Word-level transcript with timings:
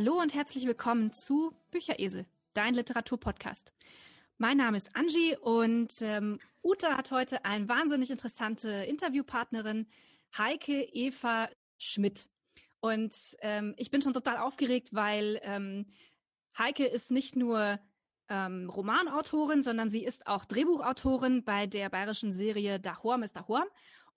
Hallo 0.00 0.20
und 0.20 0.32
herzlich 0.32 0.64
willkommen 0.64 1.12
zu 1.12 1.52
Bücheresel, 1.72 2.24
dein 2.54 2.72
Literaturpodcast. 2.74 3.72
Mein 4.36 4.58
Name 4.58 4.76
ist 4.76 4.94
Angie 4.94 5.36
und 5.36 5.92
ähm, 6.02 6.38
Uta 6.62 6.96
hat 6.96 7.10
heute 7.10 7.44
eine 7.44 7.68
wahnsinnig 7.68 8.12
interessante 8.12 8.70
Interviewpartnerin, 8.70 9.88
Heike 10.36 10.82
Eva 10.92 11.48
Schmidt. 11.78 12.30
Und 12.78 13.12
ähm, 13.40 13.74
ich 13.76 13.90
bin 13.90 14.00
schon 14.00 14.12
total 14.12 14.36
aufgeregt, 14.36 14.90
weil 14.92 15.40
ähm, 15.42 15.86
Heike 16.56 16.86
ist 16.86 17.10
nicht 17.10 17.34
nur 17.34 17.80
ähm, 18.28 18.70
Romanautorin, 18.70 19.64
sondern 19.64 19.90
sie 19.90 20.04
ist 20.04 20.28
auch 20.28 20.44
Drehbuchautorin 20.44 21.42
bei 21.42 21.66
der 21.66 21.88
bayerischen 21.88 22.32
Serie 22.32 22.78
Dahorm 22.78 23.24
ist 23.24 23.34
Dahorm. 23.34 23.66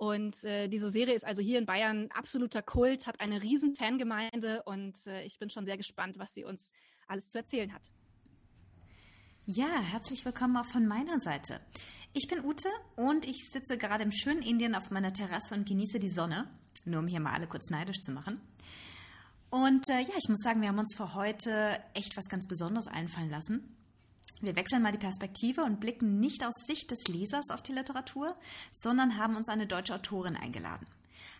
Und 0.02 0.44
äh, 0.46 0.68
diese 0.68 0.90
Serie 0.90 1.14
ist 1.14 1.28
also 1.28 1.44
hier 1.44 1.60
in 1.60 1.68
Bayern 1.68 2.10
absoluter 2.12 2.64
Kult, 2.64 3.06
hat 3.06 3.20
eine 3.20 3.44
riesen 3.44 3.76
Fangemeinde 3.76 4.64
und 4.64 4.96
äh, 5.06 5.22
ich 5.26 5.38
bin 5.38 5.52
schon 5.52 5.64
sehr 5.68 5.78
gespannt, 5.78 6.18
was 6.18 6.34
sie 6.34 6.44
uns 6.44 6.72
alles 7.08 7.30
zu 7.30 7.38
erzählen 7.38 7.72
hat. 7.72 7.84
Ja, 9.46 9.80
herzlich 9.80 10.26
willkommen 10.26 10.58
auch 10.58 10.66
von 10.66 10.88
meiner 10.88 11.20
Seite. 11.20 11.62
Ich 12.14 12.28
bin 12.28 12.44
Ute 12.44 12.68
und 12.96 13.26
ich 13.26 13.48
sitze 13.52 13.78
gerade 13.78 14.04
im 14.04 14.12
schönen 14.12 14.42
Indien 14.42 14.74
auf 14.74 14.90
meiner 14.90 15.14
Terrasse 15.14 15.54
und 15.54 15.68
genieße 15.68 16.00
die 16.00 16.10
Sonne, 16.10 16.50
nur 16.84 17.02
um 17.02 17.08
hier 17.08 17.20
mal 17.20 17.34
alle 17.34 17.46
kurz 17.46 17.70
neidisch 17.70 18.02
zu 18.02 18.12
machen. 18.12 18.42
Und 19.52 19.88
äh, 19.88 20.00
ja, 20.00 20.16
ich 20.18 20.30
muss 20.30 20.40
sagen, 20.40 20.62
wir 20.62 20.70
haben 20.70 20.80
uns 20.80 20.96
für 20.96 21.14
heute 21.14 21.80
echt 21.94 22.18
was 22.18 22.28
ganz 22.28 22.48
Besonderes 22.48 22.88
einfallen 22.88 23.30
lassen. 23.30 23.78
Wir 24.42 24.56
wechseln 24.56 24.82
mal 24.82 24.92
die 24.92 24.98
Perspektive 24.98 25.64
und 25.64 25.80
blicken 25.80 26.20
nicht 26.20 26.44
aus 26.44 26.66
Sicht 26.66 26.90
des 26.90 27.08
Lesers 27.08 27.52
auf 27.52 27.62
die 27.62 27.74
Literatur, 27.74 28.36
sondern 28.72 29.18
haben 29.18 29.36
uns 29.36 29.50
eine 29.50 29.68
deutsche 29.68 29.94
Autorin 29.94 30.36
eingeladen. 30.36 30.88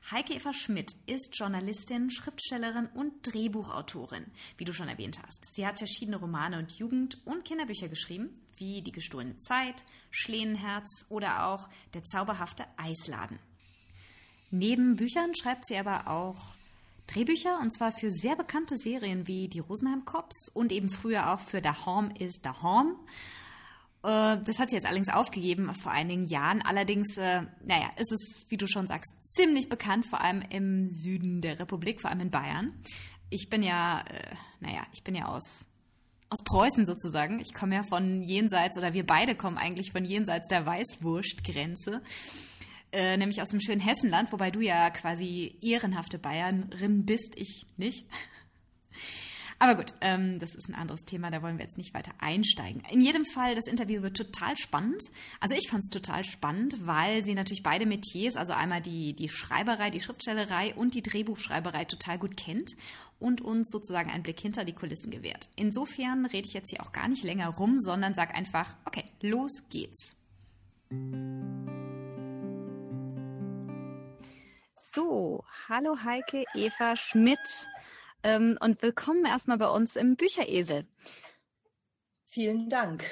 Heike 0.10 0.34
Eva 0.34 0.54
Schmidt 0.54 0.92
ist 1.06 1.38
Journalistin, 1.38 2.10
Schriftstellerin 2.10 2.88
und 2.94 3.14
Drehbuchautorin, 3.22 4.26
wie 4.58 4.66
du 4.66 4.74
schon 4.74 4.88
erwähnt 4.88 5.20
hast. 5.26 5.54
Sie 5.54 5.66
hat 5.66 5.78
verschiedene 5.78 6.18
Romane 6.18 6.60
und 6.60 6.74
Jugend- 6.74 7.20
und 7.26 7.46
Kinderbücher 7.46 7.88
geschrieben, 7.88 8.30
wie 8.58 8.82
Die 8.82 8.92
gestohlene 8.92 9.38
Zeit, 9.38 9.84
Schlehenherz 10.10 11.06
oder 11.10 11.48
auch 11.48 11.70
Der 11.94 12.04
zauberhafte 12.04 12.66
Eisladen. 12.78 13.40
Neben 14.50 14.96
Büchern 14.96 15.34
schreibt 15.34 15.66
sie 15.66 15.78
aber 15.78 16.08
auch 16.08 16.56
Drehbücher 17.14 17.60
und 17.62 17.72
zwar 17.72 17.92
für 17.92 18.10
sehr 18.10 18.36
bekannte 18.36 18.78
Serien 18.78 19.28
wie 19.28 19.48
die 19.48 19.60
Rosenheim 19.60 20.06
Cops 20.06 20.50
und 20.54 20.72
eben 20.72 20.90
früher 20.90 21.34
auch 21.34 21.40
für 21.40 21.62
Home 21.86 22.10
is 22.20 22.40
Home. 22.62 22.96
Äh, 24.04 24.38
das 24.44 24.60
hat 24.60 24.70
sie 24.70 24.76
jetzt 24.76 24.86
allerdings 24.86 25.10
aufgegeben 25.10 25.74
vor 25.76 25.92
einigen 25.92 26.26
Jahren. 26.26 26.62
Allerdings, 26.62 27.18
äh, 27.18 27.44
naja, 27.64 27.90
ist 27.98 28.12
es, 28.12 28.46
wie 28.50 28.58
du 28.58 28.68
schon 28.68 28.88
sagst, 28.88 29.14
ziemlich 29.24 29.70
bekannt, 29.70 30.06
vor 30.06 30.22
allem 30.22 30.42
im 30.50 30.90
Süden 30.90 31.42
der 31.42 31.60
Republik, 31.60 32.02
vor 32.02 32.10
allem 32.10 32.22
in 32.22 32.32
Bayern. 32.32 32.74
Ich 33.30 33.50
bin 33.50 33.64
ja, 33.64 34.02
äh, 34.02 34.36
naja, 34.60 34.82
ich 34.94 35.04
bin 35.04 35.16
ja 35.16 35.26
aus, 35.26 35.66
aus 36.30 36.44
Preußen 36.44 36.86
sozusagen. 36.86 37.40
Ich 37.40 37.54
komme 37.54 37.76
ja 37.76 37.84
von 37.84 38.22
jenseits, 38.22 38.78
oder 38.78 38.94
wir 38.94 39.06
beide 39.06 39.36
kommen 39.36 39.58
eigentlich 39.58 39.92
von 39.92 40.06
jenseits 40.06 40.48
der 40.48 40.66
Weißwurstgrenze 40.66 42.02
äh, 42.92 43.18
nämlich 43.18 43.42
aus 43.42 43.50
dem 43.50 43.62
schönen 43.62 43.82
Hessenland, 43.82 44.32
wobei 44.32 44.52
du 44.52 44.62
ja 44.62 44.90
quasi 44.90 45.58
ehrenhafte 45.62 46.20
Bayerin 46.20 47.06
bist, 47.06 47.36
ich 47.38 47.66
nicht. 47.78 48.06
Aber 49.62 49.76
gut, 49.76 49.94
ähm, 50.02 50.40
das 50.40 50.56
ist 50.56 50.70
ein 50.70 50.74
anderes 50.74 51.02
Thema, 51.02 51.30
da 51.30 51.44
wollen 51.44 51.60
wir 51.60 51.66
jetzt 51.66 51.78
nicht 51.78 51.94
weiter 51.94 52.14
einsteigen. 52.18 52.82
In 52.90 53.00
jedem 53.00 53.26
Fall, 53.26 53.54
das 53.54 53.68
Interview 53.68 54.02
wird 54.02 54.18
total 54.18 54.58
spannend. 54.58 55.04
Also 55.40 55.54
ich 55.56 55.70
fand 55.70 55.84
es 55.84 55.92
total 55.92 56.24
spannend, 56.24 56.88
weil 56.88 57.24
sie 57.24 57.36
natürlich 57.36 57.62
beide 57.62 57.86
Metiers, 57.86 58.38
also 58.38 58.54
einmal 58.54 58.82
die, 58.82 59.14
die 59.14 59.30
Schreiberei, 59.30 59.92
die 59.92 60.02
Schriftstellerei 60.02 60.74
und 60.74 60.96
die 60.96 61.04
Drehbuchschreiberei 61.04 61.86
total 61.86 62.18
gut 62.18 62.38
kennt 62.38 62.72
und 63.20 63.42
uns 63.42 63.70
sozusagen 63.70 64.10
einen 64.10 64.24
Blick 64.24 64.40
hinter 64.40 64.66
die 64.66 64.74
Kulissen 64.74 65.12
gewährt. 65.12 65.48
Insofern 65.56 66.26
rede 66.26 66.48
ich 66.48 66.56
jetzt 66.56 66.72
hier 66.72 66.82
auch 66.82 66.92
gar 66.92 67.08
nicht 67.08 67.24
länger 67.24 67.50
rum, 67.50 67.78
sondern 67.78 68.16
sage 68.16 68.34
einfach, 68.34 68.76
okay, 68.86 69.04
los 69.22 69.52
geht's. 69.70 70.16
So, 74.84 75.44
hallo 75.70 75.96
Heike 76.04 76.44
Eva 76.56 76.96
Schmidt 76.96 77.68
ähm, 78.24 78.58
und 78.62 78.82
willkommen 78.82 79.26
erstmal 79.26 79.60
bei 79.60 79.68
uns 79.68 79.96
im 79.96 80.16
Bücheresel. 80.16 80.88
Vielen 82.26 82.68
Dank. 82.68 83.04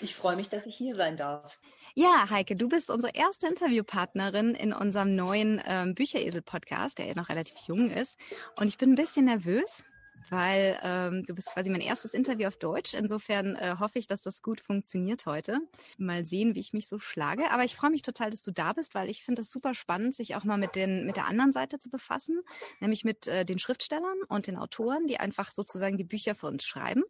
Ich 0.00 0.14
freue 0.14 0.36
mich, 0.36 0.48
dass 0.48 0.66
ich 0.66 0.76
hier 0.76 0.94
sein 0.94 1.16
darf. 1.16 1.60
Ja, 1.94 2.30
Heike, 2.30 2.54
du 2.54 2.68
bist 2.68 2.88
unsere 2.88 3.14
erste 3.14 3.48
Interviewpartnerin 3.48 4.54
in 4.54 4.72
unserem 4.72 5.16
neuen 5.16 5.60
ähm, 5.64 5.94
Bücheresel-Podcast, 5.94 6.98
der 6.98 7.06
ja 7.06 7.14
noch 7.14 7.28
relativ 7.28 7.56
jung 7.66 7.90
ist. 7.90 8.16
Und 8.58 8.68
ich 8.68 8.78
bin 8.78 8.92
ein 8.92 8.96
bisschen 8.96 9.24
nervös, 9.24 9.84
weil 10.30 10.78
ähm, 10.82 11.24
du 11.24 11.34
bist 11.34 11.48
quasi 11.48 11.70
mein 11.70 11.80
erstes 11.80 12.14
Interview 12.14 12.48
auf 12.48 12.56
Deutsch. 12.56 12.94
Insofern 12.94 13.56
äh, 13.56 13.76
hoffe 13.78 13.98
ich, 13.98 14.06
dass 14.06 14.22
das 14.22 14.42
gut 14.42 14.60
funktioniert 14.60 15.26
heute. 15.26 15.58
Mal 15.98 16.24
sehen, 16.24 16.54
wie 16.54 16.60
ich 16.60 16.72
mich 16.72 16.88
so 16.88 16.98
schlage. 16.98 17.50
Aber 17.50 17.64
ich 17.64 17.76
freue 17.76 17.90
mich 17.90 18.02
total, 18.02 18.30
dass 18.30 18.42
du 18.42 18.52
da 18.52 18.72
bist, 18.72 18.94
weil 18.94 19.10
ich 19.10 19.24
finde 19.24 19.42
es 19.42 19.50
super 19.50 19.74
spannend, 19.74 20.14
sich 20.14 20.34
auch 20.36 20.44
mal 20.44 20.58
mit, 20.58 20.76
den, 20.76 21.06
mit 21.06 21.16
der 21.16 21.26
anderen 21.26 21.52
Seite 21.52 21.78
zu 21.78 21.90
befassen, 21.90 22.40
nämlich 22.80 23.04
mit 23.04 23.26
äh, 23.26 23.44
den 23.44 23.58
Schriftstellern 23.58 24.18
und 24.28 24.46
den 24.46 24.56
Autoren, 24.56 25.06
die 25.06 25.18
einfach 25.18 25.50
sozusagen 25.50 25.96
die 25.96 26.04
Bücher 26.04 26.34
für 26.34 26.46
uns 26.46 26.64
schreiben 26.64 27.04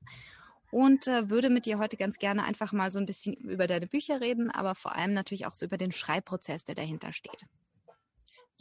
und 0.73 1.07
äh, 1.07 1.29
würde 1.29 1.51
mit 1.51 1.67
dir 1.67 1.79
heute 1.79 1.97
ganz 1.97 2.19
gerne 2.19 2.45
einfach 2.45 2.73
mal 2.73 2.91
so 2.91 2.99
ein 2.99 3.07
bisschen 3.07 3.35
über 3.35 3.67
deine 3.67 3.87
Bücher 3.87 4.21
reden, 4.21 4.51
aber 4.51 4.75
vor 4.75 4.97
allem 4.97 5.13
natürlich 5.13 5.47
auch 5.47 5.55
so 5.55 5.67
über 5.67 5.77
den 5.77 5.93
Schreibprozess, 5.93 6.65
der 6.65 6.75
dahinter 6.75 7.13
steht. 7.13 7.45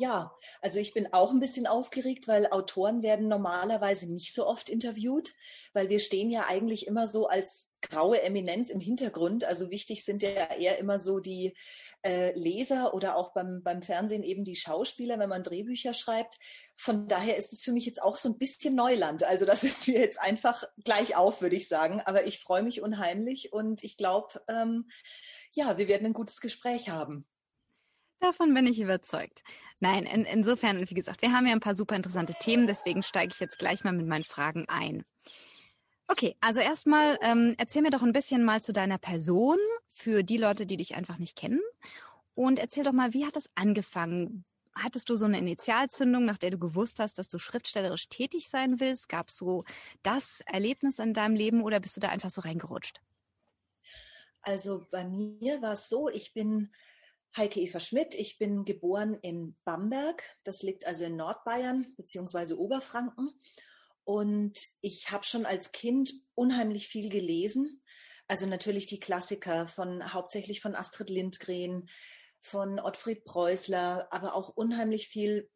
Ja, 0.02 0.36
also 0.62 0.80
ich 0.80 0.96
bin 0.96 1.14
auch 1.14 1.30
ein 1.30 1.40
bisschen 1.40 1.68
aufgeregt, 1.68 2.28
weil 2.28 2.48
Autoren 2.48 3.04
werden 3.04 3.28
normalerweise 3.28 4.12
nicht 4.12 4.34
so 4.34 4.48
oft 4.48 4.68
interviewt, 4.68 5.36
weil 5.74 5.90
wir 5.90 6.00
stehen 6.00 6.32
ja 6.32 6.48
eigentlich 6.48 6.88
immer 6.88 7.06
so 7.06 7.28
als 7.28 7.72
graue 7.84 8.20
Eminenz 8.24 8.72
im 8.72 8.80
Hintergrund. 8.80 9.46
Also 9.46 9.70
wichtig 9.70 10.04
sind 10.04 10.24
ja 10.24 10.56
eher 10.56 10.80
immer 10.80 10.98
so 10.98 11.20
die 11.20 11.56
äh, 12.04 12.36
Leser 12.36 12.96
oder 12.96 13.16
auch 13.16 13.32
beim, 13.34 13.62
beim 13.62 13.84
Fernsehen 13.84 14.24
eben 14.24 14.44
die 14.44 14.56
Schauspieler, 14.56 15.20
wenn 15.20 15.30
man 15.30 15.44
Drehbücher 15.44 15.94
schreibt. 15.94 16.40
Von 16.76 17.08
daher 17.08 17.38
ist 17.38 17.54
es 17.54 17.62
für 17.62 17.72
mich 17.72 17.86
jetzt 17.86 18.02
auch 18.02 18.16
so 18.16 18.30
ein 18.30 18.40
bisschen 18.40 18.74
Neuland. 18.74 19.24
Also 19.24 19.46
das 19.46 19.62
sind 19.62 19.86
wir 19.86 20.00
jetzt 20.00 20.20
einfach 20.20 20.64
gleich 20.84 21.16
auf, 21.16 21.44
würde 21.44 21.58
ich 21.58 21.68
sagen. 21.68 22.02
Aber 22.06 22.26
ich 22.26 22.40
freue 22.40 22.64
mich 22.64 22.82
unheimlich 22.82 23.54
und 23.54 23.84
ich 23.84 23.98
glaube, 23.98 24.42
ähm, 24.48 24.90
ja, 25.54 25.78
wir 25.78 25.88
werden 25.88 26.08
ein 26.08 26.14
gutes 26.14 26.42
Gespräch 26.42 26.90
haben. 26.90 27.28
Davon 28.22 28.54
bin 28.54 28.68
ich 28.68 28.80
überzeugt. 28.80 29.44
Nein, 29.82 30.06
in, 30.06 30.26
insofern, 30.26 30.88
wie 30.88 30.94
gesagt, 30.94 31.24
wir 31.24 31.34
haben 31.34 31.48
ja 31.48 31.54
ein 31.54 31.60
paar 31.60 31.76
super 31.76 31.96
interessante 31.96 32.34
Themen, 32.36 32.68
deswegen 32.68 33.02
steige 33.02 33.34
ich 33.34 33.40
jetzt 33.40 33.58
gleich 33.58 33.84
mal 33.84 33.92
mit 33.92 34.08
meinen 34.08 34.24
Fragen 34.24 34.66
ein. 34.70 35.04
Okay, 36.08 36.36
also 36.40 36.60
erstmal 36.60 37.18
ähm, 37.24 37.56
erzähl 37.58 37.82
mir 37.82 37.90
doch 37.90 38.04
ein 38.04 38.14
bisschen 38.14 38.44
mal 38.44 38.62
zu 38.62 38.74
deiner 38.74 39.00
Person 39.00 39.58
für 39.92 40.24
die 40.24 40.38
Leute, 40.38 40.68
die 40.68 40.78
dich 40.78 40.94
einfach 40.96 41.18
nicht 41.18 41.36
kennen. 41.36 41.60
Und 42.36 42.60
erzähl 42.60 42.84
doch 42.84 42.92
mal, 42.92 43.14
wie 43.16 43.26
hat 43.26 43.36
es 43.36 43.50
angefangen? 43.56 44.46
Hattest 44.76 45.10
du 45.10 45.16
so 45.16 45.26
eine 45.26 45.40
Initialzündung, 45.40 46.26
nach 46.26 46.38
der 46.38 46.52
du 46.52 46.60
gewusst 46.60 47.00
hast, 47.00 47.18
dass 47.18 47.28
du 47.28 47.40
schriftstellerisch 47.40 48.08
tätig 48.08 48.50
sein 48.50 48.80
willst? 48.80 49.10
Gab 49.10 49.30
es 49.30 49.38
so 49.38 49.64
das 50.04 50.42
Erlebnis 50.46 51.00
in 51.00 51.16
deinem 51.16 51.36
Leben 51.36 51.64
oder 51.64 51.80
bist 51.80 51.96
du 51.96 52.02
da 52.02 52.10
einfach 52.10 52.30
so 52.30 52.42
reingerutscht? 52.42 53.02
Also 54.44 54.86
bei 54.92 55.06
mir 55.06 55.60
war 55.62 55.74
es 55.74 55.90
so, 55.90 56.08
ich 56.08 56.34
bin 56.34 56.72
Heike 57.36 57.62
Eva 57.62 57.80
Schmidt. 57.80 58.14
Ich 58.14 58.38
bin 58.38 58.66
geboren 58.66 59.16
in 59.16 59.56
Bamberg. 59.64 60.24
Das 60.44 60.64
liegt 60.64 60.86
also 60.86 61.06
in 61.06 61.16
Nordbayern 61.16 61.94
beziehungsweise 61.96 62.60
Oberfranken. 62.60 63.30
Und 64.04 64.58
ich 64.82 65.12
habe 65.12 65.24
schon 65.24 65.46
als 65.46 65.72
Kind 65.72 66.14
unheimlich 66.36 66.88
viel 66.88 67.10
gelesen. 67.10 67.82
Also 68.28 68.46
natürlich 68.48 68.86
die 68.86 69.00
Klassiker 69.00 69.68
von 69.68 70.14
hauptsächlich 70.14 70.60
von 70.60 70.76
Astrid 70.76 71.10
Lindgren, 71.10 71.90
von 72.42 72.80
Ottfried 72.80 73.24
Preußler, 73.24 74.08
aber 74.12 74.36
auch 74.36 74.50
unheimlich 74.50 75.08
viel 75.08 75.50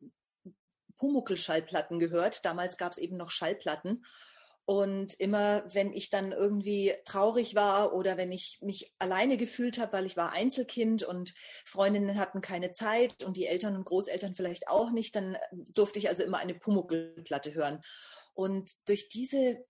Pumuckl-Schallplatten 0.97 1.99
gehört. 1.99 2.45
Damals 2.45 2.77
gab 2.77 2.93
es 2.93 2.97
eben 2.97 3.17
noch 3.17 3.31
Schallplatten. 3.31 4.05
Und 4.65 5.13
immer, 5.19 5.63
wenn 5.73 5.93
ich 5.93 6.09
dann 6.09 6.31
irgendwie 6.31 6.93
traurig 7.05 7.53
war 7.53 7.93
oder 7.93 8.17
wenn 8.17 8.31
ich 8.31 8.57
mich 8.61 8.95
alleine 8.97 9.37
gefühlt 9.37 9.77
habe, 9.77 9.93
weil 9.93 10.07
ich 10.07 10.17
war 10.17 10.31
Einzelkind 10.31 11.03
und 11.03 11.35
Freundinnen 11.65 12.17
hatten 12.17 12.41
keine 12.41 12.71
Zeit 12.71 13.23
und 13.23 13.37
die 13.37 13.45
Eltern 13.45 13.75
und 13.75 13.85
Großeltern 13.85 14.33
vielleicht 14.33 14.67
auch 14.67 14.89
nicht, 14.89 15.15
dann 15.15 15.37
durfte 15.51 15.99
ich 15.99 16.09
also 16.09 16.23
immer 16.23 16.39
eine 16.39 16.55
Pumuckl-Platte 16.55 17.53
hören. 17.53 17.83
Und 18.33 18.71
durch 18.87 19.07
diese 19.07 19.63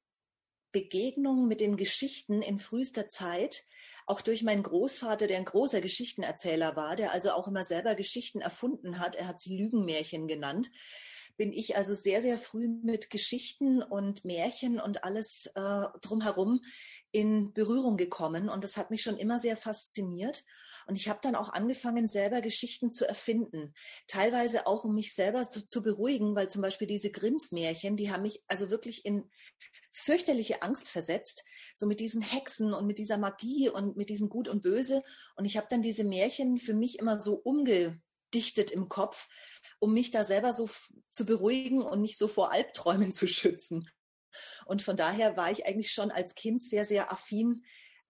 Begegnung 0.72 1.48
mit 1.48 1.60
den 1.60 1.76
Geschichten 1.76 2.42
in 2.42 2.58
frühester 2.58 3.10
Zeit, 3.10 3.64
auch 4.08 4.22
durch 4.22 4.44
meinen 4.44 4.64
Großvater, 4.64 5.28
der 5.28 5.38
ein 5.38 5.46
großer 5.46 5.82
Geschichtenerzähler 5.82 6.76
war, 6.76 6.96
der 6.96 7.12
also 7.12 7.32
auch 7.32 7.48
immer 7.48 7.64
selber 7.64 7.96
Geschichten 7.96 8.40
erfunden 8.40 9.00
hat, 9.00 9.16
er 9.16 9.28
hat 9.28 9.42
sie 9.42 9.58
Lügenmärchen 9.58 10.28
genannt, 10.28 10.70
bin 11.38 11.52
ich 11.52 11.76
also 11.76 11.94
sehr, 11.94 12.22
sehr 12.22 12.38
früh 12.38 12.68
mit 12.68 13.10
Geschichten 13.10 13.84
und 13.84 14.26
Märchen 14.26 14.80
und 14.80 15.04
alles 15.04 15.52
äh, 15.56 15.86
drumherum 16.02 16.62
in 17.12 17.54
Berührung 17.54 17.98
gekommen. 17.98 18.50
Und 18.50 18.64
das 18.64 18.78
hat 18.78 18.92
mich 18.92 19.02
schon 19.02 19.18
immer 19.18 19.40
sehr 19.40 19.56
fasziniert. 19.56 20.44
Und 20.88 20.98
ich 20.98 21.08
habe 21.10 21.20
dann 21.22 21.36
auch 21.36 21.50
angefangen, 21.50 22.08
selber 22.08 22.42
Geschichten 22.42 22.92
zu 22.92 23.08
erfinden. 23.08 23.74
Teilweise 24.08 24.68
auch, 24.68 24.84
um 24.84 24.96
mich 24.96 25.14
selber 25.14 25.50
zu, 25.50 25.66
zu 25.66 25.82
beruhigen, 25.82 26.36
weil 26.36 26.50
zum 26.50 26.62
Beispiel 26.62 26.88
diese 26.88 27.12
Grimms 27.12 27.52
Märchen, 27.52 27.96
die 27.96 28.12
haben 28.12 28.24
mich 28.24 28.44
also 28.48 28.70
wirklich 28.70 29.06
in 29.06 29.30
fürchterliche 29.96 30.62
Angst 30.62 30.90
versetzt, 30.90 31.46
so 31.74 31.86
mit 31.86 32.02
diesen 32.02 32.22
Hexen 32.22 32.74
und 32.74 32.86
mit 32.86 33.00
dieser 33.00 33.18
Magie 33.18 33.70
und 33.70 33.96
mit 33.96 34.10
diesem 34.10 34.28
Gut 34.28 34.50
und 34.50 34.62
Böse. 34.62 35.02
Und 35.38 35.46
ich 35.46 35.56
habe 35.56 35.68
dann 35.70 35.82
diese 35.82 36.04
Märchen 36.04 36.58
für 36.58 36.74
mich 36.74 37.00
immer 37.00 37.20
so 37.20 37.36
umgedichtet 38.36 38.72
im 38.72 38.90
Kopf, 38.90 39.28
um 39.80 39.94
mich 39.94 40.12
da 40.12 40.24
selber 40.24 40.52
so 40.52 40.70
zu 41.12 41.26
beruhigen 41.26 41.82
und 41.82 42.02
mich 42.02 42.18
so 42.18 42.28
vor 42.28 42.52
Albträumen 42.52 43.12
zu 43.12 43.28
schützen. 43.28 43.90
Und 44.66 44.82
von 44.82 44.98
daher 44.98 45.38
war 45.38 45.52
ich 45.52 45.66
eigentlich 45.66 45.92
schon 45.92 46.12
als 46.12 46.36
Kind 46.36 46.62
sehr, 46.62 46.86
sehr 46.86 47.12
affin 47.12 47.64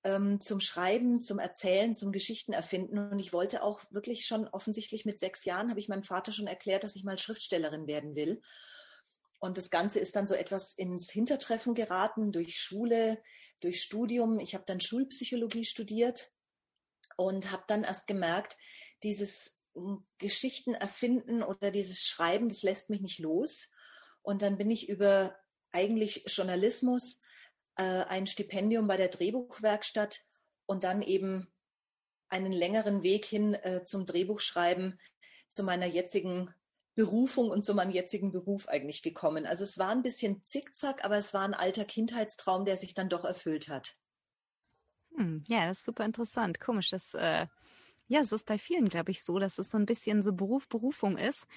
ähm, 0.04 0.39
zum 0.42 0.60
Schreiben, 0.60 1.22
zum 1.22 1.38
Erzählen, 1.38 1.94
zum 1.94 2.12
Geschichten 2.12 2.54
erfinden. 2.54 2.98
Und 2.98 3.19
ich 3.19 3.33
wollte 3.33 3.62
auch 3.62 3.81
wirklich 3.92 4.25
schon 4.25 4.48
offensichtlich 4.48 5.06
mit 5.06 5.19
sechs 5.19 5.45
Jahren, 5.45 5.69
habe 5.69 5.80
ich 5.80 5.88
meinem 5.88 6.04
Vater 6.04 6.31
schon 6.31 6.48
erklärt, 6.48 6.83
dass 6.83 6.95
ich 6.95 7.04
mal 7.04 7.19
Schriftstellerin 7.19 7.86
werden 7.86 8.16
will. 8.16 8.42
Und 9.39 9.60
das 9.60 9.69
Ganze 9.69 10.00
ist 10.00 10.16
dann 10.16 10.25
so 10.25 10.33
etwas 10.33 10.74
ins 10.74 11.12
Hintertreffen 11.12 11.75
geraten 11.75 12.31
durch 12.31 12.57
Schule, 12.57 13.21
durch 13.60 13.81
Studium. 13.81 14.39
Ich 14.39 14.56
habe 14.56 14.63
dann 14.66 14.80
Schulpsychologie 14.80 15.66
studiert 15.66 16.31
und 17.18 17.51
habe 17.51 17.63
dann 17.68 17.83
erst 17.83 18.07
gemerkt, 18.07 18.57
dieses 19.04 19.56
Geschichten 20.18 20.74
erfinden 20.74 21.44
oder 21.44 21.72
dieses 21.72 22.06
Schreiben, 22.06 22.50
das 22.50 22.63
lässt 22.63 22.89
mich 22.89 23.01
nicht 23.01 23.19
los. 23.19 23.69
Und 24.22 24.42
dann 24.42 24.57
bin 24.57 24.72
ich 24.72 24.89
über 24.89 25.36
eigentlich 25.72 26.24
Journalismus, 26.27 27.22
äh, 27.75 27.83
ein 27.83 28.27
Stipendium 28.27 28.88
bei 28.88 28.98
der 28.98 29.10
Drehbuchwerkstatt 29.10 30.22
und 30.66 30.83
dann 30.83 31.01
eben 31.01 31.51
einen 32.30 32.51
längeren 32.51 33.04
Weg 33.04 33.25
hin 33.25 33.54
äh, 33.54 33.83
zum 33.83 34.06
Drehbuchschreiben 34.06 35.00
zu 35.50 35.63
meiner 35.63 35.86
jetzigen 35.86 36.54
Berufung 36.95 37.50
und 37.50 37.66
zu 37.66 37.75
meinem 37.75 37.92
jetzigen 37.92 38.31
Beruf 38.31 38.68
eigentlich 38.68 39.04
gekommen. 39.04 39.45
Also 39.45 39.66
es 39.66 39.78
war 39.78 39.89
ein 39.89 40.01
bisschen 40.01 40.44
zickzack, 40.44 41.04
aber 41.04 41.18
es 41.18 41.33
war 41.33 41.44
ein 41.44 41.54
alter 41.54 41.86
Kindheitstraum, 41.86 42.66
der 42.66 42.78
sich 42.78 42.94
dann 42.94 43.10
doch 43.10 43.25
erfüllt 43.25 43.68
hat. 43.68 43.94
Hm, 45.16 45.44
ja, 45.48 45.68
das 45.68 45.80
ist 45.80 45.86
super 45.86 46.06
interessant. 46.06 46.60
Komisch, 46.60 46.89
dass 46.89 47.13
äh, 47.13 47.48
ja, 48.07 48.22
es 48.22 48.31
ist 48.31 48.46
bei 48.46 48.57
vielen, 48.57 48.90
glaube 48.90 49.12
ich, 49.12 49.24
so, 49.24 49.40
dass 49.40 49.57
es 49.57 49.72
so 49.72 49.78
ein 49.78 49.86
bisschen 49.86 50.22
so 50.22 50.34
Beruf, 50.34 50.68
Berufung 50.68 51.18
ist. 51.18 51.48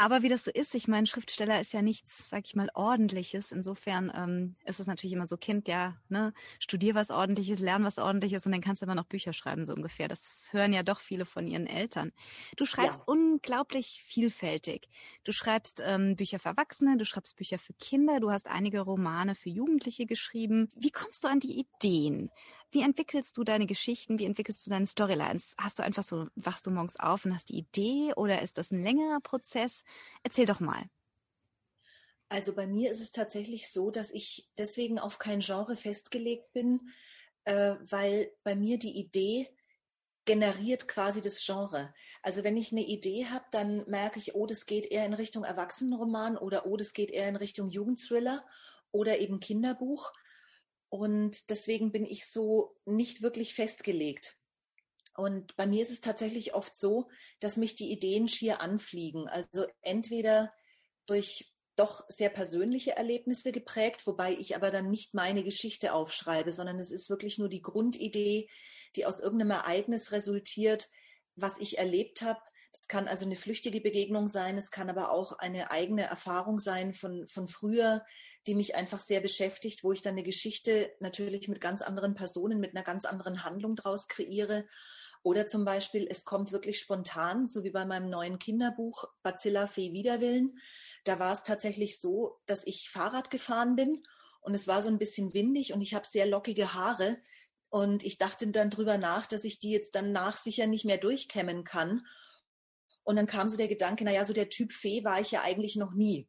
Aber 0.00 0.22
wie 0.22 0.30
das 0.30 0.44
so 0.44 0.50
ist, 0.50 0.74
ich 0.74 0.88
meine, 0.88 1.06
Schriftsteller 1.06 1.60
ist 1.60 1.74
ja 1.74 1.82
nichts, 1.82 2.30
sag 2.30 2.46
ich 2.46 2.56
mal, 2.56 2.70
ordentliches. 2.72 3.52
Insofern 3.52 4.10
ähm, 4.14 4.56
ist 4.64 4.80
es 4.80 4.86
natürlich 4.86 5.12
immer 5.12 5.26
so, 5.26 5.36
Kind, 5.36 5.68
ja, 5.68 5.94
ne, 6.08 6.32
studier 6.58 6.94
was 6.94 7.10
ordentliches, 7.10 7.60
lern 7.60 7.84
was 7.84 7.98
ordentliches 7.98 8.46
und 8.46 8.52
dann 8.52 8.62
kannst 8.62 8.80
du 8.80 8.86
immer 8.86 8.94
noch 8.94 9.04
Bücher 9.04 9.34
schreiben, 9.34 9.66
so 9.66 9.74
ungefähr. 9.74 10.08
Das 10.08 10.48
hören 10.52 10.72
ja 10.72 10.82
doch 10.82 11.00
viele 11.00 11.26
von 11.26 11.46
ihren 11.46 11.66
Eltern. 11.66 12.12
Du 12.56 12.64
schreibst 12.64 13.00
ja. 13.00 13.12
unglaublich 13.12 14.02
vielfältig. 14.02 14.88
Du 15.24 15.32
schreibst 15.32 15.82
ähm, 15.84 16.16
Bücher 16.16 16.38
für 16.38 16.48
Erwachsene, 16.48 16.96
du 16.96 17.04
schreibst 17.04 17.36
Bücher 17.36 17.58
für 17.58 17.74
Kinder, 17.74 18.20
du 18.20 18.30
hast 18.30 18.46
einige 18.46 18.80
Romane 18.80 19.34
für 19.34 19.50
Jugendliche 19.50 20.06
geschrieben. 20.06 20.72
Wie 20.74 20.92
kommst 20.92 21.24
du 21.24 21.28
an 21.28 21.40
die 21.40 21.58
Ideen? 21.60 22.30
Wie 22.72 22.82
entwickelst 22.82 23.36
du 23.36 23.44
deine 23.44 23.66
Geschichten? 23.66 24.18
Wie 24.18 24.24
entwickelst 24.24 24.64
du 24.64 24.70
deine 24.70 24.86
Storylines? 24.86 25.54
Hast 25.58 25.78
du 25.78 25.82
einfach 25.82 26.04
so, 26.04 26.28
wachst 26.36 26.66
du 26.66 26.70
morgens 26.70 26.98
auf 26.98 27.24
und 27.24 27.34
hast 27.34 27.48
die 27.48 27.58
Idee 27.58 28.12
oder 28.14 28.42
ist 28.42 28.58
das 28.58 28.70
ein 28.70 28.82
längerer 28.82 29.20
Prozess? 29.20 29.82
Erzähl 30.22 30.46
doch 30.46 30.60
mal. 30.60 30.84
Also 32.28 32.54
bei 32.54 32.68
mir 32.68 32.92
ist 32.92 33.00
es 33.00 33.10
tatsächlich 33.10 33.72
so, 33.72 33.90
dass 33.90 34.12
ich 34.12 34.48
deswegen 34.56 35.00
auf 35.00 35.18
kein 35.18 35.40
Genre 35.40 35.74
festgelegt 35.74 36.52
bin, 36.52 36.80
äh, 37.44 37.74
weil 37.80 38.30
bei 38.44 38.54
mir 38.54 38.78
die 38.78 38.96
Idee 38.96 39.48
generiert 40.26 40.86
quasi 40.86 41.20
das 41.20 41.44
Genre. 41.44 41.92
Also 42.22 42.44
wenn 42.44 42.56
ich 42.56 42.70
eine 42.70 42.82
Idee 42.82 43.26
habe, 43.26 43.46
dann 43.50 43.84
merke 43.88 44.20
ich, 44.20 44.36
oh, 44.36 44.46
das 44.46 44.66
geht 44.66 44.86
eher 44.86 45.04
in 45.06 45.14
Richtung 45.14 45.42
Erwachsenenroman 45.42 46.36
oder 46.36 46.66
oh, 46.66 46.76
das 46.76 46.92
geht 46.92 47.10
eher 47.10 47.28
in 47.28 47.34
Richtung 47.34 47.68
Jugendthriller 47.68 48.46
oder 48.92 49.18
eben 49.18 49.40
Kinderbuch. 49.40 50.12
Und 50.90 51.48
deswegen 51.48 51.92
bin 51.92 52.04
ich 52.04 52.26
so 52.26 52.76
nicht 52.84 53.22
wirklich 53.22 53.54
festgelegt. 53.54 54.36
Und 55.16 55.56
bei 55.56 55.66
mir 55.66 55.82
ist 55.82 55.90
es 55.90 56.00
tatsächlich 56.00 56.54
oft 56.54 56.76
so, 56.76 57.08
dass 57.40 57.56
mich 57.56 57.74
die 57.74 57.90
Ideen 57.90 58.28
schier 58.28 58.60
anfliegen. 58.60 59.28
Also 59.28 59.66
entweder 59.82 60.52
durch 61.06 61.54
doch 61.76 62.04
sehr 62.08 62.28
persönliche 62.28 62.96
Erlebnisse 62.96 63.52
geprägt, 63.52 64.06
wobei 64.06 64.32
ich 64.32 64.54
aber 64.54 64.70
dann 64.70 64.90
nicht 64.90 65.14
meine 65.14 65.42
Geschichte 65.42 65.94
aufschreibe, 65.94 66.52
sondern 66.52 66.78
es 66.78 66.90
ist 66.90 67.08
wirklich 67.08 67.38
nur 67.38 67.48
die 67.48 67.62
Grundidee, 67.62 68.48
die 68.96 69.06
aus 69.06 69.20
irgendeinem 69.20 69.52
Ereignis 69.52 70.12
resultiert, 70.12 70.88
was 71.36 71.58
ich 71.58 71.78
erlebt 71.78 72.22
habe. 72.22 72.40
Das 72.72 72.86
kann 72.86 73.08
also 73.08 73.26
eine 73.26 73.36
flüchtige 73.36 73.80
Begegnung 73.80 74.28
sein, 74.28 74.56
es 74.56 74.70
kann 74.70 74.88
aber 74.90 75.10
auch 75.10 75.32
eine 75.38 75.70
eigene 75.70 76.04
Erfahrung 76.04 76.60
sein 76.60 76.92
von, 76.92 77.26
von 77.26 77.48
früher, 77.48 78.04
die 78.46 78.54
mich 78.54 78.76
einfach 78.76 79.00
sehr 79.00 79.20
beschäftigt, 79.20 79.82
wo 79.82 79.92
ich 79.92 80.02
dann 80.02 80.12
eine 80.12 80.22
Geschichte 80.22 80.92
natürlich 81.00 81.48
mit 81.48 81.60
ganz 81.60 81.82
anderen 81.82 82.14
Personen, 82.14 82.60
mit 82.60 82.74
einer 82.74 82.84
ganz 82.84 83.04
anderen 83.04 83.44
Handlung 83.44 83.74
draus 83.74 84.06
kreiere. 84.06 84.66
Oder 85.22 85.46
zum 85.46 85.64
Beispiel, 85.64 86.06
es 86.08 86.24
kommt 86.24 86.52
wirklich 86.52 86.78
spontan, 86.78 87.46
so 87.46 87.64
wie 87.64 87.70
bei 87.70 87.84
meinem 87.84 88.08
neuen 88.08 88.38
Kinderbuch 88.38 89.04
Bacilla 89.22 89.66
Fee 89.66 89.92
Widerwillen. 89.92 90.58
Da 91.04 91.18
war 91.18 91.32
es 91.32 91.42
tatsächlich 91.42 92.00
so, 92.00 92.40
dass 92.46 92.66
ich 92.66 92.88
Fahrrad 92.88 93.30
gefahren 93.30 93.76
bin 93.76 94.02
und 94.40 94.54
es 94.54 94.66
war 94.66 94.80
so 94.80 94.88
ein 94.88 94.98
bisschen 94.98 95.34
windig 95.34 95.72
und 95.72 95.80
ich 95.82 95.94
habe 95.94 96.06
sehr 96.06 96.26
lockige 96.26 96.72
Haare. 96.74 97.18
Und 97.68 98.02
ich 98.02 98.18
dachte 98.18 98.48
dann 98.48 98.70
drüber 98.70 98.98
nach, 98.98 99.26
dass 99.26 99.44
ich 99.44 99.58
die 99.58 99.70
jetzt 99.70 99.94
dann 99.94 100.12
nach 100.12 100.36
sicher 100.36 100.66
nicht 100.66 100.84
mehr 100.84 100.98
durchkämmen 100.98 101.64
kann. 101.64 102.06
Und 103.02 103.16
dann 103.16 103.26
kam 103.26 103.48
so 103.48 103.56
der 103.56 103.68
Gedanke, 103.68 104.04
naja, 104.04 104.24
so 104.24 104.34
der 104.34 104.48
Typ 104.48 104.72
Fee 104.72 105.04
war 105.04 105.20
ich 105.20 105.30
ja 105.30 105.42
eigentlich 105.42 105.76
noch 105.76 105.92
nie. 105.92 106.28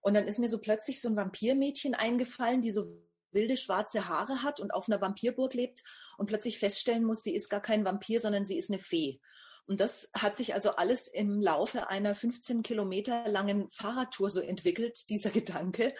Und 0.00 0.14
dann 0.14 0.26
ist 0.26 0.38
mir 0.38 0.48
so 0.48 0.58
plötzlich 0.60 1.00
so 1.00 1.08
ein 1.08 1.16
Vampirmädchen 1.16 1.94
eingefallen, 1.94 2.62
die 2.62 2.70
so 2.70 3.02
wilde 3.32 3.56
schwarze 3.56 4.08
Haare 4.08 4.42
hat 4.42 4.60
und 4.60 4.72
auf 4.72 4.88
einer 4.88 5.00
Vampirburg 5.00 5.54
lebt 5.54 5.82
und 6.16 6.26
plötzlich 6.26 6.58
feststellen 6.58 7.04
muss, 7.04 7.22
sie 7.22 7.34
ist 7.34 7.48
gar 7.48 7.60
kein 7.60 7.84
Vampir, 7.84 8.20
sondern 8.20 8.44
sie 8.44 8.56
ist 8.56 8.70
eine 8.70 8.78
Fee. 8.78 9.20
Und 9.66 9.80
das 9.80 10.10
hat 10.14 10.36
sich 10.36 10.54
also 10.54 10.76
alles 10.76 11.08
im 11.08 11.40
Laufe 11.40 11.88
einer 11.88 12.14
15 12.14 12.62
Kilometer 12.62 13.28
langen 13.28 13.68
Fahrradtour 13.70 14.30
so 14.30 14.40
entwickelt, 14.40 15.04
dieser 15.10 15.30
Gedanke. 15.30 15.94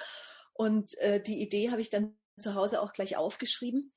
Und 0.52 0.96
äh, 0.98 1.20
die 1.20 1.42
Idee 1.42 1.70
habe 1.70 1.80
ich 1.80 1.90
dann 1.90 2.16
zu 2.38 2.54
Hause 2.54 2.80
auch 2.80 2.92
gleich 2.92 3.16
aufgeschrieben. 3.16 3.92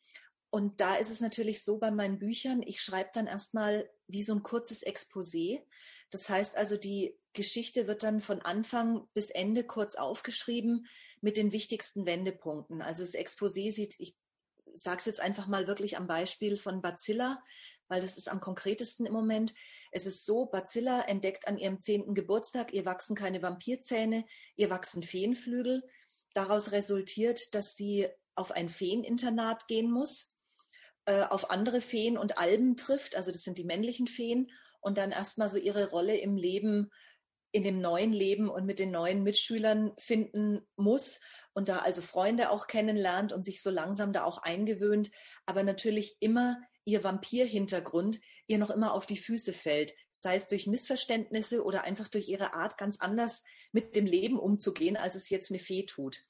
Und 0.49 0.81
da 0.81 0.95
ist 0.95 1.11
es 1.11 1.21
natürlich 1.21 1.63
so 1.63 1.77
bei 1.77 1.91
meinen 1.91 2.17
Büchern, 2.17 2.63
ich 2.65 2.81
schreibe 2.81 3.11
dann 3.13 3.27
erstmal 3.27 3.87
wie 4.07 4.23
so 4.23 4.33
ein 4.33 4.41
kurzes 4.41 4.83
Exposé. 4.83 5.61
Das 6.09 6.29
heißt 6.29 6.57
also, 6.57 6.77
die 6.77 7.15
Geschichte 7.33 7.87
wird 7.87 8.03
dann 8.03 8.21
von 8.21 8.41
Anfang 8.41 9.07
bis 9.13 9.29
Ende 9.29 9.63
kurz 9.63 9.95
aufgeschrieben 9.95 10.87
mit 11.21 11.37
den 11.37 11.51
wichtigsten 11.51 12.05
Wendepunkten. 12.05 12.81
Also 12.81 13.03
das 13.03 13.13
Exposé 13.13 13.71
sieht, 13.71 13.99
ich 13.99 14.15
sage 14.73 14.97
es 14.99 15.05
jetzt 15.05 15.19
einfach 15.21 15.47
mal 15.47 15.67
wirklich 15.67 15.97
am 15.97 16.07
Beispiel 16.07 16.57
von 16.57 16.81
Bacilla, 16.81 17.43
weil 17.87 18.01
das 18.01 18.17
ist 18.17 18.29
am 18.29 18.39
konkretesten 18.39 19.05
im 19.05 19.13
Moment. 19.13 19.53
Es 19.91 20.05
ist 20.05 20.25
so, 20.25 20.45
Bacilla 20.45 21.01
entdeckt 21.01 21.47
an 21.47 21.57
ihrem 21.57 21.81
zehnten 21.81 22.13
Geburtstag, 22.13 22.73
ihr 22.73 22.85
wachsen 22.85 23.15
keine 23.15 23.41
Vampirzähne, 23.41 24.25
ihr 24.55 24.69
wachsen 24.69 25.03
Feenflügel. 25.03 25.83
Daraus 26.33 26.71
resultiert, 26.71 27.53
dass 27.55 27.75
sie 27.75 28.07
auf 28.35 28.51
ein 28.51 28.69
Feeninternat 28.69 29.67
gehen 29.67 29.91
muss, 29.91 30.33
äh, 31.05 31.23
auf 31.23 31.49
andere 31.49 31.81
Feen 31.81 32.17
und 32.17 32.37
Alben 32.37 32.77
trifft, 32.77 33.15
also 33.15 33.31
das 33.31 33.41
sind 33.41 33.57
die 33.57 33.63
männlichen 33.63 34.07
Feen, 34.07 34.51
und 34.81 34.97
dann 34.97 35.11
erstmal 35.11 35.49
so 35.49 35.57
ihre 35.57 35.89
Rolle 35.89 36.17
im 36.17 36.37
Leben 36.37 36.89
in 37.51 37.63
dem 37.63 37.81
neuen 37.81 38.13
Leben 38.13 38.49
und 38.49 38.65
mit 38.65 38.79
den 38.79 38.91
neuen 38.91 39.23
Mitschülern 39.23 39.93
finden 39.97 40.61
muss 40.75 41.19
und 41.53 41.67
da 41.67 41.79
also 41.79 42.01
Freunde 42.01 42.51
auch 42.51 42.67
kennenlernt 42.67 43.33
und 43.33 43.43
sich 43.43 43.61
so 43.61 43.71
langsam 43.71 44.13
da 44.13 44.23
auch 44.23 44.43
eingewöhnt, 44.43 45.09
aber 45.45 45.63
natürlich 45.63 46.17
immer 46.19 46.61
ihr 46.85 47.03
Vampir-Hintergrund 47.03 48.19
ihr 48.47 48.57
noch 48.57 48.71
immer 48.71 48.93
auf 48.93 49.05
die 49.05 49.17
Füße 49.17 49.53
fällt, 49.53 49.93
sei 50.11 50.35
es 50.35 50.47
durch 50.47 50.67
Missverständnisse 50.67 51.63
oder 51.63 51.83
einfach 51.83 52.07
durch 52.07 52.27
ihre 52.29 52.53
Art 52.53 52.77
ganz 52.77 52.99
anders 52.99 53.43
mit 53.71 53.95
dem 53.95 54.05
Leben 54.05 54.39
umzugehen, 54.39 54.97
als 54.97 55.15
es 55.15 55.29
jetzt 55.29 55.51
eine 55.51 55.59
Fee 55.59 55.85
tut. 55.85 56.25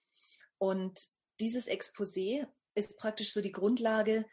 Und 0.58 1.00
dieses 1.40 1.70
Exposé 1.70 2.46
ist 2.76 2.98
praktisch 2.98 3.32
so 3.32 3.42
die 3.42 3.54
Grundlage 3.54 4.26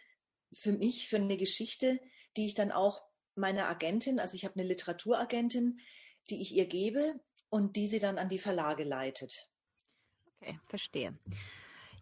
für 0.52 0.72
mich, 0.72 1.08
für 1.08 1.16
eine 1.16 1.36
Geschichte, 1.36 2.00
die 2.36 2.46
ich 2.46 2.54
dann 2.54 2.72
auch 2.72 3.02
meiner 3.36 3.68
Agentin, 3.68 4.18
also 4.18 4.34
ich 4.34 4.44
habe 4.44 4.58
eine 4.58 4.68
Literaturagentin, 4.68 5.80
die 6.30 6.40
ich 6.40 6.54
ihr 6.54 6.66
gebe 6.66 7.20
und 7.48 7.76
die 7.76 7.86
sie 7.86 7.98
dann 7.98 8.18
an 8.18 8.28
die 8.28 8.38
Verlage 8.38 8.84
leitet. 8.84 9.48
Okay, 10.40 10.58
verstehe. 10.66 11.18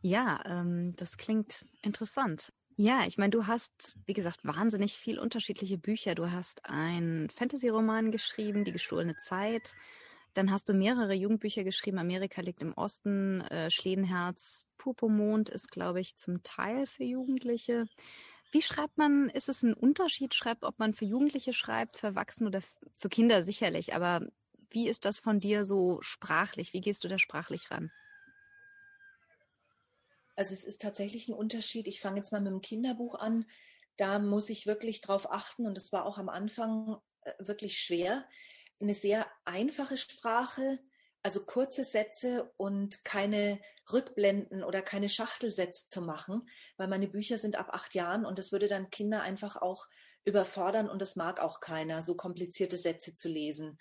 Ja, 0.01 0.43
ähm, 0.47 0.95
das 0.97 1.17
klingt 1.17 1.65
interessant. 1.83 2.53
Ja, 2.77 3.07
ich 3.07 3.19
meine, 3.19 3.31
du 3.31 3.47
hast, 3.47 3.97
wie 4.07 4.15
gesagt, 4.15 4.45
wahnsinnig 4.45 4.95
viel 4.95 5.19
unterschiedliche 5.19 5.79
Bücher. 5.79 6.17
Du 6.17 6.33
hast 6.33 6.65
einen 6.65 7.31
Fantasy-Roman 7.31 8.11
geschrieben, 8.11 8.65
Die 8.65 8.73
gestohlene 8.73 9.17
Zeit. 9.17 9.75
Dann 10.35 10.51
hast 10.51 10.69
du 10.69 10.75
mehrere 10.75 11.15
Jugendbücher 11.15 11.63
geschrieben. 11.63 11.99
Amerika 11.99 12.43
liegt 12.43 12.61
im 12.63 12.75
Osten, 12.75 13.43
äh, 13.43 13.71
Schledenherz, 13.71 14.67
Purpurmond 14.77 15.49
ist, 15.49 15.71
glaube 15.71 16.01
ich, 16.01 16.17
zum 16.17 16.43
Teil 16.43 16.87
für 16.87 17.05
Jugendliche. 17.05 17.87
Wie 18.55 18.63
schreibt 18.63 18.97
man, 18.97 19.31
ist 19.31 19.49
es 19.49 19.65
ein 19.65 19.75
Unterschied, 19.75 20.33
schreibt, 20.33 20.63
ob 20.63 20.79
man 20.79 20.95
für 20.95 21.05
Jugendliche 21.05 21.53
schreibt, 21.53 21.97
für 21.97 22.07
Erwachsene 22.07 22.47
oder 22.47 22.63
für 22.97 23.09
Kinder 23.09 23.43
sicherlich, 23.43 23.95
aber 23.95 24.29
wie 24.71 24.89
ist 24.89 25.05
das 25.07 25.19
von 25.19 25.41
dir 25.41 25.65
so 25.65 26.01
sprachlich? 26.03 26.73
Wie 26.73 26.81
gehst 26.81 27.03
du 27.03 27.09
da 27.09 27.19
sprachlich 27.19 27.73
ran? 27.73 27.91
Also 30.37 30.55
es 30.55 30.63
ist 30.63 30.81
tatsächlich 30.81 31.27
ein 31.27 31.35
Unterschied. 31.35 31.89
Ich 31.89 32.01
fange 32.01 32.19
jetzt 32.19 32.31
mal 32.31 32.41
mit 32.41 32.53
dem 32.53 32.61
Kinderbuch 32.61 33.17
an. 33.17 33.45
Da 33.97 34.21
muss 34.21 34.49
ich 34.49 34.67
wirklich 34.67 35.01
drauf 35.01 35.33
achten 35.33 35.67
und 35.67 35.77
es 35.77 35.93
war 35.93 36.07
auch 36.07 36.19
am 36.19 36.29
Anfang 36.29 37.01
äh, 37.23 37.33
wirklich 37.41 37.81
schwer. 37.81 38.25
Eine 38.81 38.95
sehr 38.95 39.27
einfache 39.45 39.97
Sprache, 39.97 40.79
also 41.25 41.45
kurze 41.45 41.85
Sätze 41.85 42.53
und 42.59 43.03
keine 43.05 43.59
Rückblenden 43.91 44.63
oder 44.63 44.83
keine 44.83 45.09
Schachtelsätze 45.09 45.87
zu 45.87 46.03
machen, 46.03 46.47
weil 46.77 46.87
meine 46.87 47.09
Bücher 47.09 47.39
sind 47.39 47.57
ab 47.57 47.71
acht 47.73 47.95
Jahren 47.95 48.27
und 48.27 48.39
das 48.39 48.53
würde 48.53 48.69
dann 48.69 48.91
Kinder 48.91 49.23
einfach 49.23 49.57
auch 49.57 49.87
überfordern 50.25 50.89
und 50.89 51.01
das 51.01 51.17
mag 51.17 51.41
auch 51.41 51.61
keiner, 51.61 52.03
so 52.03 52.15
komplizierte 52.15 52.77
Sätze 52.77 53.15
zu 53.15 53.29
lesen. 53.29 53.79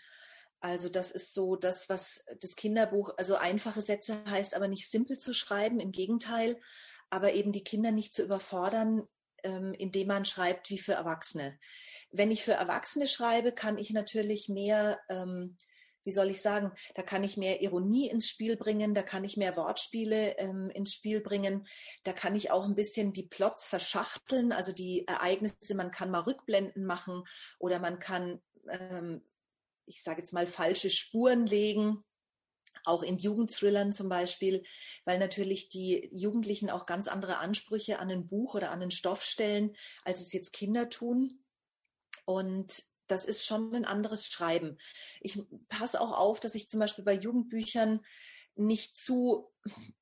Also 0.61 0.87
das 0.87 1.11
ist 1.11 1.33
so 1.33 1.57
das, 1.57 1.89
was 1.89 2.25
das 2.39 2.55
Kinderbuch, 2.55 3.13
also 3.17 3.35
einfache 3.35 3.81
Sätze 3.81 4.23
heißt 4.25 4.53
aber 4.53 4.69
nicht 4.69 4.89
simpel 4.89 5.17
zu 5.17 5.33
schreiben, 5.33 5.81
im 5.81 5.91
Gegenteil, 5.91 6.57
aber 7.09 7.33
eben 7.33 7.51
die 7.51 7.65
Kinder 7.65 7.91
nicht 7.91 8.13
zu 8.13 8.23
überfordern, 8.23 9.05
ähm, 9.43 9.73
indem 9.73 10.07
man 10.07 10.23
schreibt 10.23 10.69
wie 10.69 10.77
für 10.77 10.93
Erwachsene. 10.93 11.59
Wenn 12.09 12.31
ich 12.31 12.45
für 12.45 12.53
Erwachsene 12.53 13.07
schreibe, 13.07 13.51
kann 13.51 13.77
ich 13.77 13.89
natürlich 13.89 14.47
mehr, 14.47 15.01
ähm, 15.09 15.57
wie 16.03 16.11
soll 16.11 16.29
ich 16.29 16.41
sagen, 16.41 16.71
da 16.95 17.01
kann 17.01 17.23
ich 17.23 17.37
mehr 17.37 17.61
Ironie 17.61 18.09
ins 18.09 18.27
Spiel 18.27 18.57
bringen, 18.57 18.93
da 18.93 19.03
kann 19.03 19.23
ich 19.23 19.37
mehr 19.37 19.55
Wortspiele 19.57 20.37
ähm, 20.37 20.69
ins 20.73 20.93
Spiel 20.93 21.21
bringen, 21.21 21.67
da 22.03 22.13
kann 22.13 22.35
ich 22.35 22.51
auch 22.51 22.63
ein 22.63 22.75
bisschen 22.75 23.13
die 23.13 23.27
Plots 23.27 23.67
verschachteln, 23.67 24.51
also 24.51 24.71
die 24.71 25.07
Ereignisse, 25.07 25.75
man 25.75 25.91
kann 25.91 26.11
mal 26.11 26.21
Rückblenden 26.21 26.85
machen 26.85 27.23
oder 27.59 27.79
man 27.79 27.99
kann 27.99 28.41
ähm, 28.69 29.21
ich 29.85 30.01
sage 30.01 30.19
jetzt 30.19 30.33
mal, 30.33 30.47
falsche 30.47 30.89
Spuren 30.89 31.45
legen, 31.45 32.03
auch 32.85 33.03
in 33.03 33.17
Jugendthrillern 33.17 33.93
zum 33.93 34.09
Beispiel, 34.09 34.63
weil 35.05 35.19
natürlich 35.19 35.69
die 35.69 36.09
Jugendlichen 36.11 36.69
auch 36.69 36.85
ganz 36.85 37.07
andere 37.07 37.37
Ansprüche 37.37 37.99
an 37.99 38.09
ein 38.09 38.27
Buch 38.27 38.55
oder 38.55 38.71
an 38.71 38.81
einen 38.81 38.91
Stoff 38.91 39.23
stellen, 39.23 39.75
als 40.03 40.21
es 40.21 40.33
jetzt 40.33 40.53
Kinder 40.53 40.89
tun. 40.89 41.43
Und 42.25 42.83
das 43.13 43.25
ist 43.25 43.45
schon 43.45 43.73
ein 43.73 43.85
anderes 43.85 44.27
Schreiben. 44.27 44.77
Ich 45.21 45.39
passe 45.69 46.01
auch 46.01 46.17
auf, 46.17 46.39
dass 46.39 46.55
ich 46.55 46.67
zum 46.67 46.79
Beispiel 46.79 47.05
bei 47.05 47.13
Jugendbüchern 47.13 48.01
nicht 48.55 48.97
zu, 48.97 49.51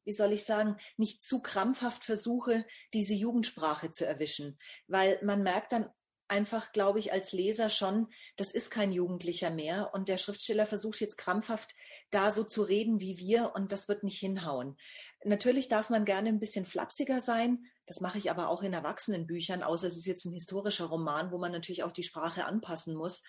wie 0.03 0.11
soll 0.11 0.33
ich 0.33 0.43
sagen, 0.43 0.77
nicht 0.97 1.21
zu 1.21 1.41
krampfhaft 1.41 2.03
versuche, 2.03 2.65
diese 2.93 3.13
Jugendsprache 3.13 3.91
zu 3.91 4.05
erwischen, 4.05 4.59
weil 4.87 5.19
man 5.23 5.43
merkt 5.43 5.71
dann 5.71 5.89
einfach, 6.31 6.71
glaube 6.71 6.99
ich, 6.99 7.11
als 7.11 7.33
Leser 7.33 7.69
schon, 7.69 8.07
das 8.37 8.53
ist 8.53 8.71
kein 8.71 8.93
Jugendlicher 8.93 9.49
mehr. 9.49 9.93
Und 9.93 10.07
der 10.07 10.17
Schriftsteller 10.17 10.65
versucht 10.65 11.01
jetzt 11.01 11.17
krampfhaft, 11.17 11.75
da 12.09 12.31
so 12.31 12.45
zu 12.45 12.63
reden 12.63 13.01
wie 13.01 13.17
wir 13.17 13.51
und 13.53 13.73
das 13.73 13.89
wird 13.89 14.03
nicht 14.03 14.17
hinhauen. 14.17 14.77
Natürlich 15.25 15.67
darf 15.67 15.89
man 15.89 16.05
gerne 16.05 16.29
ein 16.29 16.39
bisschen 16.39 16.65
flapsiger 16.65 17.19
sein. 17.19 17.65
Das 17.91 17.99
mache 17.99 18.17
ich 18.17 18.31
aber 18.31 18.47
auch 18.47 18.63
in 18.63 18.71
Erwachsenenbüchern, 18.71 19.63
außer 19.63 19.85
es 19.85 19.97
ist 19.97 20.05
jetzt 20.05 20.23
ein 20.23 20.31
historischer 20.31 20.85
Roman, 20.85 21.29
wo 21.29 21.37
man 21.37 21.51
natürlich 21.51 21.83
auch 21.83 21.91
die 21.91 22.05
Sprache 22.05 22.45
anpassen 22.45 22.95
muss. 22.95 23.21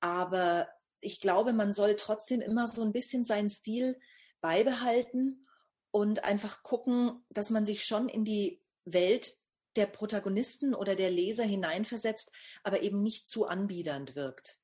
Aber 0.00 0.66
ich 1.00 1.20
glaube, 1.20 1.52
man 1.52 1.72
soll 1.72 1.94
trotzdem 1.94 2.40
immer 2.40 2.66
so 2.68 2.80
ein 2.80 2.94
bisschen 2.94 3.22
seinen 3.24 3.50
Stil 3.50 4.00
beibehalten 4.40 5.46
und 5.90 6.24
einfach 6.24 6.62
gucken, 6.62 7.22
dass 7.28 7.50
man 7.50 7.66
sich 7.66 7.84
schon 7.84 8.08
in 8.08 8.24
die 8.24 8.62
Welt 8.86 9.36
der 9.76 9.84
Protagonisten 9.84 10.74
oder 10.74 10.96
der 10.96 11.10
Leser 11.10 11.44
hineinversetzt, 11.44 12.32
aber 12.62 12.80
eben 12.80 13.02
nicht 13.02 13.28
zu 13.28 13.44
anbiedernd 13.44 14.16
wirkt. 14.16 14.58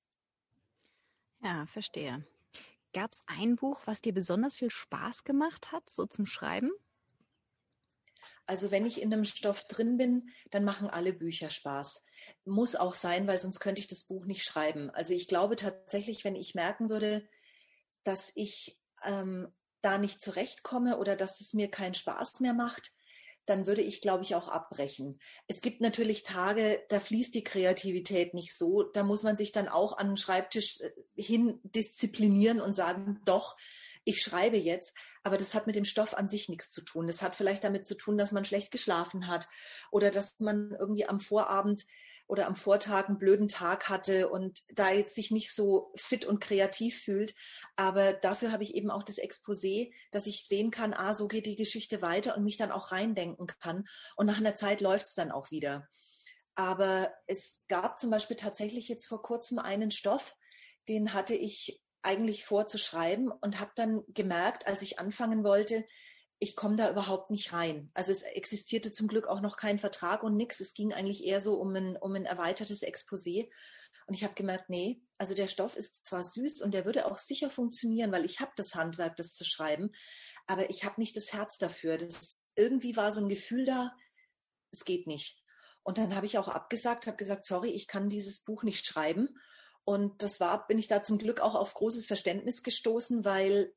Ja, 1.42 1.66
verstehe. 1.66 2.26
Gab 2.94 3.12
es 3.12 3.20
ein 3.26 3.56
Buch, 3.56 3.82
was 3.84 4.00
dir 4.00 4.14
besonders 4.14 4.56
viel 4.56 4.70
Spaß 4.70 5.22
gemacht 5.22 5.70
hat, 5.70 5.90
so 5.90 6.06
zum 6.06 6.24
Schreiben? 6.24 6.70
Also 8.46 8.70
wenn 8.70 8.86
ich 8.86 9.00
in 9.00 9.12
einem 9.12 9.24
Stoff 9.24 9.62
drin 9.68 9.96
bin, 9.96 10.30
dann 10.50 10.64
machen 10.64 10.88
alle 10.88 11.12
Bücher 11.12 11.50
Spaß. 11.50 12.04
Muss 12.44 12.76
auch 12.76 12.94
sein, 12.94 13.26
weil 13.26 13.40
sonst 13.40 13.60
könnte 13.60 13.80
ich 13.80 13.88
das 13.88 14.04
Buch 14.04 14.26
nicht 14.26 14.44
schreiben. 14.44 14.90
Also 14.90 15.14
ich 15.14 15.28
glaube 15.28 15.56
tatsächlich, 15.56 16.24
wenn 16.24 16.36
ich 16.36 16.54
merken 16.54 16.90
würde, 16.90 17.26
dass 18.04 18.32
ich 18.34 18.78
ähm, 19.04 19.48
da 19.80 19.98
nicht 19.98 20.22
zurechtkomme 20.22 20.98
oder 20.98 21.16
dass 21.16 21.40
es 21.40 21.52
mir 21.52 21.70
keinen 21.70 21.94
Spaß 21.94 22.40
mehr 22.40 22.54
macht, 22.54 22.92
dann 23.46 23.66
würde 23.66 23.82
ich, 23.82 24.00
glaube 24.00 24.24
ich, 24.24 24.34
auch 24.34 24.48
abbrechen. 24.48 25.20
Es 25.46 25.60
gibt 25.60 25.80
natürlich 25.80 26.22
Tage, 26.22 26.82
da 26.88 26.98
fließt 26.98 27.34
die 27.34 27.44
Kreativität 27.44 28.32
nicht 28.32 28.56
so. 28.56 28.82
Da 28.82 29.02
muss 29.02 29.22
man 29.22 29.36
sich 29.36 29.52
dann 29.52 29.68
auch 29.68 29.98
an 29.98 30.08
den 30.08 30.16
Schreibtisch 30.16 30.80
äh, 30.80 31.22
hin 31.22 31.60
disziplinieren 31.62 32.60
und 32.60 32.72
sagen, 32.72 33.20
doch, 33.24 33.56
ich 34.04 34.20
schreibe 34.22 34.56
jetzt. 34.56 34.96
Aber 35.22 35.36
das 35.36 35.54
hat 35.54 35.66
mit 35.66 35.76
dem 35.76 35.84
Stoff 35.84 36.14
an 36.14 36.28
sich 36.28 36.48
nichts 36.48 36.70
zu 36.70 36.82
tun. 36.82 37.06
Das 37.06 37.22
hat 37.22 37.34
vielleicht 37.34 37.64
damit 37.64 37.86
zu 37.86 37.96
tun, 37.96 38.18
dass 38.18 38.32
man 38.32 38.44
schlecht 38.44 38.70
geschlafen 38.70 39.26
hat 39.26 39.48
oder 39.90 40.10
dass 40.10 40.38
man 40.40 40.74
irgendwie 40.78 41.08
am 41.08 41.20
Vorabend 41.20 41.86
oder 42.26 42.46
am 42.46 42.56
Vortag 42.56 43.08
einen 43.08 43.18
blöden 43.18 43.48
Tag 43.48 43.88
hatte 43.88 44.28
und 44.28 44.62
da 44.68 44.90
jetzt 44.90 45.14
sich 45.14 45.30
nicht 45.30 45.52
so 45.52 45.92
fit 45.94 46.24
und 46.24 46.40
kreativ 46.40 47.02
fühlt. 47.02 47.34
Aber 47.76 48.14
dafür 48.14 48.50
habe 48.50 48.62
ich 48.62 48.74
eben 48.74 48.90
auch 48.90 49.02
das 49.02 49.18
Exposé, 49.18 49.92
dass 50.10 50.26
ich 50.26 50.46
sehen 50.46 50.70
kann, 50.70 50.94
ah, 50.94 51.12
so 51.12 51.28
geht 51.28 51.46
die 51.46 51.56
Geschichte 51.56 52.00
weiter 52.00 52.36
und 52.36 52.44
mich 52.44 52.56
dann 52.56 52.72
auch 52.72 52.92
reindenken 52.92 53.46
kann. 53.46 53.86
Und 54.16 54.26
nach 54.26 54.38
einer 54.38 54.54
Zeit 54.54 54.80
läuft 54.80 55.06
es 55.06 55.14
dann 55.14 55.30
auch 55.30 55.50
wieder. 55.50 55.86
Aber 56.54 57.12
es 57.26 57.62
gab 57.68 57.98
zum 57.98 58.10
Beispiel 58.10 58.36
tatsächlich 58.36 58.88
jetzt 58.88 59.06
vor 59.06 59.22
kurzem 59.22 59.58
einen 59.58 59.90
Stoff, 59.90 60.34
den 60.88 61.12
hatte 61.12 61.34
ich 61.34 61.82
eigentlich 62.04 62.44
vor 62.44 62.66
zu 62.66 62.78
schreiben 62.78 63.30
und 63.30 63.60
habe 63.60 63.72
dann 63.74 64.02
gemerkt, 64.08 64.66
als 64.66 64.82
ich 64.82 64.98
anfangen 64.98 65.44
wollte, 65.44 65.84
ich 66.38 66.56
komme 66.56 66.76
da 66.76 66.90
überhaupt 66.90 67.30
nicht 67.30 67.52
rein. 67.52 67.90
Also 67.94 68.12
es 68.12 68.22
existierte 68.22 68.92
zum 68.92 69.08
Glück 69.08 69.26
auch 69.26 69.40
noch 69.40 69.56
kein 69.56 69.78
Vertrag 69.78 70.22
und 70.22 70.36
nichts. 70.36 70.60
Es 70.60 70.74
ging 70.74 70.92
eigentlich 70.92 71.24
eher 71.24 71.40
so 71.40 71.54
um 71.54 71.74
ein, 71.74 71.96
um 71.96 72.14
ein 72.14 72.26
erweitertes 72.26 72.82
Exposé. 72.82 73.48
Und 74.06 74.14
ich 74.14 74.24
habe 74.24 74.34
gemerkt, 74.34 74.68
nee, 74.68 75.02
also 75.16 75.34
der 75.34 75.48
Stoff 75.48 75.76
ist 75.76 76.04
zwar 76.04 76.22
süß 76.22 76.60
und 76.62 76.72
der 76.72 76.84
würde 76.84 77.06
auch 77.06 77.18
sicher 77.18 77.48
funktionieren, 77.48 78.12
weil 78.12 78.24
ich 78.24 78.40
habe 78.40 78.52
das 78.56 78.74
Handwerk, 78.74 79.16
das 79.16 79.34
zu 79.34 79.44
schreiben, 79.44 79.92
aber 80.46 80.68
ich 80.68 80.84
habe 80.84 81.00
nicht 81.00 81.16
das 81.16 81.32
Herz 81.32 81.56
dafür. 81.56 81.96
Das 81.96 82.46
irgendwie 82.56 82.96
war 82.96 83.12
so 83.12 83.22
ein 83.22 83.28
Gefühl 83.28 83.64
da, 83.64 83.96
es 84.70 84.84
geht 84.84 85.06
nicht. 85.06 85.42
Und 85.82 85.98
dann 85.98 86.14
habe 86.14 86.26
ich 86.26 86.38
auch 86.38 86.48
abgesagt, 86.48 87.06
habe 87.06 87.16
gesagt, 87.16 87.44
sorry, 87.44 87.70
ich 87.70 87.86
kann 87.86 88.10
dieses 88.10 88.40
Buch 88.40 88.62
nicht 88.62 88.84
schreiben. 88.84 89.28
Und 89.84 90.22
das 90.22 90.40
war, 90.40 90.66
bin 90.66 90.78
ich 90.78 90.88
da 90.88 91.02
zum 91.02 91.18
Glück 91.18 91.40
auch 91.40 91.54
auf 91.54 91.74
großes 91.74 92.06
Verständnis 92.06 92.62
gestoßen, 92.62 93.24
weil 93.24 93.72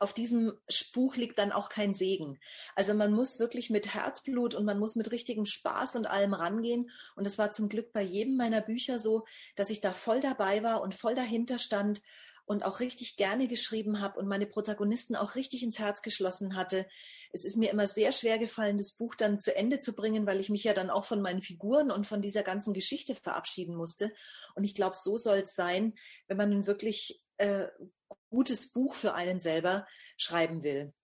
auf 0.00 0.12
diesem 0.12 0.52
Buch 0.92 1.16
liegt 1.16 1.38
dann 1.38 1.52
auch 1.52 1.68
kein 1.68 1.94
Segen. 1.94 2.38
Also 2.74 2.92
man 2.92 3.12
muss 3.12 3.38
wirklich 3.38 3.70
mit 3.70 3.94
Herzblut 3.94 4.54
und 4.54 4.64
man 4.64 4.78
muss 4.78 4.96
mit 4.96 5.10
richtigem 5.12 5.46
Spaß 5.46 5.96
und 5.96 6.06
allem 6.06 6.34
rangehen. 6.34 6.90
Und 7.14 7.26
es 7.26 7.38
war 7.38 7.52
zum 7.52 7.68
Glück 7.68 7.92
bei 7.92 8.02
jedem 8.02 8.36
meiner 8.36 8.60
Bücher 8.60 8.98
so, 8.98 9.24
dass 9.54 9.70
ich 9.70 9.80
da 9.80 9.92
voll 9.92 10.20
dabei 10.20 10.62
war 10.62 10.82
und 10.82 10.94
voll 10.94 11.14
dahinter 11.14 11.58
stand 11.58 12.02
und 12.46 12.64
auch 12.64 12.80
richtig 12.80 13.16
gerne 13.16 13.48
geschrieben 13.48 14.00
habe 14.00 14.18
und 14.18 14.28
meine 14.28 14.46
Protagonisten 14.46 15.16
auch 15.16 15.34
richtig 15.34 15.62
ins 15.62 15.78
Herz 15.78 16.00
geschlossen 16.00 16.56
hatte. 16.56 16.86
Es 17.32 17.44
ist 17.44 17.56
mir 17.56 17.70
immer 17.70 17.86
sehr 17.86 18.12
schwer 18.12 18.38
gefallen, 18.38 18.78
das 18.78 18.92
Buch 18.92 19.14
dann 19.16 19.40
zu 19.40 19.54
Ende 19.54 19.80
zu 19.80 19.94
bringen, 19.94 20.26
weil 20.26 20.40
ich 20.40 20.48
mich 20.48 20.64
ja 20.64 20.72
dann 20.72 20.88
auch 20.88 21.04
von 21.04 21.20
meinen 21.20 21.42
Figuren 21.42 21.90
und 21.90 22.06
von 22.06 22.22
dieser 22.22 22.44
ganzen 22.44 22.72
Geschichte 22.72 23.14
verabschieden 23.14 23.76
musste. 23.76 24.12
Und 24.54 24.64
ich 24.64 24.74
glaube, 24.74 24.96
so 24.96 25.18
soll 25.18 25.38
es 25.38 25.54
sein, 25.54 25.94
wenn 26.28 26.36
man 26.36 26.66
wirklich 26.66 27.20
äh, 27.38 27.66
gutes 28.30 28.70
Buch 28.70 28.94
für 28.94 29.14
einen 29.14 29.40
selber 29.40 29.86
schreiben 30.16 30.62
will. 30.62 30.94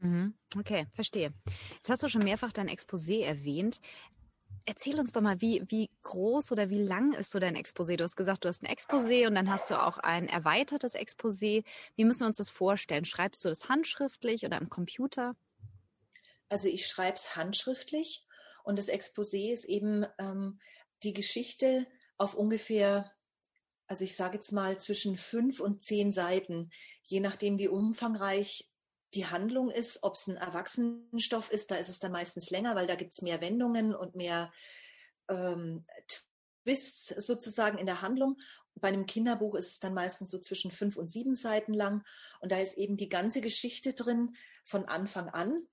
Mhm. 0.00 0.34
Okay, 0.56 0.86
verstehe. 0.94 1.32
Jetzt 1.74 1.90
hast 1.90 2.02
du 2.02 2.08
schon 2.08 2.22
mehrfach 2.22 2.52
dein 2.52 2.68
Exposé 2.68 3.24
erwähnt. 3.24 3.80
Erzähl 4.68 5.00
uns 5.00 5.14
doch 5.14 5.22
mal, 5.22 5.40
wie, 5.40 5.62
wie 5.68 5.88
groß 6.02 6.52
oder 6.52 6.68
wie 6.68 6.82
lang 6.82 7.14
ist 7.14 7.30
so 7.30 7.38
dein 7.38 7.56
Exposé? 7.56 7.96
Du 7.96 8.04
hast 8.04 8.16
gesagt, 8.16 8.44
du 8.44 8.48
hast 8.48 8.62
ein 8.62 8.66
Exposé 8.66 9.26
und 9.26 9.34
dann 9.34 9.50
hast 9.50 9.70
du 9.70 9.82
auch 9.82 9.96
ein 9.96 10.28
erweitertes 10.28 10.94
Exposé. 10.94 11.64
Wie 11.96 12.04
müssen 12.04 12.20
wir 12.20 12.26
uns 12.26 12.36
das 12.36 12.50
vorstellen? 12.50 13.06
Schreibst 13.06 13.42
du 13.42 13.48
das 13.48 13.70
handschriftlich 13.70 14.44
oder 14.44 14.58
am 14.58 14.68
Computer? 14.68 15.34
Also 16.50 16.68
ich 16.68 16.86
schreibe 16.86 17.14
es 17.14 17.34
handschriftlich 17.34 18.26
und 18.62 18.78
das 18.78 18.90
Exposé 18.90 19.54
ist 19.54 19.64
eben 19.64 20.04
ähm, 20.18 20.60
die 21.02 21.14
Geschichte 21.14 21.86
auf 22.18 22.34
ungefähr 22.34 23.10
also 23.86 24.04
ich 24.04 24.16
sage 24.16 24.34
jetzt 24.34 24.52
mal 24.52 24.78
zwischen 24.78 25.16
fünf 25.16 25.60
und 25.60 25.82
zehn 25.82 26.12
Seiten, 26.12 26.70
je 27.04 27.20
nachdem, 27.20 27.58
wie 27.58 27.68
umfangreich 27.68 28.67
die 29.14 29.26
Handlung 29.26 29.70
ist, 29.70 30.02
ob 30.02 30.14
es 30.14 30.26
ein 30.26 30.36
Erwachsenenstoff 30.36 31.50
ist, 31.50 31.70
da 31.70 31.76
ist 31.76 31.88
es 31.88 31.98
dann 31.98 32.12
meistens 32.12 32.50
länger, 32.50 32.74
weil 32.74 32.86
da 32.86 32.94
gibt 32.94 33.12
es 33.14 33.22
mehr 33.22 33.40
Wendungen 33.40 33.94
und 33.94 34.14
mehr 34.14 34.52
ähm, 35.28 35.84
Twists 36.64 37.08
sozusagen 37.08 37.78
in 37.78 37.86
der 37.86 38.02
Handlung. 38.02 38.36
Bei 38.74 38.88
einem 38.88 39.06
Kinderbuch 39.06 39.54
ist 39.54 39.72
es 39.72 39.80
dann 39.80 39.94
meistens 39.94 40.30
so 40.30 40.38
zwischen 40.38 40.70
fünf 40.70 40.96
und 40.96 41.10
sieben 41.10 41.34
Seiten 41.34 41.72
lang. 41.72 42.04
Und 42.40 42.52
da 42.52 42.58
ist 42.58 42.76
eben 42.76 42.96
die 42.96 43.08
ganze 43.08 43.40
Geschichte 43.40 43.94
drin 43.94 44.36
von 44.64 44.84
Anfang 44.84 45.28
an 45.30 45.66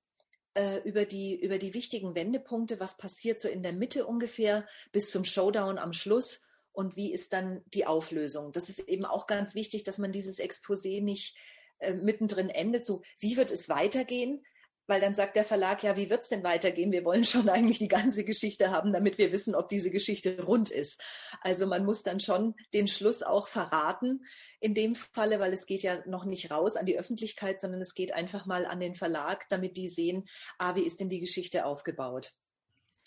äh, 0.55 0.79
über 0.87 1.05
die, 1.05 1.39
über 1.39 1.57
die 1.57 1.73
wichtigen 1.73 2.15
Wendepunkte, 2.15 2.79
was 2.79 2.97
passiert 2.97 3.39
so 3.39 3.47
in 3.47 3.61
der 3.61 3.73
Mitte 3.73 4.05
ungefähr 4.05 4.65
bis 4.91 5.11
zum 5.11 5.25
Showdown 5.25 5.77
am 5.77 5.93
Schluss 5.93 6.41
und 6.71 6.95
wie 6.95 7.11
ist 7.11 7.33
dann 7.33 7.61
die 7.67 7.85
Auflösung. 7.85 8.51
Das 8.51 8.69
ist 8.69 8.79
eben 8.79 9.05
auch 9.05 9.27
ganz 9.27 9.55
wichtig, 9.55 9.83
dass 9.83 9.97
man 9.97 10.11
dieses 10.11 10.39
Exposé 10.39 11.01
nicht 11.01 11.37
äh, 11.79 11.93
mittendrin 11.93 12.49
endet, 12.49 12.85
so 12.85 13.01
wie 13.19 13.37
wird 13.37 13.51
es 13.51 13.69
weitergehen, 13.69 14.43
weil 14.87 15.01
dann 15.01 15.15
sagt 15.15 15.35
der 15.35 15.45
Verlag, 15.45 15.83
ja, 15.83 15.97
wie 15.97 16.09
wird 16.09 16.21
es 16.21 16.29
denn 16.29 16.43
weitergehen? 16.43 16.91
Wir 16.91 17.05
wollen 17.05 17.23
schon 17.23 17.49
eigentlich 17.49 17.79
die 17.79 17.87
ganze 17.87 18.23
Geschichte 18.23 18.71
haben, 18.71 18.93
damit 18.93 19.17
wir 19.17 19.31
wissen, 19.31 19.55
ob 19.55 19.67
diese 19.67 19.91
Geschichte 19.91 20.43
rund 20.43 20.69
ist. 20.69 21.01
Also 21.41 21.65
man 21.67 21.85
muss 21.85 22.03
dann 22.03 22.19
schon 22.19 22.55
den 22.73 22.87
Schluss 22.87 23.23
auch 23.23 23.47
verraten 23.47 24.25
in 24.59 24.73
dem 24.75 24.95
Falle, 24.95 25.39
weil 25.39 25.53
es 25.53 25.65
geht 25.65 25.83
ja 25.83 26.03
noch 26.07 26.25
nicht 26.25 26.51
raus 26.51 26.75
an 26.75 26.85
die 26.85 26.97
Öffentlichkeit, 26.97 27.59
sondern 27.59 27.81
es 27.81 27.95
geht 27.95 28.13
einfach 28.13 28.45
mal 28.45 28.65
an 28.65 28.79
den 28.79 28.95
Verlag, 28.95 29.49
damit 29.49 29.77
die 29.77 29.89
sehen, 29.89 30.27
ah, 30.59 30.75
wie 30.75 30.83
ist 30.83 30.99
denn 30.99 31.09
die 31.09 31.19
Geschichte 31.19 31.65
aufgebaut? 31.65 32.33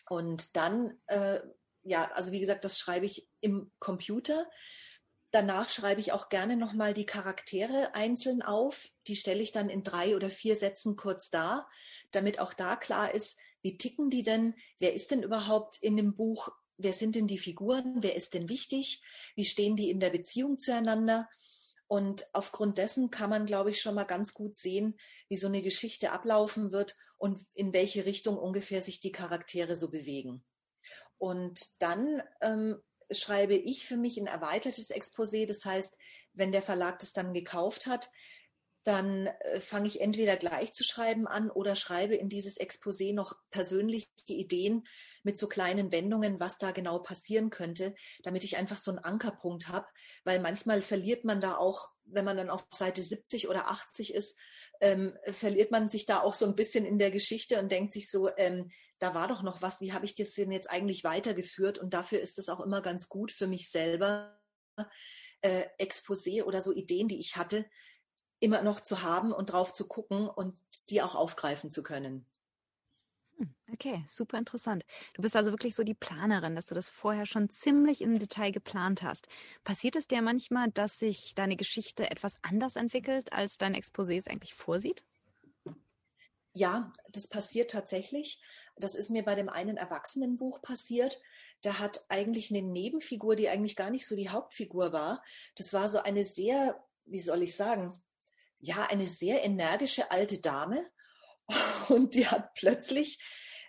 Und 0.08 0.56
dann, 0.56 0.98
äh, 1.06 1.40
ja, 1.84 2.10
also 2.12 2.32
wie 2.32 2.40
gesagt, 2.40 2.64
das 2.64 2.78
schreibe 2.78 3.06
ich 3.06 3.28
im 3.40 3.70
Computer 3.78 4.48
danach 5.30 5.68
schreibe 5.68 6.00
ich 6.00 6.12
auch 6.12 6.28
gerne 6.28 6.56
nochmal 6.56 6.94
die 6.94 7.06
Charaktere 7.06 7.94
einzeln 7.94 8.42
auf. 8.42 8.88
Die 9.06 9.16
stelle 9.16 9.42
ich 9.42 9.52
dann 9.52 9.68
in 9.68 9.82
drei 9.82 10.16
oder 10.16 10.30
vier 10.30 10.56
Sätzen 10.56 10.96
kurz 10.96 11.30
dar, 11.30 11.68
damit 12.10 12.38
auch 12.38 12.54
da 12.54 12.76
klar 12.76 13.14
ist, 13.14 13.38
wie 13.62 13.76
ticken 13.76 14.10
die 14.10 14.22
denn? 14.22 14.54
Wer 14.78 14.94
ist 14.94 15.10
denn 15.10 15.22
überhaupt 15.22 15.78
in 15.82 15.96
dem 15.96 16.14
Buch? 16.14 16.50
Wer 16.76 16.92
sind 16.92 17.16
denn 17.16 17.26
die 17.26 17.38
Figuren? 17.38 17.96
Wer 18.00 18.14
ist 18.14 18.34
denn 18.34 18.48
wichtig? 18.48 19.02
Wie 19.34 19.44
stehen 19.44 19.76
die 19.76 19.90
in 19.90 20.00
der 20.00 20.10
Beziehung 20.10 20.58
zueinander? 20.58 21.28
Und 21.88 22.28
aufgrund 22.34 22.78
dessen 22.78 23.10
kann 23.10 23.30
man, 23.30 23.46
glaube 23.46 23.70
ich, 23.70 23.80
schon 23.80 23.94
mal 23.94 24.04
ganz 24.04 24.34
gut 24.34 24.56
sehen, 24.56 24.98
wie 25.28 25.38
so 25.38 25.48
eine 25.48 25.62
Geschichte 25.62 26.12
ablaufen 26.12 26.70
wird 26.70 26.94
und 27.16 27.40
in 27.54 27.72
welche 27.72 28.04
Richtung 28.04 28.36
ungefähr 28.36 28.82
sich 28.82 29.00
die 29.00 29.12
Charaktere 29.12 29.74
so 29.74 29.90
bewegen. 29.90 30.44
Und 31.16 31.60
dann 31.80 32.22
ähm, 32.42 32.80
schreibe 33.10 33.54
ich 33.54 33.86
für 33.86 33.96
mich 33.96 34.18
ein 34.18 34.26
erweitertes 34.26 34.90
Exposé. 34.94 35.46
Das 35.46 35.64
heißt, 35.64 35.96
wenn 36.34 36.52
der 36.52 36.62
Verlag 36.62 36.98
das 36.98 37.12
dann 37.12 37.34
gekauft 37.34 37.86
hat, 37.86 38.10
dann 38.88 39.26
äh, 39.26 39.60
fange 39.60 39.86
ich 39.86 40.00
entweder 40.00 40.38
gleich 40.38 40.72
zu 40.72 40.82
schreiben 40.82 41.26
an 41.26 41.50
oder 41.50 41.76
schreibe 41.76 42.14
in 42.14 42.30
dieses 42.30 42.58
Exposé 42.58 43.12
noch 43.12 43.36
persönliche 43.50 44.08
Ideen 44.28 44.86
mit 45.22 45.36
so 45.36 45.46
kleinen 45.46 45.92
Wendungen, 45.92 46.40
was 46.40 46.56
da 46.56 46.70
genau 46.70 46.98
passieren 46.98 47.50
könnte, 47.50 47.94
damit 48.22 48.44
ich 48.44 48.56
einfach 48.56 48.78
so 48.78 48.90
einen 48.90 49.00
Ankerpunkt 49.00 49.68
habe, 49.68 49.86
weil 50.24 50.40
manchmal 50.40 50.80
verliert 50.80 51.24
man 51.24 51.42
da 51.42 51.56
auch, 51.56 51.90
wenn 52.06 52.24
man 52.24 52.38
dann 52.38 52.48
auf 52.48 52.64
Seite 52.72 53.02
70 53.02 53.50
oder 53.50 53.68
80 53.68 54.14
ist, 54.14 54.38
ähm, 54.80 55.14
verliert 55.22 55.70
man 55.70 55.90
sich 55.90 56.06
da 56.06 56.22
auch 56.22 56.32
so 56.32 56.46
ein 56.46 56.56
bisschen 56.56 56.86
in 56.86 56.98
der 56.98 57.10
Geschichte 57.10 57.60
und 57.60 57.70
denkt 57.70 57.92
sich 57.92 58.10
so, 58.10 58.30
ähm, 58.38 58.70
da 59.00 59.14
war 59.14 59.28
doch 59.28 59.42
noch 59.42 59.60
was, 59.60 59.82
wie 59.82 59.92
habe 59.92 60.06
ich 60.06 60.14
das 60.14 60.32
denn 60.32 60.50
jetzt 60.50 60.70
eigentlich 60.70 61.04
weitergeführt? 61.04 61.78
Und 61.78 61.92
dafür 61.92 62.20
ist 62.20 62.38
es 62.38 62.48
auch 62.48 62.60
immer 62.60 62.80
ganz 62.80 63.10
gut 63.10 63.32
für 63.32 63.46
mich 63.46 63.70
selber, 63.70 64.40
äh, 65.42 65.66
Exposé 65.78 66.42
oder 66.42 66.62
so 66.62 66.72
Ideen, 66.72 67.08
die 67.08 67.20
ich 67.20 67.36
hatte, 67.36 67.66
immer 68.40 68.62
noch 68.62 68.80
zu 68.80 69.02
haben 69.02 69.32
und 69.32 69.52
drauf 69.52 69.72
zu 69.72 69.86
gucken 69.86 70.28
und 70.28 70.56
die 70.90 71.02
auch 71.02 71.14
aufgreifen 71.14 71.70
zu 71.70 71.82
können. 71.82 72.26
Hm, 73.38 73.54
okay, 73.72 74.04
super 74.06 74.38
interessant. 74.38 74.84
Du 75.14 75.22
bist 75.22 75.36
also 75.36 75.50
wirklich 75.52 75.74
so 75.74 75.84
die 75.84 75.94
Planerin, 75.94 76.56
dass 76.56 76.66
du 76.66 76.74
das 76.74 76.90
vorher 76.90 77.26
schon 77.26 77.50
ziemlich 77.50 78.00
im 78.02 78.18
Detail 78.18 78.50
geplant 78.50 79.02
hast. 79.02 79.28
Passiert 79.64 79.96
es 79.96 80.08
dir 80.08 80.22
manchmal, 80.22 80.70
dass 80.72 80.98
sich 80.98 81.34
deine 81.34 81.56
Geschichte 81.56 82.10
etwas 82.10 82.36
anders 82.42 82.76
entwickelt, 82.76 83.32
als 83.32 83.56
dein 83.58 83.74
Exposé 83.74 84.16
es 84.18 84.26
eigentlich 84.26 84.54
vorsieht? 84.54 85.04
Ja, 86.54 86.92
das 87.12 87.28
passiert 87.28 87.70
tatsächlich. 87.70 88.40
Das 88.76 88.94
ist 88.94 89.10
mir 89.10 89.24
bei 89.24 89.34
dem 89.34 89.48
einen 89.48 89.76
Erwachsenenbuch 89.76 90.60
passiert. 90.60 91.20
Da 91.62 91.78
hat 91.78 92.04
eigentlich 92.08 92.50
eine 92.50 92.62
Nebenfigur, 92.62 93.36
die 93.36 93.48
eigentlich 93.48 93.76
gar 93.76 93.90
nicht 93.90 94.06
so 94.06 94.16
die 94.16 94.30
Hauptfigur 94.30 94.92
war. 94.92 95.22
Das 95.56 95.72
war 95.72 95.88
so 95.88 95.98
eine 96.02 96.24
sehr, 96.24 96.82
wie 97.04 97.20
soll 97.20 97.42
ich 97.42 97.54
sagen, 97.54 98.02
ja, 98.60 98.86
eine 98.88 99.06
sehr 99.06 99.44
energische 99.44 100.10
alte 100.10 100.40
Dame. 100.40 100.84
Und 101.88 102.14
die 102.14 102.26
hat 102.26 102.54
plötzlich 102.54 103.18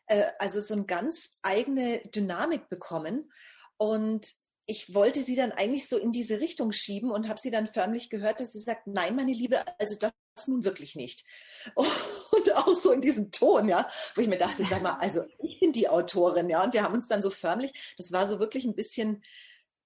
äh, 0.08 0.26
also 0.40 0.62
so 0.62 0.74
eine 0.74 0.86
ganz 0.86 1.38
eigene 1.42 2.00
Dynamik 2.14 2.70
bekommen. 2.70 3.32
Und 3.78 4.34
ich 4.66 4.94
wollte 4.94 5.24
sie 5.24 5.36
dann 5.36 5.52
eigentlich 5.52 5.88
so 5.88 5.98
in 5.98 6.12
diese 6.12 6.40
Richtung 6.40 6.72
schieben 6.72 7.10
und 7.10 7.28
habe 7.28 7.40
sie 7.40 7.50
dann 7.50 7.66
förmlich 7.66 8.12
gehört, 8.12 8.40
dass 8.40 8.52
sie 8.54 8.60
sagt, 8.60 8.86
nein, 8.86 9.16
meine 9.16 9.34
Liebe, 9.34 9.58
also 9.80 9.96
das 9.98 10.12
nun 10.48 10.64
wirklich 10.64 10.96
nicht. 10.96 11.26
Und 11.76 12.56
auch 12.56 12.74
so 12.74 12.92
in 12.92 13.02
diesem 13.02 13.32
Ton, 13.32 13.68
ja, 13.68 13.90
wo 14.16 14.22
ich 14.22 14.28
mir 14.28 14.38
dachte, 14.38 14.64
sag 14.64 14.82
mal, 14.82 14.98
also 15.00 15.24
ich 15.40 15.60
bin 15.60 15.74
die 15.74 15.90
Autorin, 15.90 16.48
ja, 16.50 16.64
und 16.64 16.74
wir 16.74 16.84
haben 16.84 16.94
uns 16.94 17.08
dann 17.08 17.22
so 17.22 17.30
förmlich, 17.30 17.96
das 17.98 18.14
war 18.14 18.28
so 18.28 18.40
wirklich 18.40 18.64
ein 18.66 18.76
bisschen, 18.76 19.24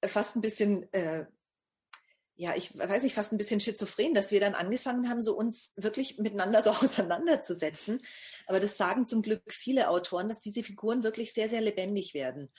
äh, 0.01 0.07
fast 0.07 0.35
ein 0.35 0.41
bisschen, 0.41 0.91
äh, 0.93 1.25
ja, 2.35 2.55
ich 2.55 2.77
weiß 2.77 3.03
nicht, 3.03 3.13
fast 3.13 3.31
ein 3.31 3.37
bisschen 3.37 3.59
schizophren, 3.59 4.13
dass 4.13 4.31
wir 4.31 4.39
dann 4.39 4.55
angefangen 4.55 5.07
haben, 5.09 5.21
so 5.21 5.37
uns 5.37 5.73
wirklich 5.75 6.17
miteinander 6.17 6.61
so 6.61 6.71
auseinanderzusetzen. 6.81 8.01
Aber 8.47 8.59
das 8.59 8.77
sagen 8.77 9.05
zum 9.05 9.21
Glück 9.21 9.53
viele 9.53 9.89
Autoren, 9.89 10.29
dass 10.29 10.41
diese 10.41 10.63
Figuren 10.63 11.03
wirklich 11.03 11.33
sehr, 11.33 11.49
sehr 11.49 11.61
lebendig 11.61 12.13
werden. 12.13 12.51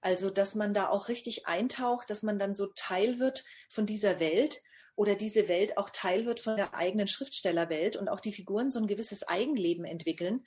Also, 0.00 0.30
dass 0.30 0.54
man 0.54 0.74
da 0.74 0.88
auch 0.88 1.08
richtig 1.08 1.46
eintaucht, 1.46 2.10
dass 2.10 2.22
man 2.22 2.38
dann 2.38 2.54
so 2.54 2.66
Teil 2.74 3.18
wird 3.18 3.44
von 3.70 3.86
dieser 3.86 4.20
Welt 4.20 4.60
oder 4.96 5.14
diese 5.14 5.48
Welt 5.48 5.78
auch 5.78 5.90
Teil 5.90 6.26
wird 6.26 6.40
von 6.40 6.56
der 6.56 6.74
eigenen 6.74 7.08
Schriftstellerwelt 7.08 7.96
und 7.96 8.08
auch 8.08 8.20
die 8.20 8.32
Figuren 8.32 8.70
so 8.70 8.80
ein 8.80 8.86
gewisses 8.86 9.26
Eigenleben 9.26 9.84
entwickeln. 9.84 10.44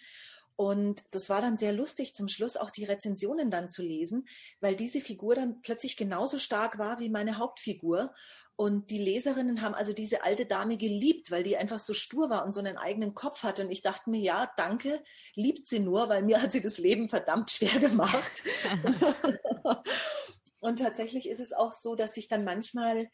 Und 0.58 1.04
das 1.12 1.30
war 1.30 1.42
dann 1.42 1.58
sehr 1.58 1.74
lustig, 1.74 2.16
zum 2.16 2.30
Schluss 2.30 2.56
auch 2.56 2.70
die 2.70 2.86
Rezensionen 2.86 3.52
dann 3.52 3.70
zu 3.70 3.84
lesen, 3.84 4.28
weil 4.62 4.76
diese 4.76 5.02
Figur 5.02 5.36
dann 5.36 5.62
plötzlich 5.62 5.98
genauso 5.98 6.40
stark 6.40 6.78
war 6.78 7.00
wie 7.00 7.10
meine 7.10 7.38
Hauptfigur. 7.38 8.14
Und 8.56 8.90
die 8.90 9.00
Leserinnen 9.00 9.62
haben 9.62 9.76
also 9.76 9.92
diese 9.92 10.24
alte 10.24 10.46
Dame 10.46 10.78
geliebt, 10.78 11.30
weil 11.30 11.44
die 11.44 11.58
einfach 11.58 11.80
so 11.80 11.94
stur 11.94 12.30
war 12.30 12.46
und 12.46 12.54
so 12.54 12.62
einen 12.62 12.78
eigenen 12.78 13.14
Kopf 13.14 13.44
hatte. 13.44 13.66
Und 13.66 13.72
ich 13.72 13.82
dachte 13.82 14.10
mir, 14.10 14.22
ja, 14.22 14.50
danke, 14.56 15.04
liebt 15.34 15.68
sie 15.68 15.80
nur, 15.80 16.08
weil 16.08 16.24
mir 16.24 16.42
hat 16.42 16.54
sie 16.54 16.62
das 16.62 16.78
Leben 16.78 17.10
verdammt 17.10 17.52
schwer 17.52 17.78
gemacht. 17.82 18.44
und 20.62 20.80
tatsächlich 20.80 21.28
ist 21.28 21.42
es 21.42 21.52
auch 21.52 21.74
so, 21.74 21.96
dass 21.96 22.16
ich 22.16 22.30
dann 22.30 22.46
manchmal 22.46 23.10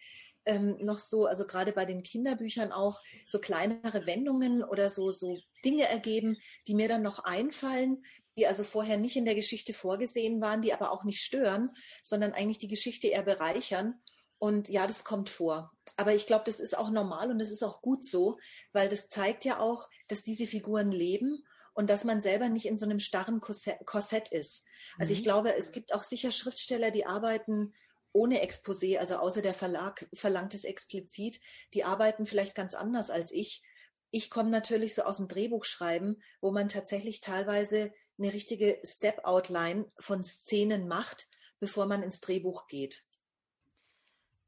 ähm, 0.45 0.77
noch 0.79 0.99
so, 0.99 1.25
also 1.25 1.45
gerade 1.45 1.71
bei 1.71 1.85
den 1.85 2.03
Kinderbüchern 2.03 2.71
auch, 2.71 3.01
so 3.25 3.39
kleinere 3.39 4.05
Wendungen 4.05 4.63
oder 4.63 4.89
so, 4.89 5.11
so 5.11 5.37
Dinge 5.63 5.87
ergeben, 5.87 6.37
die 6.67 6.75
mir 6.75 6.87
dann 6.87 7.03
noch 7.03 7.19
einfallen, 7.19 8.03
die 8.37 8.47
also 8.47 8.63
vorher 8.63 8.97
nicht 8.97 9.15
in 9.15 9.25
der 9.25 9.35
Geschichte 9.35 9.73
vorgesehen 9.73 10.41
waren, 10.41 10.61
die 10.61 10.73
aber 10.73 10.91
auch 10.91 11.03
nicht 11.03 11.21
stören, 11.21 11.69
sondern 12.01 12.33
eigentlich 12.33 12.57
die 12.57 12.67
Geschichte 12.67 13.07
eher 13.07 13.23
bereichern. 13.23 14.01
Und 14.39 14.69
ja, 14.69 14.87
das 14.87 15.03
kommt 15.03 15.29
vor. 15.29 15.71
Aber 15.97 16.15
ich 16.15 16.25
glaube, 16.25 16.45
das 16.45 16.59
ist 16.59 16.75
auch 16.75 16.89
normal 16.89 17.29
und 17.29 17.37
das 17.37 17.51
ist 17.51 17.63
auch 17.63 17.81
gut 17.81 18.03
so, 18.03 18.39
weil 18.73 18.89
das 18.89 19.09
zeigt 19.09 19.45
ja 19.45 19.59
auch, 19.59 19.87
dass 20.07 20.23
diese 20.23 20.47
Figuren 20.47 20.91
leben 20.91 21.43
und 21.73 21.89
dass 21.89 22.03
man 22.03 22.21
selber 22.21 22.49
nicht 22.49 22.65
in 22.65 22.75
so 22.75 22.85
einem 22.85 22.99
starren 22.99 23.39
Korsett 23.39 24.31
ist. 24.31 24.65
Also 24.97 25.13
ich 25.13 25.19
mhm. 25.19 25.23
glaube, 25.23 25.55
es 25.55 25.71
gibt 25.71 25.93
auch 25.93 26.03
sicher 26.03 26.31
Schriftsteller, 26.31 26.89
die 26.91 27.05
arbeiten 27.05 27.73
ohne 28.13 28.43
Exposé, 28.43 28.97
also 28.97 29.17
außer 29.17 29.41
der 29.41 29.53
Verlag 29.53 30.07
verlangt 30.13 30.53
es 30.53 30.63
explizit, 30.63 31.39
die 31.73 31.83
arbeiten 31.83 32.25
vielleicht 32.25 32.55
ganz 32.55 32.73
anders 32.73 33.09
als 33.09 33.31
ich. 33.31 33.63
Ich 34.11 34.29
komme 34.29 34.49
natürlich 34.49 34.95
so 34.95 35.03
aus 35.03 35.17
dem 35.17 35.27
Drehbuchschreiben, 35.27 36.21
wo 36.41 36.51
man 36.51 36.67
tatsächlich 36.67 37.21
teilweise 37.21 37.93
eine 38.17 38.33
richtige 38.33 38.79
Step-Outline 38.83 39.89
von 39.97 40.23
Szenen 40.23 40.87
macht, 40.87 41.27
bevor 41.59 41.85
man 41.85 42.03
ins 42.03 42.19
Drehbuch 42.19 42.67
geht. 42.67 43.05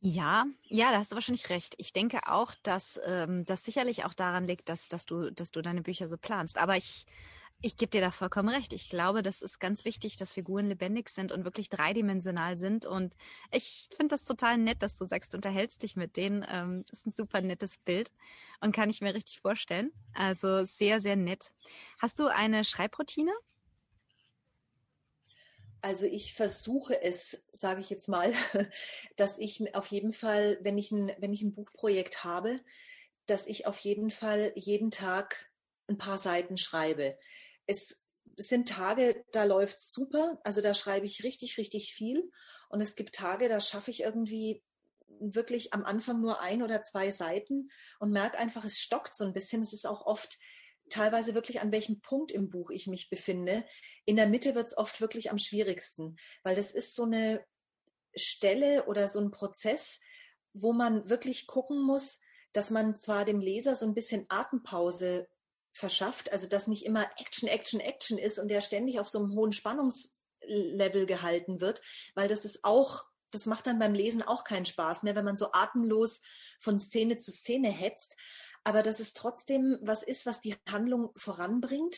Ja, 0.05 0.45
ja, 0.63 0.91
da 0.91 0.97
hast 0.97 1.13
du 1.13 1.15
wahrscheinlich 1.15 1.49
recht. 1.49 1.75
Ich 1.77 1.93
denke 1.93 2.27
auch, 2.27 2.53
dass 2.63 2.99
ähm, 3.05 3.45
das 3.45 3.63
sicherlich 3.63 4.03
auch 4.03 4.13
daran 4.13 4.45
liegt, 4.45 4.67
dass, 4.67 4.89
dass, 4.89 5.05
du, 5.05 5.31
dass 5.31 5.51
du 5.51 5.61
deine 5.61 5.81
Bücher 5.81 6.09
so 6.09 6.17
planst. 6.17 6.57
Aber 6.57 6.75
ich 6.75 7.05
ich 7.63 7.77
gebe 7.77 7.91
dir 7.91 8.01
da 8.01 8.11
vollkommen 8.11 8.49
recht. 8.49 8.73
Ich 8.73 8.89
glaube, 8.89 9.23
das 9.23 9.41
ist 9.41 9.57
ganz 9.57 9.85
wichtig, 9.85 10.17
dass 10.17 10.33
Figuren 10.33 10.67
lebendig 10.67 11.09
sind 11.09 11.31
und 11.31 11.45
wirklich 11.45 11.69
dreidimensional 11.69 12.57
sind. 12.57 12.85
Und 12.85 13.15
ich 13.51 13.87
finde 13.95 14.15
das 14.15 14.25
total 14.25 14.57
nett, 14.57 14.83
dass 14.83 14.97
du 14.97 15.05
sagst, 15.05 15.31
du 15.31 15.37
unterhältst 15.37 15.81
dich 15.81 15.95
mit 15.95 16.17
denen. 16.17 16.45
Ähm, 16.51 16.83
das 16.89 16.99
ist 16.99 17.07
ein 17.07 17.13
super 17.13 17.39
nettes 17.39 17.77
Bild 17.77 18.11
und 18.59 18.75
kann 18.75 18.89
ich 18.89 18.99
mir 18.99 19.13
richtig 19.13 19.39
vorstellen. 19.39 19.93
Also 20.13 20.65
sehr, 20.65 20.99
sehr 20.99 21.15
nett. 21.15 21.53
Hast 21.99 22.19
du 22.19 22.27
eine 22.27 22.65
Schreibroutine? 22.65 23.31
Also 25.81 26.05
ich 26.05 26.33
versuche 26.33 27.01
es, 27.01 27.45
sage 27.53 27.79
ich 27.79 27.89
jetzt 27.89 28.09
mal, 28.09 28.33
dass 29.15 29.37
ich 29.37 29.73
auf 29.73 29.87
jeden 29.87 30.11
Fall, 30.11 30.57
wenn 30.61 30.77
ich 30.77 30.91
ein, 30.91 31.13
wenn 31.17 31.31
ich 31.31 31.41
ein 31.41 31.53
Buchprojekt 31.53 32.25
habe, 32.25 32.59
dass 33.25 33.47
ich 33.47 33.67
auf 33.67 33.79
jeden 33.79 34.11
Fall 34.11 34.51
jeden 34.55 34.91
Tag 34.91 35.49
ein 35.87 35.97
paar 35.97 36.17
Seiten 36.17 36.57
schreibe 36.57 37.17
es 37.65 38.03
sind 38.35 38.67
Tage, 38.67 39.23
da 39.31 39.43
läuft 39.43 39.81
super, 39.81 40.39
also 40.43 40.61
da 40.61 40.73
schreibe 40.73 41.05
ich 41.05 41.23
richtig, 41.23 41.57
richtig 41.57 41.93
viel. 41.93 42.31
Und 42.69 42.81
es 42.81 42.95
gibt 42.95 43.15
Tage, 43.15 43.47
da 43.49 43.59
schaffe 43.59 43.91
ich 43.91 44.01
irgendwie 44.01 44.63
wirklich 45.19 45.73
am 45.73 45.83
Anfang 45.83 46.19
nur 46.21 46.41
ein 46.41 46.63
oder 46.63 46.81
zwei 46.81 47.11
Seiten 47.11 47.69
und 47.99 48.11
merke 48.11 48.39
einfach, 48.39 48.65
es 48.65 48.77
stockt 48.77 49.15
so 49.15 49.23
ein 49.23 49.33
bisschen. 49.33 49.61
Es 49.61 49.73
ist 49.73 49.85
auch 49.85 50.05
oft 50.05 50.37
teilweise 50.89 51.33
wirklich 51.35 51.61
an 51.61 51.71
welchem 51.71 52.01
Punkt 52.01 52.31
im 52.31 52.49
Buch 52.49 52.69
ich 52.71 52.87
mich 52.87 53.09
befinde. 53.09 53.65
In 54.05 54.15
der 54.15 54.27
Mitte 54.27 54.55
wird 54.55 54.67
es 54.67 54.77
oft 54.77 55.01
wirklich 55.01 55.31
am 55.31 55.37
schwierigsten, 55.37 56.17
weil 56.43 56.55
das 56.55 56.71
ist 56.71 56.95
so 56.95 57.03
eine 57.03 57.45
Stelle 58.15 58.85
oder 58.85 59.07
so 59.07 59.19
ein 59.19 59.31
Prozess, 59.31 59.99
wo 60.53 60.73
man 60.73 61.09
wirklich 61.09 61.47
gucken 61.47 61.81
muss, 61.81 62.19
dass 62.51 62.69
man 62.69 62.95
zwar 62.95 63.25
dem 63.25 63.39
Leser 63.39 63.75
so 63.75 63.85
ein 63.87 63.95
bisschen 63.95 64.25
Atempause 64.29 65.27
verschafft, 65.73 66.31
also 66.31 66.47
dass 66.47 66.67
nicht 66.67 66.85
immer 66.85 67.09
Action, 67.17 67.49
Action, 67.49 67.79
Action 67.79 68.17
ist 68.17 68.39
und 68.39 68.47
der 68.49 68.61
ständig 68.61 68.99
auf 68.99 69.07
so 69.07 69.19
einem 69.19 69.33
hohen 69.33 69.51
Spannungslevel 69.51 71.05
gehalten 71.05 71.61
wird, 71.61 71.81
weil 72.15 72.27
das 72.27 72.45
ist 72.45 72.63
auch, 72.63 73.05
das 73.31 73.47
macht 73.47 73.65
dann 73.65 73.79
beim 73.79 73.93
Lesen 73.93 74.21
auch 74.21 74.43
keinen 74.43 74.65
Spaß 74.65 75.03
mehr, 75.03 75.15
wenn 75.15 75.25
man 75.25 75.35
so 75.35 75.51
atemlos 75.51 76.21
von 76.59 76.79
Szene 76.79 77.17
zu 77.17 77.31
Szene 77.31 77.69
hetzt. 77.69 78.15
Aber 78.63 78.83
dass 78.83 78.99
es 78.99 79.13
trotzdem 79.13 79.79
was 79.81 80.03
ist, 80.03 80.25
was 80.25 80.39
die 80.39 80.55
Handlung 80.69 81.11
voranbringt 81.15 81.97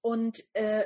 und 0.00 0.42
äh, 0.54 0.84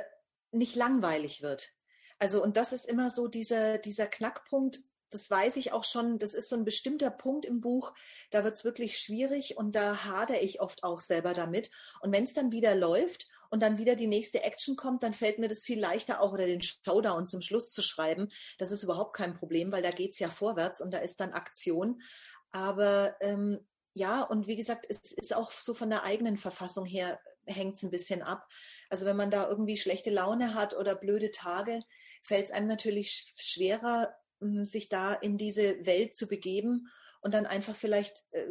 nicht 0.51 0.75
langweilig 0.75 1.41
wird. 1.41 1.71
Also, 2.19 2.43
und 2.43 2.57
das 2.57 2.71
ist 2.73 2.85
immer 2.85 3.09
so 3.09 3.27
dieser, 3.27 3.77
dieser 3.79 4.05
Knackpunkt, 4.05 4.81
das 5.11 5.29
weiß 5.29 5.57
ich 5.57 5.73
auch 5.73 5.83
schon, 5.83 6.17
das 6.17 6.33
ist 6.33 6.49
so 6.49 6.55
ein 6.55 6.65
bestimmter 6.65 7.11
Punkt 7.11 7.45
im 7.45 7.61
Buch, 7.61 7.93
da 8.31 8.43
wird 8.43 8.55
es 8.55 8.63
wirklich 8.63 8.97
schwierig 8.97 9.57
und 9.57 9.75
da 9.75 10.05
hadere 10.05 10.39
ich 10.39 10.61
oft 10.61 10.83
auch 10.83 11.01
selber 11.01 11.33
damit. 11.33 11.69
Und 12.01 12.11
wenn 12.11 12.23
es 12.23 12.33
dann 12.33 12.51
wieder 12.51 12.73
läuft 12.73 13.27
und 13.49 13.61
dann 13.61 13.77
wieder 13.77 13.95
die 13.95 14.07
nächste 14.07 14.43
Action 14.43 14.75
kommt, 14.75 15.03
dann 15.03 15.13
fällt 15.13 15.37
mir 15.37 15.49
das 15.49 15.63
viel 15.63 15.79
leichter 15.79 16.21
auch 16.21 16.33
oder 16.33 16.47
den 16.47 16.61
Showdown 16.61 17.25
zum 17.27 17.41
Schluss 17.41 17.71
zu 17.71 17.81
schreiben. 17.81 18.29
Das 18.57 18.71
ist 18.71 18.83
überhaupt 18.83 19.15
kein 19.15 19.35
Problem, 19.35 19.71
weil 19.71 19.83
da 19.83 19.91
geht 19.91 20.13
es 20.13 20.19
ja 20.19 20.29
vorwärts 20.29 20.81
und 20.81 20.93
da 20.93 20.99
ist 20.99 21.19
dann 21.19 21.33
Aktion. 21.33 22.01
Aber 22.51 23.15
ähm, 23.19 23.59
ja, 23.93 24.23
und 24.23 24.47
wie 24.47 24.55
gesagt, 24.55 24.85
es 24.89 25.11
ist 25.11 25.35
auch 25.35 25.51
so 25.51 25.73
von 25.73 25.89
der 25.89 26.03
eigenen 26.03 26.37
Verfassung 26.37 26.85
her, 26.85 27.19
hängt 27.45 27.75
es 27.75 27.83
ein 27.83 27.91
bisschen 27.91 28.21
ab. 28.21 28.47
Also 28.89 29.05
wenn 29.05 29.17
man 29.17 29.31
da 29.31 29.47
irgendwie 29.47 29.77
schlechte 29.77 30.09
Laune 30.09 30.53
hat 30.53 30.75
oder 30.75 30.95
blöde 30.95 31.31
Tage, 31.31 31.81
fällt 32.21 32.45
es 32.45 32.51
einem 32.51 32.67
natürlich 32.67 33.33
schwerer, 33.37 34.15
sich 34.65 34.89
da 34.89 35.13
in 35.13 35.37
diese 35.37 35.85
Welt 35.85 36.15
zu 36.15 36.27
begeben 36.27 36.87
und 37.21 37.33
dann 37.33 37.45
einfach 37.45 37.75
vielleicht 37.75 38.25
äh, 38.31 38.47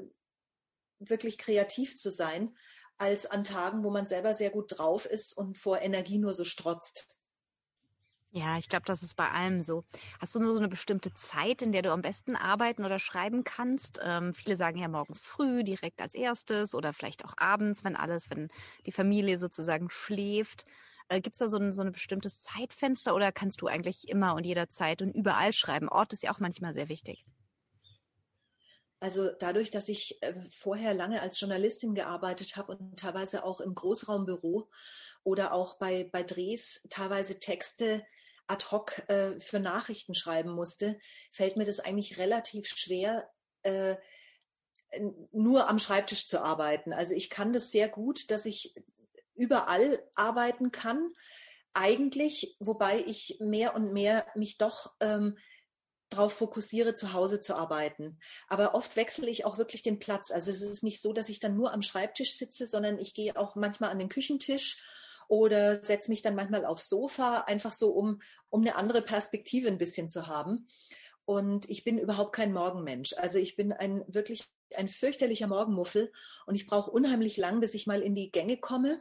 wirklich 0.99 1.39
kreativ 1.39 1.97
zu 1.97 2.11
sein, 2.11 2.57
als 2.99 3.27
an 3.27 3.45
Tagen, 3.45 3.83
wo 3.83 3.91
man 3.91 4.07
selber 4.07 4.35
sehr 4.35 4.51
gut 4.51 4.79
drauf 4.79 5.07
ist 5.07 5.33
und 5.37 5.57
vor 5.57 5.81
Energie 5.81 6.19
nur 6.19 6.35
so 6.35 6.45
strotzt. 6.45 7.09
Ja, 8.33 8.59
ich 8.59 8.69
glaube, 8.69 8.85
das 8.87 9.03
ist 9.03 9.17
bei 9.17 9.29
allem 9.29 9.61
so. 9.63 9.85
Hast 10.21 10.37
du 10.37 10.39
nur 10.39 10.53
so 10.53 10.59
eine 10.59 10.69
bestimmte 10.69 11.13
Zeit, 11.15 11.63
in 11.63 11.73
der 11.73 11.83
du 11.83 11.91
am 11.91 12.01
besten 12.03 12.37
arbeiten 12.37 12.85
oder 12.85 13.01
schreiben 13.01 13.43
kannst? 13.43 13.99
Ähm, 14.05 14.35
viele 14.35 14.55
sagen 14.55 14.79
ja 14.79 14.87
morgens 14.87 15.19
früh, 15.21 15.65
direkt 15.65 16.01
als 16.01 16.15
erstes 16.15 16.75
oder 16.77 16.93
vielleicht 16.93 17.25
auch 17.25 17.35
abends, 17.39 17.83
wenn 17.83 17.97
alles, 17.97 18.31
wenn 18.31 18.49
die 18.87 18.93
Familie 18.93 19.37
sozusagen 19.37 19.91
schläft. 19.91 20.65
Äh, 21.11 21.21
Gibt 21.21 21.35
es 21.35 21.41
da 21.41 21.49
so 21.49 21.59
ein, 21.59 21.73
so 21.73 21.83
ein 21.83 21.93
bestimmtes 21.93 22.41
Zeitfenster 22.41 23.15
oder 23.15 23.33
kannst 23.33 23.61
du 23.61 23.67
eigentlich 23.67 24.09
immer 24.09 24.35
und 24.35 24.47
jederzeit 24.47 25.03
und 25.03 25.13
überall 25.13 25.53
schreiben? 25.53 25.89
Ort 25.89 26.13
ist 26.13 26.23
ja 26.23 26.33
auch 26.33 26.39
manchmal 26.39 26.73
sehr 26.73 26.89
wichtig. 26.89 27.27
Also 29.01 29.31
dadurch, 29.39 29.71
dass 29.71 29.89
ich 29.89 30.23
äh, 30.23 30.35
vorher 30.51 30.95
lange 30.95 31.21
als 31.21 31.41
Journalistin 31.41 31.95
gearbeitet 31.95 32.57
habe 32.57 32.77
und 32.77 32.99
teilweise 32.99 33.45
auch 33.45 33.61
im 33.61 33.75
Großraumbüro 33.75 34.71
oder 35.25 35.53
auch 35.53 35.79
bei, 35.79 36.05
bei 36.05 36.23
Drehs 36.23 36.87
teilweise 36.91 37.39
Texte 37.41 38.05
ad 38.47 38.67
hoc 38.71 39.09
äh, 39.09 39.41
für 39.41 39.59
Nachrichten 39.59 40.15
schreiben 40.15 40.51
musste, 40.51 40.99
fällt 41.31 41.57
mir 41.57 41.65
das 41.65 41.81
eigentlich 41.81 42.19
relativ 42.19 42.69
schwer, 42.69 43.29
äh, 43.63 43.97
nur 45.33 45.69
am 45.69 45.79
Schreibtisch 45.79 46.29
zu 46.29 46.43
arbeiten. 46.43 46.93
Also 46.93 47.15
ich 47.15 47.31
kann 47.31 47.53
das 47.53 47.71
sehr 47.71 47.89
gut, 47.89 48.31
dass 48.31 48.45
ich 48.45 48.75
überall 49.41 50.03
arbeiten 50.15 50.71
kann, 50.71 51.09
eigentlich, 51.73 52.57
wobei 52.61 53.03
ich 53.07 53.39
mehr 53.41 53.75
und 53.75 53.93
mehr 53.93 54.27
mich 54.35 54.59
doch 54.59 54.93
ähm, 55.01 55.39
darauf 56.11 56.33
fokussiere, 56.33 56.95
zu 56.95 57.13
Hause 57.13 57.41
zu 57.41 57.55
arbeiten. 57.55 58.19
Aber 58.49 58.75
oft 58.75 58.97
wechsle 58.97 59.31
ich 59.31 59.45
auch 59.45 59.59
wirklich 59.59 59.83
den 59.83 59.99
Platz. 59.99 60.31
Also 60.31 60.51
es 60.51 60.61
ist 60.61 60.83
nicht 60.83 61.01
so, 61.01 61.13
dass 61.13 61.29
ich 61.29 61.41
dann 61.41 61.57
nur 61.57 61.73
am 61.73 61.83
Schreibtisch 61.83 62.35
sitze, 62.35 62.67
sondern 62.67 62.99
ich 62.99 63.15
gehe 63.15 63.37
auch 63.37 63.55
manchmal 63.55 63.91
an 63.91 63.99
den 63.99 64.09
Küchentisch 64.09 64.85
oder 65.29 65.83
setze 65.83 66.11
mich 66.11 66.23
dann 66.23 66.35
manchmal 66.35 66.65
aufs 66.65 66.89
Sofa, 66.89 67.45
einfach 67.47 67.73
so, 67.73 67.93
um, 67.93 68.21
um 68.49 68.63
eine 68.63 68.75
andere 68.75 69.01
Perspektive 69.01 69.69
ein 69.69 69.79
bisschen 69.79 70.09
zu 70.09 70.27
haben. 70.27 70.67
Und 71.25 71.71
ich 71.71 71.85
bin 71.85 71.99
überhaupt 71.99 72.35
kein 72.35 72.53
Morgenmensch. 72.53 73.15
Also 73.17 73.39
ich 73.39 73.55
bin 73.55 73.73
ein 73.73 74.03
wirklich 74.09 74.49
ein 74.75 74.89
fürchterlicher 74.89 75.47
Morgenmuffel 75.47 76.13
und 76.47 76.57
ich 76.57 76.67
brauche 76.67 76.91
unheimlich 76.91 77.37
lang, 77.37 77.61
bis 77.61 77.75
ich 77.75 77.87
mal 77.87 78.03
in 78.03 78.17
die 78.17 78.33
Gänge 78.33 78.57
komme. 78.57 79.01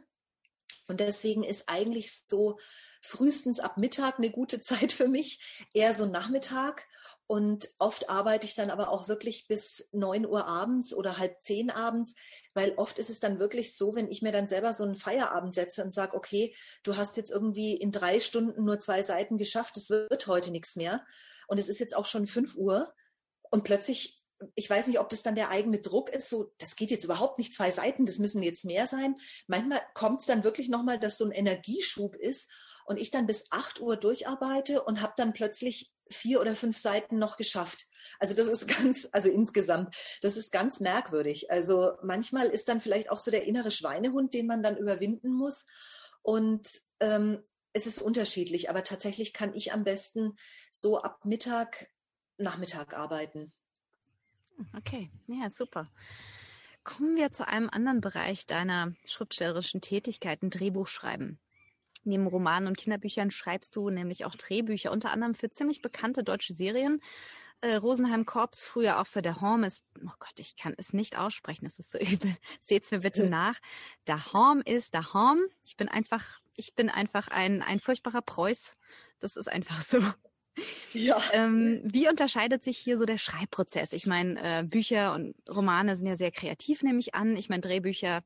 Und 0.90 1.00
deswegen 1.00 1.44
ist 1.44 1.68
eigentlich 1.68 2.12
so 2.26 2.58
frühestens 3.00 3.60
ab 3.60 3.78
Mittag 3.78 4.18
eine 4.18 4.30
gute 4.30 4.60
Zeit 4.60 4.92
für 4.92 5.08
mich, 5.08 5.40
eher 5.72 5.94
so 5.94 6.06
Nachmittag. 6.06 6.86
Und 7.26 7.68
oft 7.78 8.10
arbeite 8.10 8.46
ich 8.46 8.56
dann 8.56 8.70
aber 8.70 8.90
auch 8.90 9.06
wirklich 9.06 9.46
bis 9.46 9.88
neun 9.92 10.26
Uhr 10.26 10.46
abends 10.46 10.92
oder 10.92 11.16
halb 11.16 11.40
zehn 11.42 11.70
abends, 11.70 12.16
weil 12.54 12.74
oft 12.76 12.98
ist 12.98 13.08
es 13.08 13.20
dann 13.20 13.38
wirklich 13.38 13.76
so, 13.76 13.94
wenn 13.94 14.10
ich 14.10 14.20
mir 14.20 14.32
dann 14.32 14.48
selber 14.48 14.72
so 14.72 14.82
einen 14.82 14.96
Feierabend 14.96 15.54
setze 15.54 15.84
und 15.84 15.92
sage, 15.92 16.16
okay, 16.16 16.54
du 16.82 16.96
hast 16.96 17.16
jetzt 17.16 17.30
irgendwie 17.30 17.74
in 17.74 17.92
drei 17.92 18.18
Stunden 18.18 18.64
nur 18.64 18.80
zwei 18.80 19.02
Seiten 19.02 19.38
geschafft, 19.38 19.76
es 19.76 19.90
wird 19.90 20.26
heute 20.26 20.50
nichts 20.50 20.74
mehr. 20.74 21.06
Und 21.46 21.58
es 21.58 21.68
ist 21.68 21.78
jetzt 21.78 21.96
auch 21.96 22.06
schon 22.06 22.26
fünf 22.26 22.56
Uhr. 22.56 22.92
Und 23.50 23.62
plötzlich 23.62 24.19
ich 24.54 24.68
weiß 24.68 24.86
nicht, 24.86 25.00
ob 25.00 25.08
das 25.08 25.22
dann 25.22 25.34
der 25.34 25.50
eigene 25.50 25.80
Druck 25.80 26.10
ist, 26.10 26.30
so, 26.30 26.52
das 26.58 26.76
geht 26.76 26.90
jetzt 26.90 27.04
überhaupt 27.04 27.38
nicht 27.38 27.54
zwei 27.54 27.70
Seiten, 27.70 28.06
das 28.06 28.18
müssen 28.18 28.42
jetzt 28.42 28.64
mehr 28.64 28.86
sein. 28.86 29.16
Manchmal 29.46 29.80
kommt 29.94 30.20
es 30.20 30.26
dann 30.26 30.44
wirklich 30.44 30.68
nochmal, 30.68 30.98
dass 30.98 31.18
so 31.18 31.24
ein 31.24 31.32
Energieschub 31.32 32.14
ist 32.16 32.50
und 32.86 32.98
ich 32.98 33.10
dann 33.10 33.26
bis 33.26 33.46
acht 33.50 33.80
Uhr 33.80 33.96
durcharbeite 33.96 34.82
und 34.82 35.00
habe 35.00 35.12
dann 35.16 35.32
plötzlich 35.32 35.92
vier 36.08 36.40
oder 36.40 36.56
fünf 36.56 36.78
Seiten 36.78 37.18
noch 37.18 37.36
geschafft. 37.36 37.86
Also 38.18 38.34
das 38.34 38.46
ist 38.48 38.66
ganz, 38.82 39.08
also 39.12 39.30
insgesamt, 39.30 39.94
das 40.22 40.36
ist 40.36 40.52
ganz 40.52 40.80
merkwürdig. 40.80 41.50
Also 41.50 41.92
manchmal 42.02 42.48
ist 42.48 42.68
dann 42.68 42.80
vielleicht 42.80 43.10
auch 43.10 43.18
so 43.18 43.30
der 43.30 43.44
innere 43.44 43.70
Schweinehund, 43.70 44.34
den 44.34 44.46
man 44.46 44.62
dann 44.62 44.76
überwinden 44.76 45.32
muss. 45.32 45.66
Und 46.22 46.68
ähm, 47.00 47.42
es 47.72 47.86
ist 47.86 48.02
unterschiedlich, 48.02 48.68
aber 48.68 48.82
tatsächlich 48.84 49.32
kann 49.32 49.54
ich 49.54 49.72
am 49.72 49.84
besten 49.84 50.36
so 50.72 51.00
ab 51.00 51.24
Mittag, 51.24 51.88
Nachmittag 52.36 52.94
arbeiten. 52.94 53.52
Okay, 54.76 55.10
ja, 55.26 55.50
super. 55.50 55.90
Kommen 56.82 57.16
wir 57.16 57.30
zu 57.30 57.46
einem 57.46 57.68
anderen 57.70 58.00
Bereich 58.00 58.46
deiner 58.46 58.92
schriftstellerischen 59.04 59.80
Tätigkeiten, 59.80 60.50
Drehbuchschreiben. 60.50 61.38
Neben 62.04 62.26
Romanen 62.26 62.66
und 62.66 62.78
Kinderbüchern 62.78 63.30
schreibst 63.30 63.76
du 63.76 63.90
nämlich 63.90 64.24
auch 64.24 64.34
Drehbücher, 64.34 64.90
unter 64.90 65.10
anderem 65.10 65.34
für 65.34 65.50
ziemlich 65.50 65.82
bekannte 65.82 66.24
deutsche 66.24 66.54
Serien. 66.54 67.02
Äh, 67.60 67.74
Rosenheim 67.74 68.24
Korps, 68.24 68.62
früher 68.62 69.00
auch 69.00 69.06
für 69.06 69.20
der 69.20 69.42
Horm 69.42 69.64
ist, 69.64 69.84
oh 70.02 70.12
Gott, 70.18 70.38
ich 70.38 70.56
kann 70.56 70.74
es 70.78 70.94
nicht 70.94 71.18
aussprechen, 71.18 71.66
es 71.66 71.78
ist 71.78 71.90
so 71.90 71.98
übel. 71.98 72.34
Seht's 72.62 72.90
mir 72.90 73.00
bitte 73.00 73.28
nach. 73.28 73.56
Der 74.06 74.32
Horm 74.32 74.62
ist 74.62 74.94
der 74.94 75.12
Horm. 75.12 75.40
Ich 75.62 75.76
bin 75.76 75.88
einfach, 75.88 76.40
ich 76.54 76.74
bin 76.74 76.88
einfach 76.88 77.28
ein, 77.28 77.60
ein 77.60 77.80
furchtbarer 77.80 78.22
Preuß. 78.22 78.78
Das 79.18 79.36
ist 79.36 79.48
einfach 79.48 79.82
so. 79.82 80.02
Ja. 80.92 81.22
Ähm, 81.32 81.80
wie 81.84 82.08
unterscheidet 82.08 82.62
sich 82.62 82.78
hier 82.78 82.98
so 82.98 83.04
der 83.04 83.18
Schreibprozess? 83.18 83.92
Ich 83.92 84.06
meine, 84.06 84.60
äh, 84.60 84.62
Bücher 84.64 85.14
und 85.14 85.34
Romane 85.48 85.96
sind 85.96 86.06
ja 86.06 86.16
sehr 86.16 86.30
kreativ, 86.30 86.82
nehme 86.82 86.98
ich 86.98 87.14
an. 87.14 87.36
Ich 87.36 87.48
meine, 87.48 87.60
Drehbücher, 87.60 88.22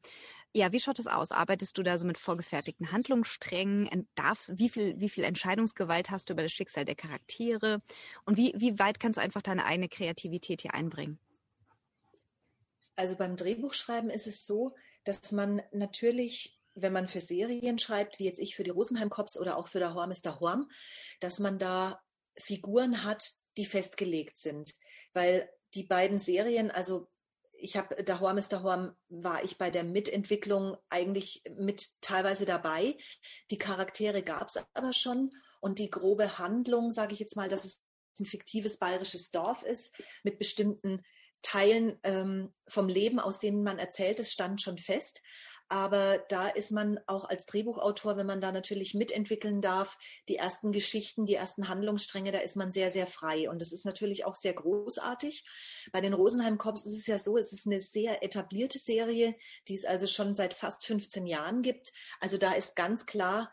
ja, 0.53 0.73
wie 0.73 0.81
schaut 0.81 0.99
das 0.99 1.07
aus? 1.07 1.33
Arbeitest 1.33 1.77
du 1.77 1.83
da 1.83 1.99
so 1.99 2.07
mit 2.07 2.17
vorgefertigten 2.17 2.93
Handlungssträngen? 2.93 4.09
Darfst, 4.15 4.59
wie 4.59 4.69
viel, 4.69 4.99
wie 4.99 5.09
viel 5.09 5.25
Entscheidungsgewalt 5.25 6.11
hast 6.11 6.29
du 6.29 6.33
über 6.33 6.43
das 6.43 6.53
Schicksal 6.53 6.85
der 6.85 6.95
Charaktere? 6.95 7.83
Und 8.25 8.37
wie, 8.37 8.55
wie 8.57 8.79
weit 8.79 9.01
kannst 9.01 9.19
du 9.19 9.23
einfach 9.23 9.43
deine 9.43 9.65
eigene 9.65 9.89
Kreativität 9.89 10.63
hier 10.63 10.75
einbringen? 10.75 11.19
Also 12.97 13.17
beim 13.17 13.37
Drehbuchschreiben 13.37 14.11
ist 14.11 14.27
es 14.27 14.47
so, 14.47 14.75
dass 15.05 15.33
man 15.33 15.61
natürlich 15.73 16.61
wenn 16.75 16.93
man 16.93 17.07
für 17.07 17.21
Serien 17.21 17.79
schreibt, 17.79 18.19
wie 18.19 18.25
jetzt 18.25 18.41
ich 18.41 18.57
für 18.57 18.65
die 18.65 18.71
Rosenheim 18.71 19.09
Cops 19.09 19.39
oder 19.39 19.57
auch 19.57 19.69
für 19.69 19.79
der 19.79 19.95
Horm 19.95 20.11
ist 20.11 20.25
der 20.25 20.41
Horm, 20.41 20.69
dass 21.21 21.39
man 21.39 21.59
da 21.59 22.01
Figuren 22.37 23.05
hat, 23.05 23.33
die 23.57 23.67
festgelegt 23.67 24.39
sind. 24.39 24.75
Weil 25.13 25.49
die 25.75 25.85
beiden 25.85 26.19
Serien, 26.19 26.71
also 26.71 27.09
ich 27.53 27.77
habe 27.77 28.03
Dahorm 28.03 28.39
ist 28.39 28.53
Dahorm, 28.53 28.97
war 29.09 29.45
ich 29.45 29.59
bei 29.59 29.71
der 29.71 29.85
Mitentwicklung 29.85 30.77
eigentlich 30.89 31.43
mit 31.57 32.01
teilweise 32.01 32.45
dabei. 32.45 32.97
Die 33.51 33.59
Charaktere 33.59 34.23
gab 34.23 34.49
es 34.49 34.63
aber 34.75 34.93
schon 34.93 35.31
und 35.61 35.79
die 35.79 35.91
grobe 35.91 36.39
Handlung, 36.39 36.91
sage 36.91 37.15
ich 37.15 37.21
jetzt 37.21 37.37
mal, 37.37 37.49
dass 37.49 37.65
es 37.65 37.83
ein 38.19 38.27
fiktives 38.27 38.79
bayerisches 38.79 39.31
Dorf 39.31 39.63
ist 39.63 39.95
mit 40.23 40.39
bestimmten 40.39 41.03
Teilen 41.43 41.99
ähm, 42.05 42.55
vom 42.67 42.89
Leben, 42.89 43.21
aus 43.21 43.39
denen 43.39 43.63
man 43.63 43.79
erzählt, 43.79 44.19
das 44.19 44.33
stand 44.33 44.63
schon 44.63 44.79
fest. 44.79 45.21
Aber 45.69 46.19
da 46.29 46.49
ist 46.49 46.71
man 46.73 47.01
auch 47.07 47.25
als 47.25 47.47
Drehbuchautor, 47.47 48.17
wenn 48.17 48.27
man 48.27 48.41
da 48.41 48.53
natürlich 48.53 48.95
mitentwickeln 48.95 49.61
darf, 49.61 49.99
die 50.29 50.37
ersten 50.37 50.73
Geschichten, 50.73 51.27
die 51.27 51.35
ersten 51.35 51.69
Handlungsstränge, 51.69 52.33
da 52.33 52.39
ist 52.39 52.57
man 52.57 52.71
sehr, 52.71 52.91
sehr 52.91 53.07
frei. 53.07 53.49
Und 53.49 53.63
das 53.63 53.73
ist 53.73 53.87
natürlich 53.87 54.25
auch 54.25 54.35
sehr 54.35 54.53
großartig. 54.53 55.45
Bei 55.91 56.01
den 56.01 56.15
Rosenheim 56.15 56.59
Cops 56.59 56.85
ist 56.85 56.99
es 56.99 57.07
ja 57.07 57.19
so, 57.19 57.39
es 57.39 57.53
ist 57.53 57.67
eine 57.67 57.81
sehr 57.81 58.23
etablierte 58.23 58.79
Serie, 58.79 59.35
die 59.69 59.75
es 59.75 59.85
also 59.85 60.07
schon 60.07 60.35
seit 60.35 60.55
fast 60.55 60.85
15 60.85 61.27
Jahren 61.27 61.63
gibt. 61.63 61.93
Also 62.21 62.37
da 62.37 62.53
ist 62.53 62.77
ganz 62.77 63.07
klar, 63.07 63.51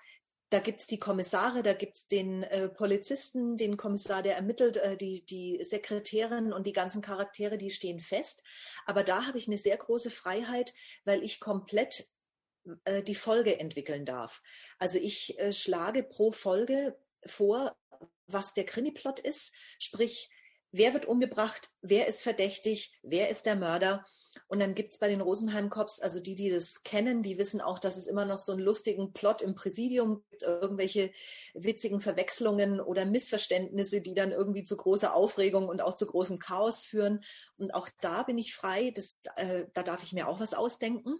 da 0.52 0.60
gibt's 0.60 0.86
die 0.86 1.00
Kommissare, 1.00 1.64
da 1.64 1.74
gibt's 1.74 2.08
den 2.08 2.44
äh, 2.44 2.68
Polizisten, 2.68 3.56
den 3.56 3.78
Kommissar, 3.78 4.22
der 4.22 4.36
ermittelt, 4.36 4.76
äh, 4.76 4.98
die, 4.98 5.26
die 5.26 5.64
Sekretärin 5.64 6.52
und 6.52 6.68
die 6.68 6.74
ganzen 6.74 7.02
Charaktere, 7.02 7.58
die 7.58 7.70
stehen 7.70 8.02
fest. 8.02 8.44
Aber 8.86 9.04
da 9.04 9.26
habe 9.26 9.38
ich 9.38 9.48
eine 9.48 9.58
sehr 9.58 9.78
große 9.78 10.12
Freiheit, 10.12 10.74
weil 11.06 11.24
ich 11.24 11.40
komplett 11.40 12.12
äh, 12.84 13.02
die 13.02 13.16
Folge 13.16 13.60
entwickeln 13.60 14.06
darf. 14.06 14.44
Also 14.78 14.98
ich 14.98 15.40
äh, 15.40 15.54
schlage 15.54 16.04
pro 16.04 16.34
Folge 16.34 17.00
vor, 17.26 17.78
was 18.28 18.54
der 18.54 18.66
Krimiplot 18.66 19.22
ist, 19.22 19.54
sprich 19.80 20.30
wer 20.72 20.94
wird 20.94 21.06
umgebracht, 21.06 21.70
wer 21.82 22.08
ist 22.08 22.24
verdächtig, 22.24 22.98
wer 23.04 23.30
ist 23.30 23.46
der 23.46 23.56
Mörder. 23.56 24.06
Und 24.48 24.60
dann 24.60 24.76
gibt's 24.76 24.98
bei 24.98 25.10
den 25.10 25.20
Rosenheim 25.20 25.70
Cops, 25.70 26.00
also 26.00 26.22
die, 26.22 26.36
die 26.36 26.50
das 26.50 26.84
kennen, 26.84 27.22
die 27.22 27.38
wissen 27.38 27.60
auch, 27.60 27.80
dass 27.80 27.98
es 27.98 28.08
immer 28.08 28.26
noch 28.26 28.40
so 28.40 28.54
einen 28.54 28.62
lustigen 28.62 29.12
Plot 29.12 29.42
im 29.42 29.56
Präsidium 29.56 30.24
gibt, 30.30 30.44
irgendwelche 30.44 31.12
witzigen 31.54 32.00
Verwechslungen 32.00 32.80
oder 32.80 33.06
Missverständnisse, 33.06 34.02
die 34.02 34.14
dann 34.14 34.32
irgendwie 34.32 34.64
zu 34.64 34.78
großer 34.78 35.14
Aufregung 35.14 35.68
und 35.68 35.82
auch 35.82 35.96
zu 35.96 36.06
großem 36.06 36.40
Chaos 36.40 36.86
führen. 36.86 37.24
Und 37.58 37.74
auch 37.74 37.90
da 38.00 38.24
bin 38.24 38.38
ich 38.38 38.56
frei, 38.56 38.92
das, 38.92 39.22
äh, 39.36 39.66
da 39.74 39.84
darf 39.84 40.04
ich 40.04 40.14
mir 40.14 40.30
auch 40.30 40.40
was 40.40 40.54
ausdenken. 40.54 41.20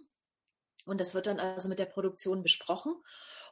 Und 0.84 1.00
das 1.00 1.14
wird 1.14 1.26
dann 1.26 1.38
also 1.38 1.68
mit 1.68 1.78
der 1.78 1.86
Produktion 1.86 2.42
besprochen. 2.42 2.94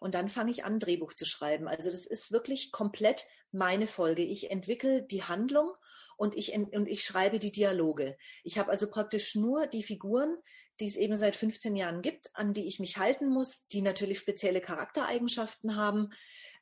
Und 0.01 0.15
dann 0.15 0.29
fange 0.29 0.51
ich 0.51 0.65
an, 0.65 0.81
Drehbuch 0.81 1.13
zu 1.13 1.27
schreiben. 1.27 1.69
Also 1.69 1.91
das 1.91 2.07
ist 2.07 2.33
wirklich 2.33 2.73
komplett 2.73 3.27
meine 3.53 3.87
Folge. 3.87 4.23
Ich 4.23 4.51
entwickle 4.51 5.03
die 5.03 5.23
Handlung 5.23 5.71
und 6.21 6.37
ich, 6.37 6.53
und 6.53 6.87
ich 6.87 7.03
schreibe 7.03 7.39
die 7.39 7.51
Dialoge. 7.51 8.19
Ich 8.45 8.59
habe 8.59 8.71
also 8.71 8.91
praktisch 8.91 9.37
nur 9.37 9.67
die 9.67 9.83
Figuren, 9.83 10.37
die 10.79 10.87
es 10.87 10.97
eben 10.97 11.17
seit 11.17 11.35
15 11.35 11.75
Jahren 11.77 12.03
gibt, 12.03 12.29
an 12.35 12.53
die 12.53 12.67
ich 12.67 12.79
mich 12.79 12.99
halten 12.99 13.31
muss, 13.31 13.67
die 13.69 13.81
natürlich 13.81 14.19
spezielle 14.19 14.61
Charaktereigenschaften 14.61 15.77
haben, 15.77 16.11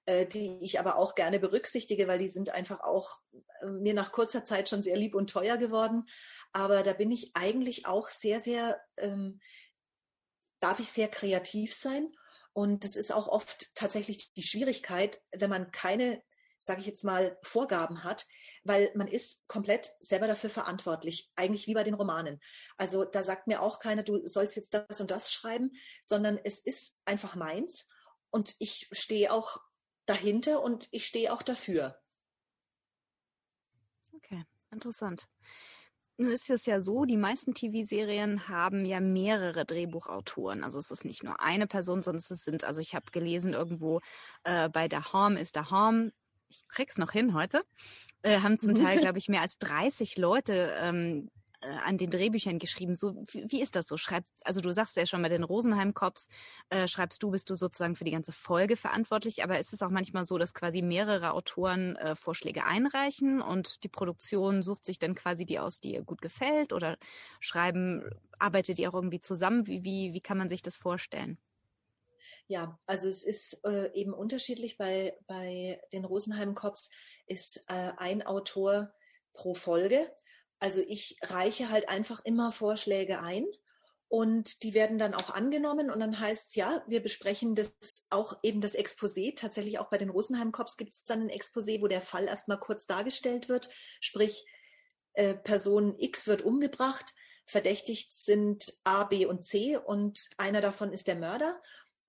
äh, 0.07 0.27
die 0.27 0.61
ich 0.62 0.79
aber 0.79 0.97
auch 0.97 1.16
gerne 1.16 1.40
berücksichtige, 1.40 2.07
weil 2.07 2.21
die 2.21 2.29
sind 2.29 2.51
einfach 2.51 2.83
auch 2.83 3.18
äh, 3.61 3.66
mir 3.66 3.94
nach 3.94 4.12
kurzer 4.12 4.44
Zeit 4.44 4.68
schon 4.68 4.85
sehr 4.85 4.97
lieb 4.97 5.16
und 5.16 5.29
teuer 5.29 5.57
geworden. 5.57 6.05
Aber 6.53 6.85
da 6.85 6.92
bin 6.92 7.11
ich 7.11 7.33
eigentlich 7.35 7.85
auch 7.85 8.11
sehr, 8.11 8.38
sehr, 8.38 8.81
ähm, 8.97 9.40
darf 10.61 10.79
ich 10.79 10.90
sehr 10.90 11.09
kreativ 11.09 11.75
sein 11.75 12.12
und 12.53 12.85
das 12.85 12.94
ist 12.94 13.12
auch 13.12 13.27
oft 13.27 13.75
tatsächlich 13.75 14.33
die 14.35 14.44
Schwierigkeit, 14.44 15.21
wenn 15.33 15.51
man 15.51 15.73
keine, 15.73 16.23
sage 16.61 16.79
ich 16.79 16.87
jetzt 16.87 17.03
mal, 17.03 17.37
Vorgaben 17.42 18.05
hat, 18.05 18.25
weil 18.64 18.90
man 18.94 19.09
ist 19.09 19.47
komplett 19.49 19.92
selber 20.01 20.27
dafür 20.27 20.51
verantwortlich, 20.51 21.31
eigentlich 21.37 21.66
wie 21.66 21.75
bei 21.75 21.85
den 21.85 21.94
Romanen. 21.94 22.40
Also 22.77 23.05
da 23.05 23.23
sagt 23.23 23.47
mir 23.47 23.62
auch 23.62 23.81
keiner, 23.81 24.03
du 24.03 24.27
sollst 24.27 24.57
jetzt 24.57 24.75
das 24.75 25.01
und 25.01 25.11
das 25.11 25.33
schreiben, 25.33 25.73
sondern 26.01 26.38
es 26.42 26.59
ist 26.59 26.99
einfach 27.05 27.35
meins 27.35 27.87
und 28.31 28.55
ich 28.59 28.88
stehe 28.92 29.33
auch 29.33 29.61
dahinter 30.07 30.62
und 30.62 30.88
ich 30.90 31.07
stehe 31.07 31.33
auch 31.33 31.42
dafür. 31.42 31.99
Okay, 34.12 34.44
interessant. 34.71 35.29
Nun 36.21 36.33
ist 36.33 36.51
es 36.51 36.66
ja 36.66 36.81
so, 36.81 37.05
die 37.05 37.16
meisten 37.16 37.55
TV-Serien 37.55 38.49
haben 38.49 38.85
ja 38.85 38.99
mehrere 38.99 39.64
Drehbuchautoren. 39.64 40.64
Also 40.64 40.81
es 40.81 40.90
ist 40.90 41.05
nicht 41.05 41.23
nur 41.23 41.40
eine 41.40 41.68
Person, 41.68 42.03
sondern 42.03 42.18
es 42.18 42.44
sind, 42.44 42.64
also 42.64 42.81
ich 42.81 42.97
habe 42.97 43.12
gelesen 43.12 43.53
irgendwo 43.53 44.01
äh, 44.42 44.68
bei 44.68 44.88
Harm 44.88 45.37
ist 45.37 45.57
Harm, 45.57 46.11
ich 46.49 46.66
krieg's 46.66 46.99
noch 46.99 47.12
hin 47.12 47.35
heute, 47.35 47.62
äh, 48.23 48.41
haben 48.41 48.59
zum 48.59 48.75
Teil, 48.75 49.01
glaube 49.01 49.19
ich, 49.19 49.29
mehr 49.29 49.43
als 49.43 49.59
30 49.59 50.17
Leute 50.17 50.75
ähm, 50.81 51.31
äh, 51.61 51.67
an 51.85 51.99
den 51.99 52.11
Drehbüchern 52.11 52.61
geschrieben. 52.61 52.95
So, 52.95 53.15
wie, 53.33 53.45
wie, 53.49 53.61
ist 53.61 53.75
das 53.75 53.89
so? 53.89 53.97
Schreibt, 53.97 54.29
also 54.45 54.61
du 54.61 54.73
sagst 54.73 54.97
ja 54.97 55.07
schon 55.07 55.23
bei 55.23 55.29
den 55.29 55.43
Rosenheim 55.43 55.93
Cops, 55.93 56.29
äh, 56.71 56.87
schreibst 56.87 57.21
du, 57.23 57.33
bist 57.33 57.51
du 57.51 57.57
sozusagen 57.57 57.97
für 57.97 58.05
die 58.05 58.13
ganze 58.13 58.31
Folge 58.31 58.77
verantwortlich, 58.77 59.43
aber 59.43 59.59
ist 59.59 59.73
es 59.73 59.83
auch 59.83 59.91
manchmal 59.91 60.25
so, 60.25 60.39
dass 60.39 60.55
quasi 60.55 60.83
mehrere 60.83 61.33
Autoren 61.33 61.97
äh, 61.97 62.15
Vorschläge 62.15 62.65
einreichen 62.65 63.43
und 63.43 63.83
die 63.83 63.89
Produktion 63.89 64.63
sucht 64.63 64.85
sich 64.85 65.01
dann 65.01 65.17
quasi 65.17 65.47
die 65.47 65.59
aus, 65.59 65.81
die 65.81 65.95
ihr 65.95 66.05
gut 66.05 66.23
gefällt 66.23 66.73
oder 66.73 66.97
schreiben, 67.41 68.05
arbeitet 68.39 68.79
ihr 68.79 68.89
auch 68.89 68.95
irgendwie 68.95 69.21
zusammen? 69.21 69.67
Wie, 69.67 69.83
wie, 69.83 70.13
wie 70.13 70.21
kann 70.21 70.39
man 70.39 70.49
sich 70.49 70.63
das 70.63 70.77
vorstellen? 70.77 71.39
Ja, 72.47 72.79
also 72.87 73.09
es 73.09 73.25
ist 73.25 73.63
äh, 73.65 73.93
eben 73.93 74.15
unterschiedlich. 74.15 74.79
Bei, 74.79 75.15
bei 75.27 75.81
den 75.93 76.05
Rosenheim 76.07 76.55
Cops 76.55 76.91
ist 77.29 77.64
äh, 77.69 77.93
ein 77.97 78.23
Autor 78.23 78.93
pro 79.33 79.55
Folge. 79.55 80.11
Also 80.59 80.83
ich 80.87 81.17
reiche 81.23 81.71
halt 81.71 81.88
einfach 81.88 82.25
immer 82.25 82.51
Vorschläge 82.51 83.21
ein 83.21 83.47
und 84.09 84.62
die 84.62 84.73
werden 84.73 84.99
dann 84.99 85.14
auch 85.14 85.31
angenommen 85.31 85.91
und 85.91 86.01
dann 86.01 86.19
heißt 86.19 86.49
es 86.49 86.55
ja, 86.55 86.83
wir 86.87 87.03
besprechen 87.03 87.55
das 87.55 88.07
auch 88.09 88.38
eben 88.43 88.61
das 88.62 88.75
Exposé. 88.75 89.37
Tatsächlich 89.37 89.79
auch 89.79 89.91
bei 89.91 89.99
den 89.99 90.09
Rosenheim-Cops 90.09 90.79
gibt 90.79 90.95
es 90.95 91.05
dann 91.05 91.23
ein 91.23 91.31
Exposé, 91.31 91.83
wo 91.83 91.88
der 91.88 92.01
Fall 92.01 92.25
erstmal 92.27 92.59
kurz 92.59 92.87
dargestellt 92.87 93.49
wird. 93.51 93.69
Sprich, 94.01 94.47
äh, 95.12 95.35
Person 95.35 95.95
X 95.99 96.27
wird 96.27 96.43
umgebracht, 96.43 97.12
verdächtigt 97.45 98.14
sind 98.14 98.73
A, 98.85 99.05
B 99.05 99.27
und 99.27 99.45
C 99.45 99.77
und 99.77 100.31
einer 100.38 100.62
davon 100.62 100.93
ist 100.93 101.07
der 101.07 101.17
Mörder. 101.17 101.61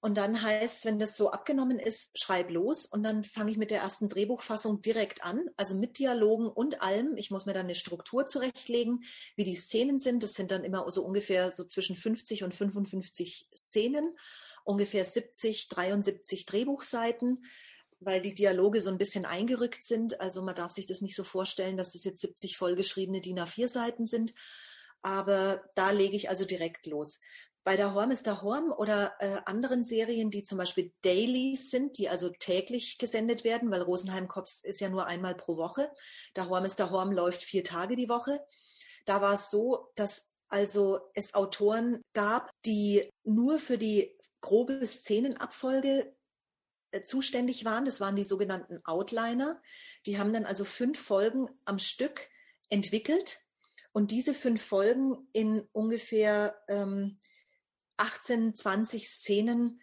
Und 0.02 0.18
dann 0.18 0.42
heißt, 0.42 0.86
wenn 0.86 0.98
das 0.98 1.18
so 1.18 1.32
abgenommen 1.32 1.78
ist, 1.78 2.18
schreib 2.18 2.52
los 2.52 2.86
und 2.86 3.04
dann 3.04 3.26
fange 3.26 3.52
ich 3.52 3.58
mit 3.58 3.70
der 3.70 3.82
ersten 3.82 4.08
Drehbuchfassung 4.08 4.82
direkt 4.82 5.26
an, 5.26 5.50
also 5.58 5.76
mit 5.76 6.00
Dialogen 6.00 6.48
und 6.48 6.82
allem. 6.82 7.18
Ich 7.18 7.32
muss 7.32 7.46
mir 7.46 7.54
dann 7.54 7.66
eine 7.66 7.76
Struktur 7.76 8.26
zurechtlegen, 8.26 9.04
wie 9.36 9.44
die 9.44 9.56
Szenen 9.56 10.00
sind. 10.00 10.24
Das 10.24 10.34
sind 10.34 10.52
dann 10.52 10.64
immer 10.64 10.90
so 10.90 11.04
ungefähr 11.04 11.52
so 11.52 11.66
zwischen 11.66 11.98
50 11.98 12.46
und 12.46 12.56
55 12.56 13.50
Szenen, 13.54 14.16
ungefähr 14.64 15.04
70, 15.04 15.68
73 15.68 16.46
Drehbuchseiten, 16.46 17.44
weil 18.00 18.22
die 18.22 18.34
Dialoge 18.34 18.82
so 18.82 18.92
ein 18.92 18.98
bisschen 18.98 19.26
eingerückt 19.26 19.84
sind. 19.84 20.22
Also 20.22 20.42
man 20.42 20.56
darf 20.56 20.72
sich 20.72 20.88
das 20.88 21.02
nicht 21.02 21.18
so 21.18 21.26
vorstellen, 21.26 21.76
dass 21.76 21.94
es 21.94 22.06
jetzt 22.06 22.22
70 22.22 22.56
vollgeschriebene 22.56 23.20
DIN 23.20 23.40
A4 23.40 23.68
Seiten 23.68 24.06
sind. 24.06 24.34
Aber 25.02 25.62
da 25.76 25.92
lege 25.92 26.16
ich 26.16 26.30
also 26.30 26.46
direkt 26.46 26.86
los 26.86 27.20
bei 27.64 27.76
der 27.76 27.94
Horm 27.94 28.12
ist 28.12 28.26
der 28.26 28.42
Horm 28.42 28.72
oder 28.72 29.14
äh, 29.20 29.42
anderen 29.46 29.84
Serien, 29.84 30.32
die 30.32 30.44
zum 30.44 30.58
Beispiel 30.58 30.92
Dailies 31.02 31.70
sind, 31.70 31.98
die 31.98 32.10
also 32.10 32.30
täglich 32.30 32.98
gesendet 32.98 33.44
werden, 33.44 33.70
weil 33.70 33.82
Rosenheim 33.82 34.28
Cops 34.28 34.62
ist 34.64 34.80
ja 34.80 34.90
nur 34.90 35.06
einmal 35.06 35.36
pro 35.36 35.58
Woche. 35.58 35.92
Der 36.36 36.50
Horm 36.50 36.66
ist 36.66 36.80
der 36.80 36.90
Horm 36.90 37.12
läuft 37.12 37.44
vier 37.44 37.64
Tage 37.64 37.96
die 37.96 38.10
Woche. 38.10 38.40
Da 39.06 39.22
war 39.22 39.34
es 39.34 39.52
so, 39.52 39.92
dass 39.96 40.30
also 40.48 41.00
es 41.14 41.36
Autoren 41.36 42.02
gab, 42.14 42.50
die 42.66 43.10
nur 43.24 43.60
für 43.60 43.78
die 43.78 44.18
grobe 44.42 44.86
Szenenabfolge 44.86 46.16
äh, 46.92 47.04
zuständig 47.04 47.66
waren. 47.66 47.86
Das 47.86 48.02
waren 48.02 48.16
die 48.16 48.24
sogenannten 48.24 48.80
Outliner. 48.86 49.62
Die 50.06 50.18
haben 50.18 50.34
dann 50.34 50.46
also 50.46 50.66
fünf 50.66 51.00
Folgen 51.00 51.48
am 51.66 51.78
Stück 51.78 52.30
entwickelt 52.70 53.40
und 53.92 54.12
diese 54.12 54.34
fünf 54.34 54.64
Folgen 54.64 55.28
in 55.34 55.68
ungefähr 55.72 56.60
ähm, 56.68 57.20
18, 58.00 58.56
20 58.56 59.08
Szenen 59.08 59.82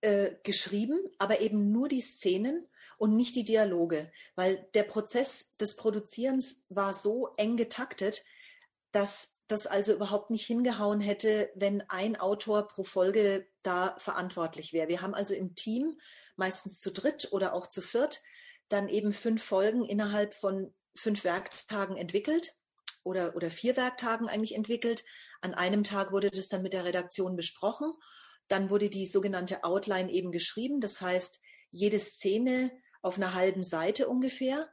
äh, 0.00 0.32
geschrieben, 0.42 0.98
aber 1.18 1.40
eben 1.40 1.70
nur 1.72 1.88
die 1.88 2.00
Szenen 2.00 2.66
und 2.98 3.16
nicht 3.16 3.36
die 3.36 3.44
Dialoge, 3.44 4.10
weil 4.34 4.68
der 4.74 4.84
Prozess 4.84 5.56
des 5.56 5.76
Produzierens 5.76 6.64
war 6.68 6.94
so 6.94 7.34
eng 7.36 7.56
getaktet, 7.56 8.24
dass 8.92 9.36
das 9.48 9.66
also 9.66 9.92
überhaupt 9.92 10.30
nicht 10.30 10.46
hingehauen 10.46 11.00
hätte, 11.00 11.50
wenn 11.54 11.82
ein 11.88 12.16
Autor 12.16 12.68
pro 12.68 12.84
Folge 12.84 13.46
da 13.62 13.96
verantwortlich 13.98 14.72
wäre. 14.72 14.88
Wir 14.88 15.02
haben 15.02 15.14
also 15.14 15.34
im 15.34 15.54
Team, 15.54 16.00
meistens 16.36 16.78
zu 16.78 16.90
dritt 16.90 17.28
oder 17.32 17.54
auch 17.54 17.66
zu 17.66 17.82
viert, 17.82 18.22
dann 18.68 18.88
eben 18.88 19.12
fünf 19.12 19.42
Folgen 19.44 19.84
innerhalb 19.84 20.34
von 20.34 20.72
fünf 20.94 21.24
Werktagen 21.24 21.96
entwickelt 21.96 22.56
oder, 23.04 23.36
oder 23.36 23.50
vier 23.50 23.76
Werktagen 23.76 24.28
eigentlich 24.28 24.54
entwickelt. 24.54 25.04
An 25.40 25.54
einem 25.54 25.84
Tag 25.84 26.12
wurde 26.12 26.30
das 26.30 26.48
dann 26.48 26.62
mit 26.62 26.72
der 26.72 26.84
Redaktion 26.84 27.36
besprochen. 27.36 27.92
Dann 28.48 28.70
wurde 28.70 28.90
die 28.90 29.06
sogenannte 29.06 29.64
Outline 29.64 30.10
eben 30.10 30.32
geschrieben. 30.32 30.80
Das 30.80 31.00
heißt, 31.00 31.40
jede 31.70 31.98
Szene 31.98 32.70
auf 33.00 33.16
einer 33.16 33.34
halben 33.34 33.62
Seite 33.62 34.08
ungefähr 34.08 34.68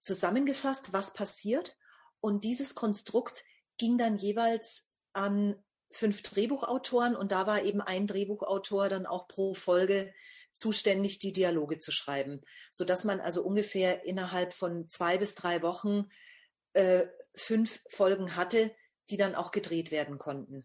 zusammengefasst, 0.00 0.92
was 0.92 1.12
passiert. 1.12 1.76
Und 2.20 2.44
dieses 2.44 2.74
Konstrukt 2.74 3.44
ging 3.76 3.98
dann 3.98 4.18
jeweils 4.18 4.90
an 5.12 5.56
fünf 5.90 6.22
Drehbuchautoren 6.22 7.14
und 7.14 7.32
da 7.32 7.46
war 7.46 7.62
eben 7.62 7.80
ein 7.80 8.06
Drehbuchautor 8.06 8.88
dann 8.88 9.06
auch 9.06 9.28
pro 9.28 9.54
Folge 9.54 10.12
zuständig, 10.52 11.18
die 11.18 11.32
Dialoge 11.32 11.78
zu 11.78 11.92
schreiben, 11.92 12.40
so 12.70 12.84
dass 12.84 13.04
man 13.04 13.20
also 13.20 13.42
ungefähr 13.42 14.04
innerhalb 14.04 14.54
von 14.54 14.88
zwei 14.88 15.18
bis 15.18 15.34
drei 15.34 15.62
Wochen 15.62 16.08
äh, 16.72 17.06
fünf 17.34 17.80
Folgen 17.88 18.36
hatte, 18.36 18.74
die 19.10 19.16
dann 19.16 19.34
auch 19.34 19.50
gedreht 19.50 19.90
werden 19.90 20.18
konnten. 20.18 20.64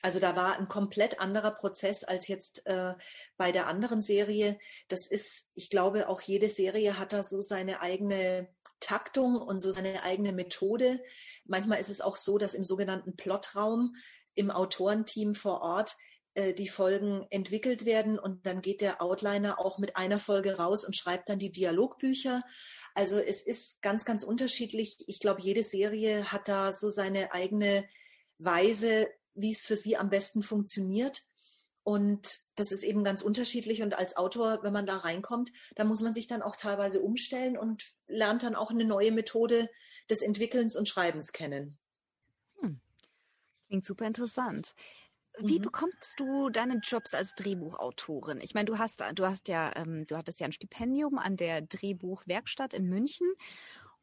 Also 0.00 0.20
da 0.20 0.36
war 0.36 0.58
ein 0.58 0.68
komplett 0.68 1.20
anderer 1.20 1.50
Prozess 1.50 2.04
als 2.04 2.28
jetzt 2.28 2.66
äh, 2.66 2.94
bei 3.36 3.50
der 3.50 3.66
anderen 3.66 4.00
Serie. 4.00 4.58
Das 4.86 5.06
ist, 5.08 5.48
ich 5.54 5.70
glaube, 5.70 6.08
auch 6.08 6.20
jede 6.20 6.48
Serie 6.48 6.98
hat 6.98 7.12
da 7.12 7.24
so 7.24 7.40
seine 7.40 7.80
eigene 7.80 8.48
Taktung 8.78 9.36
und 9.36 9.58
so 9.58 9.72
seine 9.72 10.04
eigene 10.04 10.32
Methode. 10.32 11.02
Manchmal 11.44 11.80
ist 11.80 11.88
es 11.88 12.00
auch 12.00 12.14
so, 12.14 12.38
dass 12.38 12.54
im 12.54 12.64
sogenannten 12.64 13.16
Plotraum 13.16 13.96
im 14.36 14.52
Autorenteam 14.52 15.34
vor 15.34 15.62
Ort 15.62 15.96
äh, 16.34 16.54
die 16.54 16.68
Folgen 16.68 17.26
entwickelt 17.30 17.84
werden 17.84 18.20
und 18.20 18.46
dann 18.46 18.62
geht 18.62 18.80
der 18.80 19.02
Outliner 19.02 19.58
auch 19.58 19.78
mit 19.78 19.96
einer 19.96 20.20
Folge 20.20 20.58
raus 20.58 20.84
und 20.84 20.96
schreibt 20.96 21.28
dann 21.28 21.40
die 21.40 21.50
Dialogbücher. 21.50 22.42
Also 22.98 23.20
es 23.20 23.42
ist 23.42 23.80
ganz, 23.80 24.04
ganz 24.04 24.24
unterschiedlich. 24.24 25.04
Ich 25.06 25.20
glaube, 25.20 25.40
jede 25.40 25.62
Serie 25.62 26.32
hat 26.32 26.48
da 26.48 26.72
so 26.72 26.88
seine 26.88 27.30
eigene 27.30 27.88
Weise, 28.38 29.06
wie 29.34 29.52
es 29.52 29.64
für 29.64 29.76
sie 29.76 29.96
am 29.96 30.10
besten 30.10 30.42
funktioniert. 30.42 31.22
Und 31.84 32.40
das 32.56 32.72
ist 32.72 32.82
eben 32.82 33.04
ganz 33.04 33.22
unterschiedlich. 33.22 33.82
Und 33.82 33.96
als 33.96 34.16
Autor, 34.16 34.64
wenn 34.64 34.72
man 34.72 34.84
da 34.84 34.96
reinkommt, 34.96 35.52
da 35.76 35.84
muss 35.84 36.02
man 36.02 36.12
sich 36.12 36.26
dann 36.26 36.42
auch 36.42 36.56
teilweise 36.56 37.00
umstellen 37.00 37.56
und 37.56 37.84
lernt 38.08 38.42
dann 38.42 38.56
auch 38.56 38.72
eine 38.72 38.84
neue 38.84 39.12
Methode 39.12 39.70
des 40.10 40.20
Entwickelns 40.20 40.74
und 40.74 40.88
Schreibens 40.88 41.30
kennen. 41.30 41.78
Hm. 42.62 42.80
Klingt 43.68 43.86
super 43.86 44.08
interessant. 44.08 44.74
Wie 45.40 45.58
mhm. 45.58 45.62
bekommst 45.62 46.18
du 46.18 46.50
deine 46.50 46.78
Jobs 46.82 47.14
als 47.14 47.34
Drehbuchautorin? 47.34 48.40
Ich 48.40 48.54
meine, 48.54 48.66
du 48.66 48.78
hast, 48.78 49.02
du 49.14 49.26
hast 49.26 49.48
ja, 49.48 49.74
ähm, 49.76 50.06
du 50.06 50.16
hattest 50.16 50.40
ja 50.40 50.46
ein 50.46 50.52
Stipendium 50.52 51.18
an 51.18 51.36
der 51.36 51.62
Drehbuchwerkstatt 51.62 52.74
in 52.74 52.88
München 52.88 53.26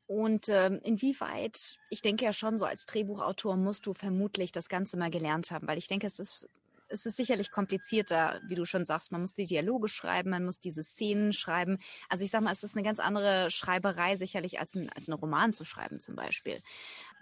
und 0.07 0.49
ähm, 0.49 0.79
inwieweit, 0.83 1.77
ich 1.89 2.01
denke 2.01 2.25
ja 2.25 2.33
schon, 2.33 2.57
so 2.57 2.65
als 2.65 2.85
Drehbuchautor 2.85 3.57
musst 3.57 3.85
du 3.85 3.93
vermutlich 3.93 4.51
das 4.51 4.69
Ganze 4.69 4.97
mal 4.97 5.09
gelernt 5.09 5.51
haben, 5.51 5.67
weil 5.67 5.77
ich 5.77 5.87
denke, 5.87 6.05
es 6.05 6.19
ist, 6.19 6.47
es 6.87 7.05
ist 7.05 7.17
sicherlich 7.17 7.51
komplizierter, 7.51 8.39
wie 8.43 8.55
du 8.55 8.65
schon 8.65 8.85
sagst. 8.85 9.11
Man 9.11 9.21
muss 9.21 9.33
die 9.33 9.45
Dialoge 9.45 9.87
schreiben, 9.87 10.29
man 10.29 10.45
muss 10.45 10.59
diese 10.59 10.83
Szenen 10.83 11.33
schreiben. 11.33 11.79
Also 12.09 12.25
ich 12.25 12.31
sag 12.31 12.41
mal, 12.41 12.51
es 12.51 12.63
ist 12.63 12.75
eine 12.75 12.83
ganz 12.83 12.99
andere 12.99 13.49
Schreiberei 13.51 14.15
sicherlich 14.15 14.59
als 14.59 14.75
ein, 14.75 14.89
als 14.89 15.09
einen 15.09 15.19
Roman 15.19 15.53
zu 15.53 15.65
schreiben 15.65 15.99
zum 15.99 16.15
Beispiel. 16.15 16.61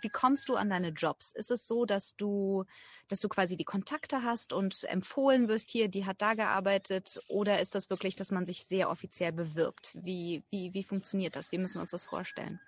Wie 0.01 0.09
kommst 0.09 0.49
du 0.49 0.55
an 0.55 0.69
deine 0.69 0.89
Jobs? 0.89 1.31
Ist 1.31 1.51
es 1.51 1.67
so, 1.67 1.85
dass 1.85 2.15
du, 2.15 2.65
dass 3.07 3.21
du 3.21 3.29
quasi 3.29 3.55
die 3.55 3.63
Kontakte 3.63 4.23
hast 4.23 4.53
und 4.53 4.83
empfohlen 4.85 5.47
wirst 5.47 5.69
hier, 5.69 5.87
die 5.87 6.05
hat 6.05 6.21
da 6.21 6.33
gearbeitet? 6.33 7.19
Oder 7.27 7.61
ist 7.61 7.75
das 7.75 7.89
wirklich, 7.89 8.15
dass 8.15 8.31
man 8.31 8.45
sich 8.45 8.65
sehr 8.65 8.89
offiziell 8.89 9.31
bewirbt? 9.31 9.91
Wie, 9.95 10.43
wie, 10.49 10.73
wie 10.73 10.83
funktioniert 10.83 11.35
das? 11.35 11.51
Wie 11.51 11.57
müssen 11.57 11.75
wir 11.75 11.81
uns 11.81 11.91
das 11.91 12.03
vorstellen? 12.03 12.59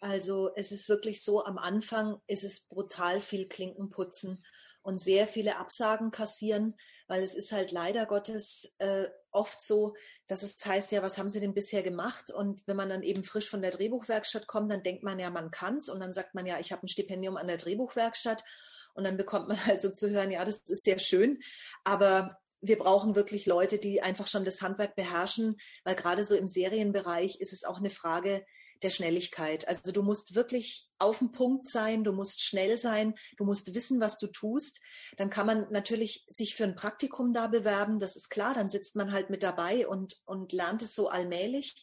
Also 0.00 0.50
es 0.54 0.70
ist 0.70 0.90
wirklich 0.90 1.22
so, 1.22 1.42
am 1.42 1.56
Anfang 1.56 2.20
ist 2.26 2.44
es 2.44 2.60
brutal 2.60 3.20
viel 3.20 3.48
Klinkenputzen 3.48 4.44
und 4.84 5.00
sehr 5.00 5.26
viele 5.26 5.56
Absagen 5.56 6.10
kassieren, 6.10 6.74
weil 7.08 7.22
es 7.22 7.34
ist 7.34 7.52
halt 7.52 7.72
leider 7.72 8.04
Gottes 8.04 8.74
äh, 8.78 9.06
oft 9.30 9.62
so, 9.62 9.94
dass 10.26 10.42
es 10.42 10.56
heißt, 10.64 10.92
ja, 10.92 11.02
was 11.02 11.16
haben 11.16 11.30
Sie 11.30 11.40
denn 11.40 11.54
bisher 11.54 11.82
gemacht? 11.82 12.30
Und 12.30 12.62
wenn 12.66 12.76
man 12.76 12.90
dann 12.90 13.02
eben 13.02 13.24
frisch 13.24 13.48
von 13.48 13.62
der 13.62 13.70
Drehbuchwerkstatt 13.70 14.46
kommt, 14.46 14.70
dann 14.70 14.82
denkt 14.82 15.02
man 15.02 15.18
ja, 15.18 15.30
man 15.30 15.50
kann's. 15.50 15.88
Und 15.88 16.00
dann 16.00 16.12
sagt 16.12 16.34
man 16.34 16.44
ja, 16.44 16.60
ich 16.60 16.70
habe 16.70 16.84
ein 16.84 16.88
Stipendium 16.88 17.38
an 17.38 17.48
der 17.48 17.56
Drehbuchwerkstatt. 17.56 18.44
Und 18.92 19.04
dann 19.04 19.16
bekommt 19.16 19.48
man 19.48 19.56
halt 19.66 19.80
so 19.80 19.90
zu 19.90 20.10
hören, 20.10 20.30
ja, 20.30 20.44
das 20.44 20.58
ist 20.58 20.84
sehr 20.84 20.98
schön, 20.98 21.40
aber 21.82 22.38
wir 22.60 22.78
brauchen 22.78 23.14
wirklich 23.14 23.44
Leute, 23.44 23.78
die 23.78 24.00
einfach 24.00 24.26
schon 24.26 24.44
das 24.44 24.62
Handwerk 24.62 24.96
beherrschen, 24.96 25.56
weil 25.84 25.94
gerade 25.94 26.24
so 26.24 26.34
im 26.34 26.46
Serienbereich 26.46 27.38
ist 27.40 27.52
es 27.52 27.64
auch 27.64 27.76
eine 27.78 27.90
Frage, 27.90 28.44
der 28.84 28.90
Schnelligkeit. 28.90 29.66
Also 29.66 29.90
du 29.90 30.02
musst 30.02 30.34
wirklich 30.34 30.88
auf 30.98 31.18
dem 31.18 31.32
Punkt 31.32 31.66
sein, 31.66 32.04
du 32.04 32.12
musst 32.12 32.42
schnell 32.42 32.78
sein, 32.78 33.14
du 33.36 33.44
musst 33.44 33.74
wissen, 33.74 34.00
was 34.00 34.18
du 34.18 34.28
tust. 34.28 34.80
Dann 35.16 35.30
kann 35.30 35.46
man 35.46 35.66
natürlich 35.70 36.24
sich 36.28 36.54
für 36.54 36.64
ein 36.64 36.76
Praktikum 36.76 37.32
da 37.32 37.48
bewerben, 37.48 37.98
das 37.98 38.16
ist 38.16 38.28
klar, 38.28 38.54
dann 38.54 38.70
sitzt 38.70 38.94
man 38.96 39.12
halt 39.12 39.30
mit 39.30 39.42
dabei 39.42 39.88
und, 39.88 40.20
und 40.24 40.52
lernt 40.52 40.82
es 40.82 40.94
so 40.94 41.08
allmählich. 41.08 41.82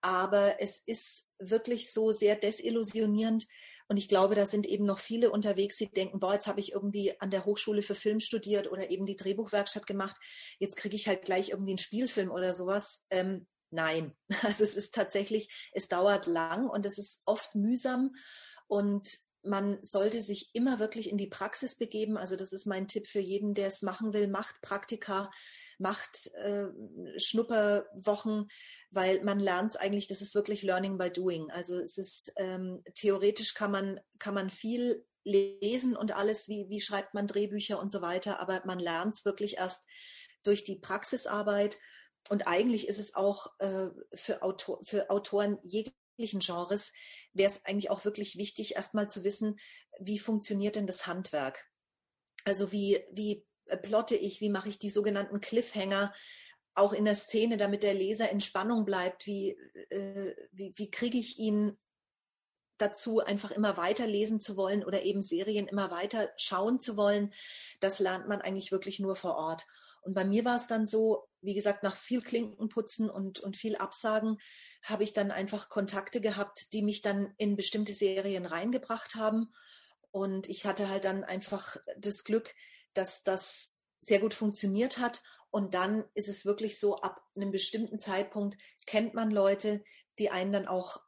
Aber 0.00 0.60
es 0.60 0.80
ist 0.86 1.30
wirklich 1.38 1.92
so 1.92 2.12
sehr 2.12 2.36
desillusionierend, 2.36 3.46
und 3.88 3.96
ich 3.96 4.08
glaube, 4.08 4.34
da 4.34 4.44
sind 4.44 4.66
eben 4.66 4.84
noch 4.84 4.98
viele 4.98 5.30
unterwegs, 5.30 5.78
die 5.78 5.90
denken, 5.90 6.20
boah, 6.20 6.34
jetzt 6.34 6.46
habe 6.46 6.60
ich 6.60 6.72
irgendwie 6.72 7.18
an 7.20 7.30
der 7.30 7.46
Hochschule 7.46 7.80
für 7.80 7.94
Film 7.94 8.20
studiert 8.20 8.70
oder 8.70 8.90
eben 8.90 9.06
die 9.06 9.16
Drehbuchwerkstatt 9.16 9.86
gemacht. 9.86 10.16
Jetzt 10.58 10.76
kriege 10.76 10.94
ich 10.94 11.08
halt 11.08 11.24
gleich 11.24 11.50
irgendwie 11.50 11.70
einen 11.70 11.78
Spielfilm 11.78 12.30
oder 12.30 12.52
sowas. 12.52 13.06
Ähm, 13.08 13.46
Nein, 13.70 14.16
also 14.42 14.64
es 14.64 14.76
ist 14.76 14.94
tatsächlich, 14.94 15.70
es 15.72 15.88
dauert 15.88 16.26
lang 16.26 16.68
und 16.68 16.86
es 16.86 16.98
ist 16.98 17.22
oft 17.26 17.54
mühsam 17.54 18.14
und 18.66 19.08
man 19.42 19.78
sollte 19.82 20.20
sich 20.20 20.50
immer 20.52 20.78
wirklich 20.78 21.08
in 21.08 21.16
die 21.16 21.28
Praxis 21.28 21.76
begeben. 21.76 22.16
Also 22.16 22.36
das 22.36 22.52
ist 22.52 22.66
mein 22.66 22.88
Tipp 22.88 23.06
für 23.06 23.20
jeden, 23.20 23.54
der 23.54 23.68
es 23.68 23.82
machen 23.82 24.12
will. 24.12 24.28
Macht 24.28 24.60
Praktika, 24.62 25.30
macht 25.78 26.26
äh, 26.34 26.66
Schnupperwochen, 27.16 28.48
weil 28.90 29.22
man 29.22 29.38
lernt 29.38 29.70
es 29.70 29.76
eigentlich, 29.76 30.08
das 30.08 30.20
ist 30.20 30.34
wirklich 30.34 30.62
Learning 30.62 30.98
by 30.98 31.10
Doing. 31.10 31.50
Also 31.50 31.78
es 31.78 31.98
ist 31.98 32.32
ähm, 32.36 32.82
theoretisch 32.94 33.54
kann 33.54 33.70
man, 33.70 34.00
kann 34.18 34.34
man 34.34 34.50
viel 34.50 35.04
lesen 35.24 35.96
und 35.96 36.16
alles, 36.16 36.48
wie, 36.48 36.68
wie 36.68 36.80
schreibt 36.80 37.14
man 37.14 37.26
Drehbücher 37.26 37.78
und 37.78 37.90
so 37.90 38.02
weiter, 38.02 38.40
aber 38.40 38.62
man 38.64 38.78
lernt 38.78 39.14
es 39.14 39.24
wirklich 39.24 39.58
erst 39.58 39.86
durch 40.42 40.64
die 40.64 40.76
Praxisarbeit 40.76 41.78
und 42.28 42.46
eigentlich 42.46 42.88
ist 42.88 42.98
es 42.98 43.14
auch 43.14 43.58
äh, 43.58 43.88
für, 44.14 44.42
Autor, 44.42 44.80
für 44.84 45.10
Autoren 45.10 45.58
jeglichen 45.62 46.40
Genres, 46.40 46.92
wäre 47.32 47.50
es 47.50 47.64
eigentlich 47.64 47.90
auch 47.90 48.04
wirklich 48.04 48.36
wichtig, 48.36 48.76
erstmal 48.76 49.08
zu 49.08 49.24
wissen, 49.24 49.58
wie 49.98 50.18
funktioniert 50.18 50.76
denn 50.76 50.86
das 50.86 51.06
Handwerk? 51.06 51.66
Also 52.44 52.72
wie, 52.72 53.04
wie 53.12 53.46
plotte 53.82 54.16
ich, 54.16 54.40
wie 54.40 54.50
mache 54.50 54.68
ich 54.68 54.78
die 54.78 54.90
sogenannten 54.90 55.40
Cliffhanger 55.40 56.12
auch 56.74 56.92
in 56.92 57.04
der 57.04 57.16
Szene, 57.16 57.56
damit 57.56 57.82
der 57.82 57.94
Leser 57.94 58.30
in 58.30 58.40
Spannung 58.40 58.84
bleibt? 58.84 59.26
Wie, 59.26 59.50
äh, 59.90 60.34
wie, 60.52 60.72
wie 60.76 60.90
kriege 60.90 61.18
ich 61.18 61.38
ihn 61.38 61.76
dazu, 62.78 63.20
einfach 63.20 63.50
immer 63.50 63.76
weiter 63.76 64.06
lesen 64.06 64.40
zu 64.40 64.56
wollen 64.56 64.84
oder 64.84 65.02
eben 65.02 65.20
Serien 65.20 65.66
immer 65.66 65.90
weiter 65.90 66.30
schauen 66.36 66.80
zu 66.80 66.96
wollen? 66.96 67.32
Das 67.80 67.98
lernt 67.98 68.28
man 68.28 68.40
eigentlich 68.40 68.72
wirklich 68.72 69.00
nur 69.00 69.16
vor 69.16 69.36
Ort. 69.36 69.66
Und 70.02 70.14
bei 70.14 70.24
mir 70.24 70.44
war 70.44 70.56
es 70.56 70.66
dann 70.66 70.86
so, 70.86 71.28
wie 71.40 71.54
gesagt, 71.54 71.82
nach 71.82 71.96
viel 71.96 72.22
Klinkenputzen 72.22 73.10
und, 73.10 73.40
und 73.40 73.56
viel 73.56 73.76
Absagen 73.76 74.38
habe 74.82 75.04
ich 75.04 75.12
dann 75.12 75.30
einfach 75.30 75.68
Kontakte 75.68 76.20
gehabt, 76.20 76.72
die 76.72 76.82
mich 76.82 77.02
dann 77.02 77.34
in 77.36 77.56
bestimmte 77.56 77.94
Serien 77.94 78.46
reingebracht 78.46 79.14
haben. 79.14 79.52
Und 80.10 80.48
ich 80.48 80.64
hatte 80.64 80.88
halt 80.88 81.04
dann 81.04 81.24
einfach 81.24 81.76
das 81.96 82.24
Glück, 82.24 82.54
dass 82.94 83.22
das 83.22 83.76
sehr 84.00 84.20
gut 84.20 84.34
funktioniert 84.34 84.98
hat. 84.98 85.22
Und 85.50 85.74
dann 85.74 86.04
ist 86.14 86.28
es 86.28 86.44
wirklich 86.44 86.78
so, 86.78 87.00
ab 87.00 87.22
einem 87.36 87.50
bestimmten 87.50 87.98
Zeitpunkt 87.98 88.56
kennt 88.86 89.14
man 89.14 89.30
Leute, 89.30 89.82
die 90.18 90.30
einen 90.30 90.52
dann 90.52 90.68
auch 90.68 91.00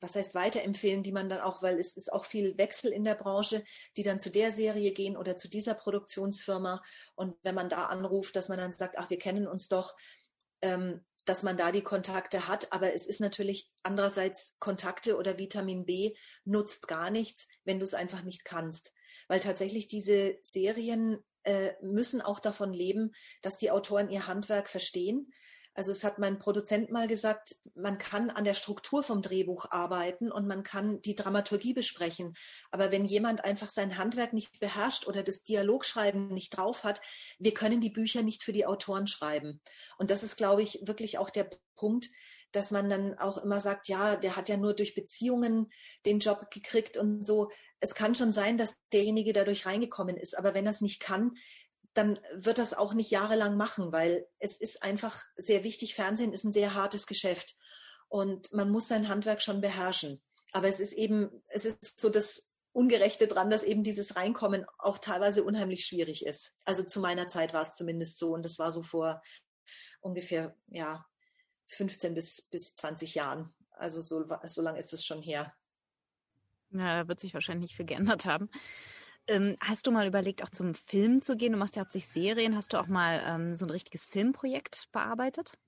was 0.00 0.14
heißt 0.14 0.34
weiterempfehlen, 0.34 1.02
die 1.02 1.12
man 1.12 1.28
dann 1.28 1.40
auch, 1.40 1.62
weil 1.62 1.78
es 1.78 1.96
ist 1.96 2.12
auch 2.12 2.24
viel 2.24 2.56
Wechsel 2.58 2.92
in 2.92 3.04
der 3.04 3.14
Branche, 3.14 3.64
die 3.96 4.02
dann 4.02 4.20
zu 4.20 4.30
der 4.30 4.52
Serie 4.52 4.92
gehen 4.92 5.16
oder 5.16 5.36
zu 5.36 5.48
dieser 5.48 5.74
Produktionsfirma. 5.74 6.82
Und 7.14 7.36
wenn 7.42 7.54
man 7.54 7.68
da 7.68 7.86
anruft, 7.86 8.36
dass 8.36 8.48
man 8.48 8.58
dann 8.58 8.72
sagt, 8.72 8.98
ach, 8.98 9.10
wir 9.10 9.18
kennen 9.18 9.46
uns 9.46 9.68
doch, 9.68 9.94
ähm, 10.62 11.04
dass 11.24 11.42
man 11.42 11.56
da 11.56 11.72
die 11.72 11.82
Kontakte 11.82 12.48
hat. 12.48 12.72
Aber 12.72 12.94
es 12.94 13.06
ist 13.06 13.20
natürlich 13.20 13.70
andererseits 13.82 14.56
Kontakte 14.60 15.16
oder 15.16 15.38
Vitamin 15.38 15.84
B 15.84 16.14
nutzt 16.44 16.88
gar 16.88 17.10
nichts, 17.10 17.48
wenn 17.64 17.78
du 17.78 17.84
es 17.84 17.94
einfach 17.94 18.22
nicht 18.22 18.44
kannst. 18.44 18.92
Weil 19.28 19.40
tatsächlich 19.40 19.88
diese 19.88 20.38
Serien 20.40 21.22
äh, 21.42 21.72
müssen 21.82 22.22
auch 22.22 22.40
davon 22.40 22.72
leben, 22.72 23.12
dass 23.42 23.58
die 23.58 23.70
Autoren 23.70 24.08
ihr 24.08 24.26
Handwerk 24.26 24.68
verstehen 24.68 25.32
also 25.78 25.92
es 25.92 26.02
hat 26.02 26.18
mein 26.18 26.40
Produzent 26.40 26.90
mal 26.90 27.06
gesagt, 27.06 27.54
man 27.76 27.98
kann 27.98 28.30
an 28.30 28.42
der 28.42 28.54
Struktur 28.54 29.04
vom 29.04 29.22
Drehbuch 29.22 29.70
arbeiten 29.70 30.32
und 30.32 30.48
man 30.48 30.64
kann 30.64 31.00
die 31.02 31.14
Dramaturgie 31.14 31.72
besprechen. 31.72 32.34
Aber 32.72 32.90
wenn 32.90 33.04
jemand 33.04 33.44
einfach 33.44 33.68
sein 33.68 33.96
Handwerk 33.96 34.32
nicht 34.32 34.58
beherrscht 34.58 35.06
oder 35.06 35.22
das 35.22 35.44
Dialogschreiben 35.44 36.34
nicht 36.34 36.56
drauf 36.56 36.82
hat, 36.82 37.00
wir 37.38 37.54
können 37.54 37.80
die 37.80 37.90
Bücher 37.90 38.22
nicht 38.22 38.42
für 38.42 38.52
die 38.52 38.66
Autoren 38.66 39.06
schreiben. 39.06 39.60
Und 39.98 40.10
das 40.10 40.24
ist, 40.24 40.34
glaube 40.36 40.62
ich, 40.62 40.80
wirklich 40.82 41.16
auch 41.16 41.30
der 41.30 41.48
Punkt, 41.76 42.08
dass 42.50 42.72
man 42.72 42.90
dann 42.90 43.16
auch 43.16 43.38
immer 43.38 43.60
sagt, 43.60 43.86
ja, 43.86 44.16
der 44.16 44.34
hat 44.34 44.48
ja 44.48 44.56
nur 44.56 44.74
durch 44.74 44.96
Beziehungen 44.96 45.70
den 46.06 46.18
Job 46.18 46.50
gekriegt 46.50 46.96
und 46.96 47.24
so. 47.24 47.50
Es 47.78 47.94
kann 47.94 48.16
schon 48.16 48.32
sein, 48.32 48.58
dass 48.58 48.74
derjenige 48.92 49.32
dadurch 49.32 49.64
reingekommen 49.64 50.16
ist, 50.16 50.36
aber 50.36 50.54
wenn 50.54 50.66
er 50.66 50.72
es 50.72 50.80
nicht 50.80 50.98
kann, 50.98 51.36
dann 51.98 52.18
wird 52.32 52.58
das 52.58 52.74
auch 52.74 52.94
nicht 52.94 53.10
jahrelang 53.10 53.56
machen, 53.56 53.92
weil 53.92 54.26
es 54.38 54.56
ist 54.56 54.82
einfach 54.84 55.24
sehr 55.36 55.64
wichtig. 55.64 55.94
Fernsehen 55.94 56.32
ist 56.32 56.44
ein 56.44 56.52
sehr 56.52 56.74
hartes 56.74 57.06
Geschäft 57.06 57.56
und 58.08 58.52
man 58.52 58.70
muss 58.70 58.86
sein 58.86 59.08
Handwerk 59.08 59.42
schon 59.42 59.60
beherrschen. 59.60 60.22
Aber 60.52 60.68
es 60.68 60.78
ist 60.78 60.92
eben, 60.92 61.42
es 61.48 61.64
ist 61.64 62.00
so 62.00 62.08
das 62.08 62.48
Ungerechte 62.72 63.26
dran, 63.26 63.50
dass 63.50 63.64
eben 63.64 63.82
dieses 63.82 64.14
Reinkommen 64.14 64.64
auch 64.78 64.98
teilweise 64.98 65.42
unheimlich 65.42 65.84
schwierig 65.84 66.24
ist. 66.24 66.56
Also 66.64 66.84
zu 66.84 67.00
meiner 67.00 67.26
Zeit 67.26 67.52
war 67.52 67.62
es 67.62 67.74
zumindest 67.74 68.18
so 68.18 68.32
und 68.32 68.44
das 68.44 68.60
war 68.60 68.70
so 68.70 68.82
vor 68.82 69.20
ungefähr, 70.00 70.54
ja, 70.68 71.04
15 71.66 72.14
bis, 72.14 72.42
bis 72.42 72.74
20 72.76 73.16
Jahren. 73.16 73.52
Also 73.72 74.00
so, 74.00 74.24
so 74.44 74.62
lange 74.62 74.78
ist 74.78 74.92
es 74.92 75.04
schon 75.04 75.20
her. 75.20 75.52
Ja, 76.70 77.02
da 77.02 77.08
wird 77.08 77.18
sich 77.18 77.34
wahrscheinlich 77.34 77.74
viel 77.74 77.86
geändert 77.86 78.24
haben. 78.24 78.48
Ähm, 79.28 79.56
hast 79.60 79.86
du 79.86 79.90
mal 79.90 80.06
überlegt, 80.06 80.42
auch 80.42 80.50
zum 80.50 80.74
Film 80.74 81.20
zu 81.20 81.36
gehen? 81.36 81.52
Du 81.52 81.58
machst 81.58 81.76
ja 81.76 81.82
hauptsächlich 81.82 82.10
Serien. 82.10 82.56
Hast 82.56 82.72
du 82.72 82.78
auch 82.78 82.86
mal 82.86 83.22
ähm, 83.26 83.54
so 83.54 83.66
ein 83.66 83.70
richtiges 83.70 84.06
Filmprojekt 84.06 84.88
bearbeitet? 84.90 85.58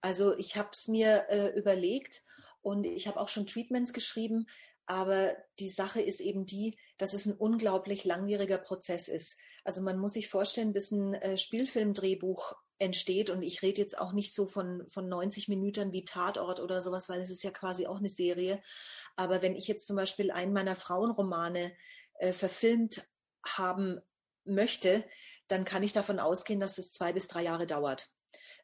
Also 0.00 0.36
ich 0.36 0.56
habe 0.56 0.68
es 0.72 0.86
mir 0.86 1.26
äh, 1.28 1.58
überlegt 1.58 2.22
und 2.60 2.86
ich 2.86 3.08
habe 3.08 3.18
auch 3.18 3.28
schon 3.28 3.46
Treatments 3.46 3.92
geschrieben, 3.92 4.46
aber 4.86 5.36
die 5.58 5.70
Sache 5.70 6.00
ist 6.00 6.20
eben 6.20 6.46
die, 6.46 6.78
dass 6.98 7.14
es 7.14 7.26
ein 7.26 7.36
unglaublich 7.36 8.04
langwieriger 8.04 8.58
Prozess 8.58 9.08
ist. 9.08 9.38
Also 9.64 9.82
man 9.82 9.98
muss 9.98 10.12
sich 10.12 10.28
vorstellen, 10.28 10.72
bis 10.72 10.92
ein 10.92 11.14
äh, 11.14 11.36
Spielfilmdrehbuch 11.36 12.54
entsteht 12.78 13.30
und 13.30 13.42
ich 13.42 13.62
rede 13.62 13.80
jetzt 13.80 13.98
auch 13.98 14.12
nicht 14.12 14.34
so 14.34 14.46
von, 14.46 14.86
von 14.88 15.08
90 15.08 15.48
Minuten 15.48 15.92
wie 15.92 16.04
Tatort 16.04 16.60
oder 16.60 16.80
sowas, 16.80 17.08
weil 17.08 17.20
es 17.20 17.30
ist 17.30 17.42
ja 17.42 17.50
quasi 17.50 17.86
auch 17.86 17.98
eine 17.98 18.08
Serie. 18.08 18.62
Aber 19.16 19.42
wenn 19.42 19.56
ich 19.56 19.66
jetzt 19.66 19.86
zum 19.86 19.96
Beispiel 19.96 20.30
einen 20.30 20.52
meiner 20.52 20.76
Frauenromane 20.76 21.72
äh, 22.14 22.32
verfilmt 22.32 23.08
haben 23.44 24.00
möchte, 24.44 25.04
dann 25.48 25.64
kann 25.64 25.82
ich 25.82 25.92
davon 25.92 26.20
ausgehen, 26.20 26.60
dass 26.60 26.78
es 26.78 26.92
zwei 26.92 27.12
bis 27.12 27.28
drei 27.28 27.42
Jahre 27.42 27.66
dauert 27.66 28.12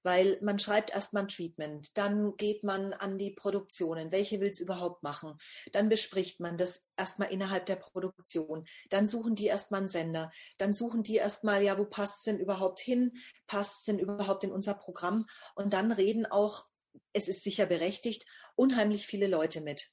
weil 0.05 0.39
man 0.41 0.59
schreibt 0.59 0.91
erstmal 0.91 1.25
ein 1.25 1.29
Treatment, 1.29 1.91
dann 1.97 2.37
geht 2.37 2.63
man 2.63 2.93
an 2.93 3.19
die 3.19 3.31
Produktionen, 3.31 4.13
welche 4.13 4.41
will 4.41 4.51
es 4.51 4.61
überhaupt 4.61 5.03
machen, 5.03 5.39
dann 5.73 5.89
bespricht 5.89 6.41
man 6.41 6.57
das 6.57 6.89
erstmal 6.97 7.33
innerhalb 7.33 7.67
der 7.67 7.77
Produktion, 7.77 8.67
dann 8.91 9.07
suchen 9.07 9.35
die 9.35 9.47
erstmal 9.47 9.81
einen 9.81 9.89
Sender, 9.89 10.31
dann 10.59 10.73
suchen 10.73 11.03
die 11.03 11.17
erstmal, 11.17 11.63
ja, 11.63 11.79
wo 11.79 11.85
passt 11.85 12.19
es 12.19 12.23
denn 12.25 12.39
überhaupt 12.39 12.81
hin, 12.81 13.13
passt 13.47 13.81
es 13.81 13.85
denn 13.85 13.99
überhaupt 13.99 14.45
in 14.45 14.53
unser 14.53 14.75
Programm? 14.75 15.27
Und 15.55 15.73
dann 15.73 15.91
reden 15.91 16.27
auch, 16.27 16.67
es 17.13 17.29
ist 17.29 17.43
sicher 17.43 17.67
berechtigt, 17.67 18.27
unheimlich 18.55 19.07
viele 19.07 19.27
Leute 19.27 19.61
mit. 19.61 19.91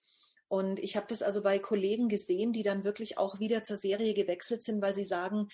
Und 0.51 0.79
ich 0.79 0.97
habe 0.97 1.05
das 1.07 1.23
also 1.23 1.41
bei 1.41 1.59
Kollegen 1.59 2.09
gesehen, 2.09 2.51
die 2.51 2.63
dann 2.63 2.83
wirklich 2.83 3.17
auch 3.17 3.39
wieder 3.39 3.63
zur 3.63 3.77
Serie 3.77 4.13
gewechselt 4.13 4.63
sind, 4.63 4.81
weil 4.81 4.93
sie 4.93 5.05
sagen, 5.05 5.47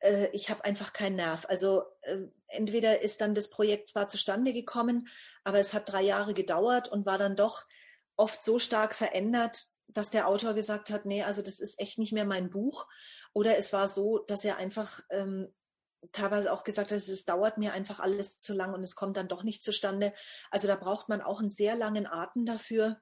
äh, 0.00 0.28
ich 0.32 0.50
habe 0.50 0.64
einfach 0.64 0.92
keinen 0.92 1.16
Nerv. 1.16 1.46
Also 1.48 1.84
äh, 2.02 2.18
entweder 2.48 3.02
ist 3.02 3.20
dann 3.20 3.34
das 3.34 3.50
Projekt 3.50 3.88
zwar 3.88 4.08
zustande 4.08 4.52
gekommen, 4.52 5.08
aber 5.44 5.58
es 5.58 5.72
hat 5.72 5.90
drei 5.90 6.02
Jahre 6.02 6.34
gedauert 6.34 6.88
und 6.88 7.06
war 7.06 7.18
dann 7.18 7.36
doch 7.36 7.66
oft 8.16 8.44
so 8.44 8.58
stark 8.58 8.94
verändert, 8.94 9.66
dass 9.88 10.10
der 10.10 10.28
Autor 10.28 10.54
gesagt 10.54 10.90
hat, 10.90 11.06
nee, 11.06 11.22
also 11.22 11.42
das 11.42 11.60
ist 11.60 11.78
echt 11.80 11.98
nicht 11.98 12.12
mehr 12.12 12.24
mein 12.24 12.50
Buch. 12.50 12.86
Oder 13.32 13.56
es 13.56 13.72
war 13.72 13.88
so, 13.88 14.18
dass 14.18 14.44
er 14.44 14.56
einfach 14.56 15.00
ähm, 15.10 15.52
teilweise 16.12 16.52
auch 16.52 16.64
gesagt 16.64 16.92
hat, 16.92 16.98
es 16.98 17.24
dauert 17.24 17.58
mir 17.58 17.72
einfach 17.72 18.00
alles 18.00 18.38
zu 18.38 18.54
lang 18.54 18.74
und 18.74 18.82
es 18.82 18.94
kommt 18.94 19.16
dann 19.16 19.28
doch 19.28 19.42
nicht 19.42 19.62
zustande. 19.62 20.12
Also 20.50 20.68
da 20.68 20.76
braucht 20.76 21.08
man 21.08 21.20
auch 21.20 21.40
einen 21.40 21.50
sehr 21.50 21.76
langen 21.76 22.06
Atem 22.06 22.46
dafür. 22.46 23.00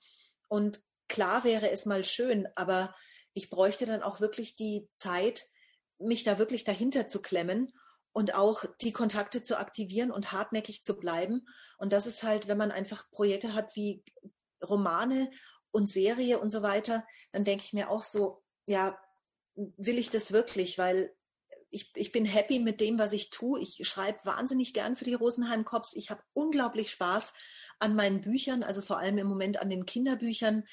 Und 0.48 0.82
klar 1.08 1.44
wäre 1.44 1.70
es 1.70 1.86
mal 1.86 2.04
schön, 2.04 2.48
aber 2.54 2.94
ich 3.34 3.50
bräuchte 3.50 3.86
dann 3.86 4.02
auch 4.02 4.20
wirklich 4.20 4.56
die 4.56 4.88
Zeit, 4.92 5.48
mich 5.98 6.24
da 6.24 6.38
wirklich 6.38 6.64
dahinter 6.64 7.06
zu 7.06 7.20
klemmen 7.20 7.72
und 8.12 8.34
auch 8.34 8.64
die 8.80 8.92
Kontakte 8.92 9.42
zu 9.42 9.58
aktivieren 9.58 10.10
und 10.10 10.32
hartnäckig 10.32 10.82
zu 10.82 10.98
bleiben. 10.98 11.46
Und 11.78 11.92
das 11.92 12.06
ist 12.06 12.22
halt, 12.22 12.48
wenn 12.48 12.58
man 12.58 12.70
einfach 12.70 13.10
Projekte 13.10 13.54
hat 13.54 13.76
wie 13.76 14.02
Romane 14.62 15.30
und 15.70 15.88
Serie 15.88 16.38
und 16.38 16.50
so 16.50 16.62
weiter, 16.62 17.06
dann 17.32 17.44
denke 17.44 17.64
ich 17.64 17.72
mir 17.72 17.90
auch 17.90 18.02
so, 18.02 18.42
ja, 18.66 18.98
will 19.54 19.98
ich 19.98 20.10
das 20.10 20.32
wirklich? 20.32 20.78
Weil 20.78 21.14
ich, 21.70 21.90
ich 21.94 22.12
bin 22.12 22.24
happy 22.24 22.58
mit 22.58 22.80
dem, 22.80 22.98
was 22.98 23.12
ich 23.12 23.30
tue. 23.30 23.60
Ich 23.60 23.86
schreibe 23.86 24.24
wahnsinnig 24.24 24.72
gern 24.72 24.96
für 24.96 25.04
die 25.04 25.14
Rosenheim 25.14 25.64
Cops. 25.64 25.94
Ich 25.94 26.10
habe 26.10 26.22
unglaublich 26.32 26.90
Spaß 26.90 27.34
an 27.78 27.94
meinen 27.94 28.20
Büchern, 28.20 28.62
also 28.62 28.80
vor 28.80 28.98
allem 28.98 29.18
im 29.18 29.26
Moment 29.26 29.58
an 29.58 29.70
den 29.70 29.86
Kinderbüchern. 29.86 30.64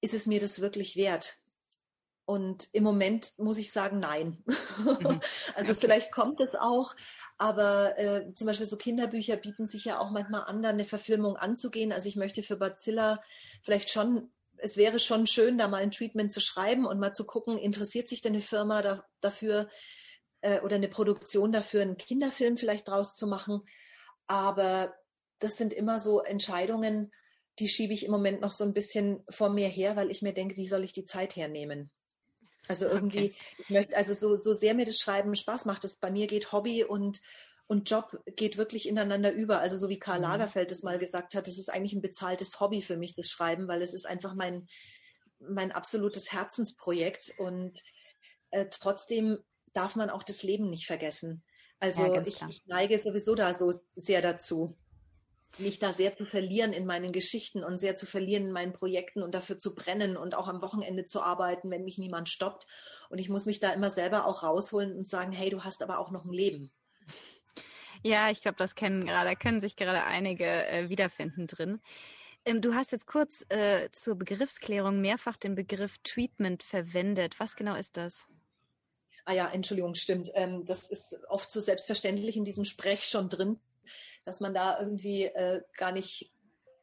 Ist 0.00 0.14
es 0.14 0.26
mir 0.26 0.40
das 0.40 0.60
wirklich 0.60 0.96
wert? 0.96 1.38
Und 2.24 2.68
im 2.72 2.84
Moment 2.84 3.32
muss 3.36 3.58
ich 3.58 3.72
sagen, 3.72 3.98
nein. 4.00 4.42
Mhm. 4.82 5.20
also 5.54 5.72
okay. 5.72 5.80
vielleicht 5.80 6.12
kommt 6.12 6.40
es 6.40 6.54
auch, 6.54 6.96
aber 7.36 7.98
äh, 7.98 8.32
zum 8.34 8.46
Beispiel 8.46 8.66
so 8.66 8.76
Kinderbücher 8.76 9.36
bieten 9.36 9.66
sich 9.66 9.84
ja 9.84 10.00
auch 10.00 10.10
manchmal 10.10 10.44
an, 10.44 10.62
da 10.62 10.70
eine 10.70 10.84
Verfilmung 10.84 11.36
anzugehen. 11.36 11.92
Also 11.92 12.08
ich 12.08 12.16
möchte 12.16 12.42
für 12.42 12.56
Bacilla 12.56 13.20
vielleicht 13.62 13.90
schon, 13.90 14.32
es 14.56 14.76
wäre 14.76 14.98
schon 14.98 15.26
schön, 15.26 15.58
da 15.58 15.68
mal 15.68 15.82
ein 15.82 15.90
Treatment 15.90 16.32
zu 16.32 16.40
schreiben 16.40 16.86
und 16.86 16.98
mal 16.98 17.12
zu 17.12 17.26
gucken, 17.26 17.58
interessiert 17.58 18.08
sich 18.08 18.22
denn 18.22 18.32
eine 18.32 18.42
Firma 18.42 18.82
da, 18.82 19.04
dafür 19.20 19.68
äh, 20.40 20.60
oder 20.60 20.76
eine 20.76 20.88
Produktion 20.88 21.52
dafür, 21.52 21.82
einen 21.82 21.96
Kinderfilm 21.96 22.56
vielleicht 22.56 22.88
draus 22.88 23.14
zu 23.14 23.26
machen. 23.26 23.62
Aber 24.26 24.94
das 25.38 25.56
sind 25.56 25.72
immer 25.72 26.00
so 26.00 26.22
Entscheidungen, 26.22 27.12
die 27.58 27.68
schiebe 27.68 27.92
ich 27.92 28.04
im 28.04 28.10
Moment 28.10 28.40
noch 28.40 28.52
so 28.52 28.64
ein 28.64 28.74
bisschen 28.74 29.22
vor 29.28 29.50
mir 29.50 29.68
her, 29.68 29.96
weil 29.96 30.10
ich 30.10 30.22
mir 30.22 30.32
denke, 30.32 30.56
wie 30.56 30.68
soll 30.68 30.84
ich 30.84 30.92
die 30.92 31.04
Zeit 31.04 31.36
hernehmen? 31.36 31.90
Also 32.68 32.86
irgendwie, 32.86 33.30
okay. 33.30 33.36
ich 33.58 33.70
möchte, 33.70 33.96
also 33.96 34.14
so, 34.14 34.36
so 34.36 34.52
sehr 34.52 34.74
mir 34.74 34.84
das 34.84 34.98
Schreiben 34.98 35.34
Spaß 35.34 35.64
macht, 35.64 35.84
es 35.84 35.96
bei 35.96 36.10
mir 36.10 36.26
geht 36.26 36.52
Hobby 36.52 36.84
und, 36.84 37.20
und 37.66 37.90
Job 37.90 38.22
geht 38.36 38.56
wirklich 38.56 38.88
ineinander 38.88 39.32
über. 39.32 39.60
Also 39.60 39.76
so 39.76 39.88
wie 39.88 39.98
Karl 39.98 40.18
mhm. 40.18 40.24
Lagerfeld 40.24 40.70
es 40.70 40.82
mal 40.82 40.98
gesagt 40.98 41.34
hat, 41.34 41.48
es 41.48 41.58
ist 41.58 41.70
eigentlich 41.72 41.92
ein 41.92 42.02
bezahltes 42.02 42.60
Hobby 42.60 42.82
für 42.82 42.96
mich, 42.96 43.16
das 43.16 43.28
Schreiben, 43.28 43.68
weil 43.68 43.82
es 43.82 43.94
ist 43.94 44.06
einfach 44.06 44.34
mein, 44.34 44.68
mein 45.40 45.72
absolutes 45.72 46.32
Herzensprojekt 46.32 47.34
und 47.38 47.82
äh, 48.50 48.66
trotzdem 48.70 49.38
darf 49.72 49.96
man 49.96 50.10
auch 50.10 50.22
das 50.22 50.42
Leben 50.42 50.70
nicht 50.70 50.86
vergessen. 50.86 51.42
Also 51.80 52.14
ja, 52.14 52.22
ich, 52.24 52.40
ich 52.42 52.62
neige 52.66 53.02
sowieso 53.02 53.34
da 53.34 53.54
so 53.54 53.72
sehr 53.96 54.22
dazu 54.22 54.76
mich 55.58 55.78
da 55.78 55.92
sehr 55.92 56.16
zu 56.16 56.24
verlieren 56.24 56.72
in 56.72 56.86
meinen 56.86 57.12
Geschichten 57.12 57.62
und 57.64 57.78
sehr 57.78 57.94
zu 57.94 58.06
verlieren 58.06 58.46
in 58.46 58.52
meinen 58.52 58.72
Projekten 58.72 59.22
und 59.22 59.34
dafür 59.34 59.58
zu 59.58 59.74
brennen 59.74 60.16
und 60.16 60.34
auch 60.34 60.48
am 60.48 60.62
Wochenende 60.62 61.04
zu 61.04 61.22
arbeiten, 61.22 61.70
wenn 61.70 61.84
mich 61.84 61.98
niemand 61.98 62.28
stoppt. 62.28 62.66
Und 63.10 63.18
ich 63.18 63.28
muss 63.28 63.46
mich 63.46 63.60
da 63.60 63.72
immer 63.72 63.90
selber 63.90 64.26
auch 64.26 64.42
rausholen 64.42 64.96
und 64.96 65.06
sagen, 65.06 65.32
hey, 65.32 65.50
du 65.50 65.64
hast 65.64 65.82
aber 65.82 65.98
auch 65.98 66.10
noch 66.10 66.24
ein 66.24 66.32
Leben. 66.32 66.70
Ja, 68.02 68.30
ich 68.30 68.42
glaube, 68.42 68.56
das 68.56 68.74
kennen 68.74 69.06
gerade, 69.06 69.36
können 69.36 69.60
sich 69.60 69.76
gerade 69.76 70.04
einige 70.04 70.44
äh, 70.44 70.88
wiederfinden 70.88 71.46
drin. 71.46 71.80
Ähm, 72.44 72.60
du 72.60 72.74
hast 72.74 72.90
jetzt 72.90 73.06
kurz 73.06 73.44
äh, 73.48 73.90
zur 73.92 74.16
Begriffsklärung 74.16 75.00
mehrfach 75.00 75.36
den 75.36 75.54
Begriff 75.54 75.98
Treatment 76.02 76.62
verwendet. 76.62 77.38
Was 77.38 77.54
genau 77.54 77.76
ist 77.76 77.96
das? 77.96 78.26
Ah 79.24 79.34
ja, 79.34 79.48
Entschuldigung, 79.48 79.94
stimmt. 79.94 80.30
Ähm, 80.34 80.64
das 80.64 80.90
ist 80.90 81.20
oft 81.28 81.50
so 81.52 81.60
selbstverständlich 81.60 82.36
in 82.36 82.44
diesem 82.44 82.64
Sprech 82.64 83.04
schon 83.04 83.28
drin 83.28 83.60
dass 84.24 84.40
man 84.40 84.54
da 84.54 84.78
irgendwie 84.78 85.24
äh, 85.24 85.62
gar 85.76 85.92
nicht 85.92 86.32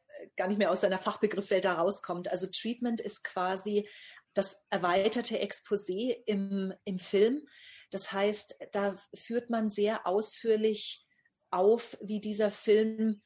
äh, 0.08 0.28
gar 0.36 0.48
nicht 0.48 0.58
mehr 0.58 0.70
aus 0.70 0.80
seiner 0.80 0.98
Fachbegriffwelt 0.98 1.64
da 1.64 1.74
rauskommt. 1.74 2.30
Also 2.30 2.46
Treatment 2.46 3.00
ist 3.00 3.24
quasi 3.24 3.88
das 4.34 4.64
erweiterte 4.70 5.38
Exposé 5.42 6.16
im, 6.26 6.72
im 6.84 6.98
Film. 6.98 7.46
Das 7.90 8.12
heißt, 8.12 8.56
da 8.72 8.94
führt 9.14 9.50
man 9.50 9.68
sehr 9.68 10.06
ausführlich 10.06 11.06
auf, 11.50 11.98
wie 12.00 12.20
dieser 12.20 12.50
Film 12.50 13.22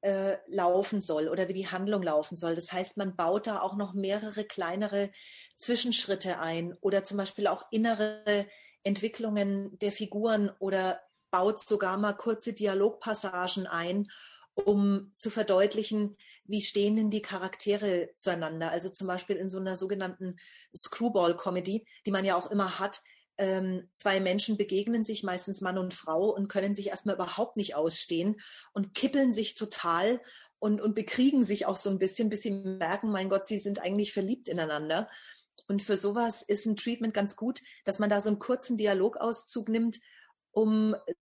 äh, 0.00 0.38
laufen 0.46 1.00
soll 1.00 1.28
oder 1.28 1.48
wie 1.48 1.54
die 1.54 1.68
Handlung 1.68 2.02
laufen 2.02 2.36
soll. 2.36 2.56
Das 2.56 2.72
heißt, 2.72 2.96
man 2.96 3.14
baut 3.14 3.46
da 3.46 3.60
auch 3.60 3.76
noch 3.76 3.94
mehrere 3.94 4.44
kleinere 4.44 5.10
Zwischenschritte 5.56 6.40
ein 6.40 6.74
oder 6.80 7.04
zum 7.04 7.18
Beispiel 7.18 7.46
auch 7.46 7.66
innere 7.70 8.48
Entwicklungen 8.82 9.78
der 9.78 9.92
Figuren 9.92 10.50
oder 10.58 11.00
baut 11.32 11.58
sogar 11.58 11.98
mal 11.98 12.12
kurze 12.12 12.52
Dialogpassagen 12.52 13.66
ein, 13.66 14.08
um 14.54 15.12
zu 15.16 15.30
verdeutlichen, 15.30 16.16
wie 16.44 16.60
stehen 16.60 16.96
denn 16.96 17.10
die 17.10 17.22
Charaktere 17.22 18.10
zueinander. 18.16 18.70
Also 18.70 18.90
zum 18.90 19.06
Beispiel 19.06 19.36
in 19.36 19.48
so 19.48 19.58
einer 19.58 19.74
sogenannten 19.76 20.36
Screwball-Comedy, 20.76 21.86
die 22.06 22.10
man 22.10 22.24
ja 22.24 22.36
auch 22.36 22.50
immer 22.50 22.78
hat. 22.78 23.00
Ähm, 23.38 23.88
zwei 23.94 24.20
Menschen 24.20 24.58
begegnen 24.58 25.02
sich, 25.02 25.22
meistens 25.22 25.62
Mann 25.62 25.78
und 25.78 25.94
Frau, 25.94 26.28
und 26.28 26.48
können 26.48 26.74
sich 26.74 26.88
erstmal 26.88 27.14
überhaupt 27.14 27.56
nicht 27.56 27.74
ausstehen 27.74 28.40
und 28.74 28.94
kippeln 28.94 29.32
sich 29.32 29.54
total 29.54 30.20
und, 30.58 30.80
und 30.80 30.94
bekriegen 30.94 31.42
sich 31.44 31.64
auch 31.66 31.78
so 31.78 31.88
ein 31.88 31.98
bisschen, 31.98 32.28
bis 32.28 32.42
sie 32.42 32.50
merken, 32.50 33.10
mein 33.10 33.30
Gott, 33.30 33.46
sie 33.46 33.58
sind 33.58 33.80
eigentlich 33.80 34.12
verliebt 34.12 34.48
ineinander. 34.48 35.08
Und 35.66 35.80
für 35.80 35.96
sowas 35.96 36.42
ist 36.42 36.66
ein 36.66 36.76
Treatment 36.76 37.14
ganz 37.14 37.36
gut, 37.36 37.60
dass 37.84 37.98
man 37.98 38.10
da 38.10 38.20
so 38.20 38.28
einen 38.28 38.38
kurzen 38.38 38.76
Dialogauszug 38.76 39.68
nimmt, 39.68 39.98
um 40.50 40.94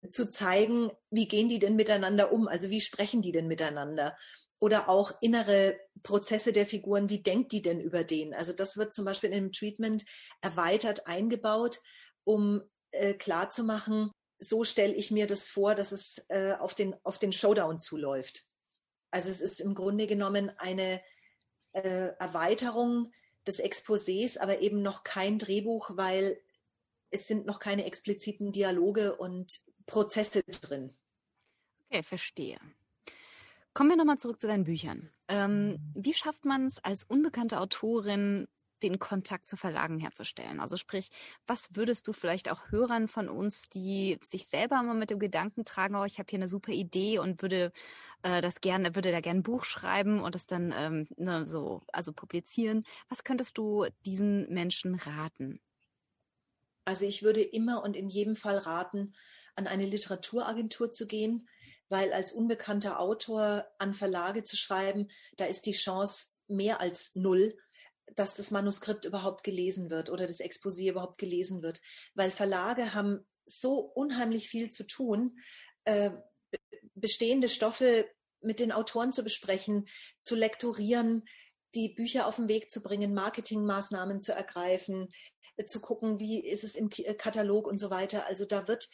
zu 0.09 0.31
zeigen, 0.31 0.91
wie 1.11 1.29
gehen 1.29 1.49
die 1.49 1.59
denn 1.59 1.77
miteinander 1.77 2.33
um? 2.33 2.49
Also 2.49 2.71
wie 2.71 2.81
sprechen 2.81 3.23
die 3.23 3.33
denn 3.33 3.47
miteinander? 3.47 4.17
Oder 4.59 4.89
auch 4.89 5.13
innere 5.21 5.79
Prozesse 6.03 6.53
der 6.53 6.67
Figuren, 6.67 7.09
wie 7.09 7.23
denkt 7.23 7.53
die 7.53 7.63
denn 7.63 7.81
über 7.81 8.05
den? 8.05 8.35
Also 8.35 8.53
das 8.53 8.77
wird 8.77 8.95
zum 8.95 9.05
Beispiel 9.05 9.31
in 9.31 9.45
dem 9.45 9.53
Treatment 9.53 10.05
erweitert 10.41 11.07
eingebaut, 11.07 11.81
um 12.25 12.63
äh, 12.93 13.15
klarzumachen, 13.15 14.11
so 14.39 14.65
stelle 14.65 14.95
ich 14.95 15.11
mir 15.11 15.27
das 15.27 15.49
vor, 15.49 15.75
dass 15.75 15.93
es 15.93 16.25
äh, 16.29 16.55
auf, 16.55 16.75
den, 16.75 16.95
auf 17.05 17.19
den 17.19 17.33
Showdown 17.33 17.79
zuläuft. 17.79 18.45
Also 19.11 19.31
es 19.31 19.41
ist 19.41 19.61
im 19.61 19.75
Grunde 19.75 20.07
genommen 20.07 20.51
eine 20.59 21.03
äh, 21.73 22.11
Erweiterung 22.19 23.11
des 23.47 23.63
Exposés, 23.63 24.39
aber 24.39 24.61
eben 24.61 24.83
noch 24.83 25.05
kein 25.05 25.39
Drehbuch, 25.39 25.91
weil 25.95 26.41
es 27.11 27.27
sind 27.27 27.47
noch 27.47 27.61
keine 27.61 27.85
expliziten 27.85 28.53
Dialoge 28.53 29.17
und 29.17 29.61
Prozesse 29.87 30.43
drin. 30.43 30.93
Okay, 31.91 32.03
verstehe. 32.03 32.59
Kommen 33.73 33.91
wir 33.91 33.97
nochmal 33.97 34.19
zurück 34.19 34.41
zu 34.41 34.47
deinen 34.47 34.65
Büchern. 34.65 35.11
Ähm, 35.29 35.79
wie 35.95 36.15
schafft 36.15 36.45
man 36.45 36.67
es 36.67 36.83
als 36.83 37.05
unbekannte 37.05 37.61
Autorin, 37.61 38.49
den 38.83 38.99
Kontakt 38.99 39.49
zu 39.49 39.57
Verlagen 39.57 39.99
herzustellen? 39.99 40.61
Also 40.61 40.77
sprich, 40.77 41.11
was 41.47 41.69
würdest 41.75 42.09
du 42.09 42.13
vielleicht 42.13 42.51
auch 42.51 42.71
Hörern 42.71 43.07
von 43.07 43.29
uns, 43.29 43.69
die 43.69 44.19
sich 44.23 44.47
selber 44.47 44.83
mal 44.83 44.95
mit 44.95 45.11
dem 45.11 45.19
Gedanken 45.19 45.65
tragen, 45.65 45.95
oh, 45.95 46.05
ich 46.05 46.19
habe 46.19 46.27
hier 46.31 46.39
eine 46.39 46.49
super 46.49 46.73
Idee 46.73 47.19
und 47.19 47.43
würde 47.43 47.73
äh, 48.23 48.41
das 48.41 48.61
gerne, 48.61 48.95
würde 48.95 49.13
da 49.13 49.21
gerne 49.21 49.41
ein 49.41 49.45
Buch 49.45 49.65
schreiben 49.65 50.21
und 50.23 50.35
das 50.35 50.47
dann 50.47 50.73
ähm, 50.75 51.07
ne, 51.17 51.47
so, 51.47 51.83
also 51.93 52.13
publizieren. 52.13 52.85
Was 53.09 53.25
könntest 53.25 53.59
du 53.59 53.87
diesen 54.05 54.49
Menschen 54.53 54.95
raten? 54.95 55.61
Also 56.87 57.05
ich 57.05 57.23
würde 57.23 57.43
immer 57.43 57.83
und 57.83 57.97
in 57.97 58.09
jedem 58.09 58.37
Fall 58.37 58.59
raten, 58.59 59.15
an 59.57 59.67
eine 59.67 59.87
Literaturagentur 59.87 60.93
zu 60.93 61.07
gehen, 61.07 61.49
weil 61.89 62.13
als 62.13 62.33
unbekannter 62.33 63.01
Autor 63.01 63.67
an 63.79 63.95
Verlage 63.95 64.45
zu 64.45 64.57
schreiben, 64.57 65.09
da 65.37 65.45
ist 65.45 65.67
die 65.67 65.73
Chance 65.73 66.29
mehr 66.49 66.81
als 66.81 67.15
null, 67.15 67.57
dass 68.15 68.35
das 68.35 68.51
Manuskript 68.51 69.05
überhaupt 69.05 69.43
gelesen 69.45 69.91
wird 69.91 70.11
oder 70.11 70.27
das 70.27 70.41
Exposé 70.41 70.91
überhaupt 70.91 71.19
gelesen 71.19 71.63
wird, 71.63 71.81
weil 72.15 72.31
Verlage 72.31 72.95
haben 72.95 73.27
so 73.47 73.79
unheimlich 73.79 74.49
viel 74.49 74.71
zu 74.71 74.87
tun, 74.87 75.39
äh, 75.85 76.11
bestehende 76.95 77.49
Stoffe 77.49 78.09
mit 78.41 78.61
den 78.61 78.73
Autoren 78.73 79.13
zu 79.13 79.23
besprechen, 79.23 79.89
zu 80.21 80.35
lektorieren, 80.35 81.25
die 81.75 81.91
Bücher 81.91 82.27
auf 82.27 82.37
den 82.37 82.49
Weg 82.49 82.71
zu 82.71 82.83
bringen, 82.83 83.15
Marketingmaßnahmen 83.15 84.21
zu 84.21 84.33
ergreifen, 84.33 85.09
äh, 85.57 85.67
zu 85.67 85.81
gucken, 85.81 86.21
wie 86.21 86.45
ist 86.45 86.65
es 86.65 86.75
im 86.75 86.89
Katalog 86.89 87.67
und 87.67 87.79
so 87.79 87.91
weiter. 87.91 88.27
Also 88.27 88.45
da 88.45 88.67
wird 88.69 88.89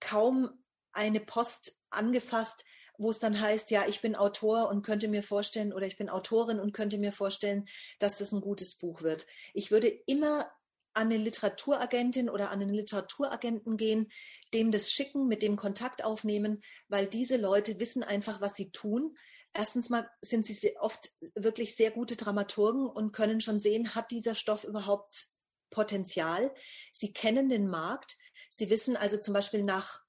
kaum 0.00 0.50
eine 0.92 1.20
Post 1.20 1.78
angefasst, 1.90 2.64
wo 2.98 3.10
es 3.10 3.18
dann 3.18 3.40
heißt, 3.40 3.70
ja, 3.70 3.86
ich 3.86 4.00
bin 4.00 4.16
Autor 4.16 4.68
und 4.68 4.82
könnte 4.82 5.08
mir 5.08 5.22
vorstellen 5.22 5.72
oder 5.72 5.86
ich 5.86 5.98
bin 5.98 6.08
Autorin 6.08 6.58
und 6.58 6.72
könnte 6.72 6.98
mir 6.98 7.12
vorstellen, 7.12 7.68
dass 7.98 8.18
das 8.18 8.32
ein 8.32 8.40
gutes 8.40 8.76
Buch 8.76 9.02
wird. 9.02 9.26
Ich 9.52 9.70
würde 9.70 9.88
immer 9.88 10.50
an 10.94 11.08
eine 11.08 11.18
Literaturagentin 11.18 12.30
oder 12.30 12.50
an 12.50 12.62
einen 12.62 12.72
Literaturagenten 12.72 13.76
gehen, 13.76 14.10
dem 14.54 14.70
das 14.70 14.90
schicken, 14.90 15.28
mit 15.28 15.42
dem 15.42 15.56
Kontakt 15.56 16.02
aufnehmen, 16.02 16.62
weil 16.88 17.06
diese 17.06 17.36
Leute 17.36 17.78
wissen 17.78 18.02
einfach, 18.02 18.40
was 18.40 18.54
sie 18.54 18.70
tun. 18.70 19.14
Erstens 19.52 19.90
mal 19.90 20.08
sind 20.22 20.46
sie 20.46 20.76
oft 20.78 21.10
wirklich 21.34 21.76
sehr 21.76 21.90
gute 21.90 22.16
Dramaturgen 22.16 22.86
und 22.86 23.12
können 23.12 23.42
schon 23.42 23.60
sehen, 23.60 23.94
hat 23.94 24.10
dieser 24.10 24.34
Stoff 24.34 24.64
überhaupt 24.64 25.26
Potenzial. 25.70 26.54
Sie 26.92 27.12
kennen 27.12 27.48
den 27.50 27.68
Markt. 27.68 28.16
Sie 28.56 28.70
wissen 28.70 28.96
also 28.96 29.18
zum 29.18 29.34
Beispiel 29.34 29.62
nach, 29.62 30.00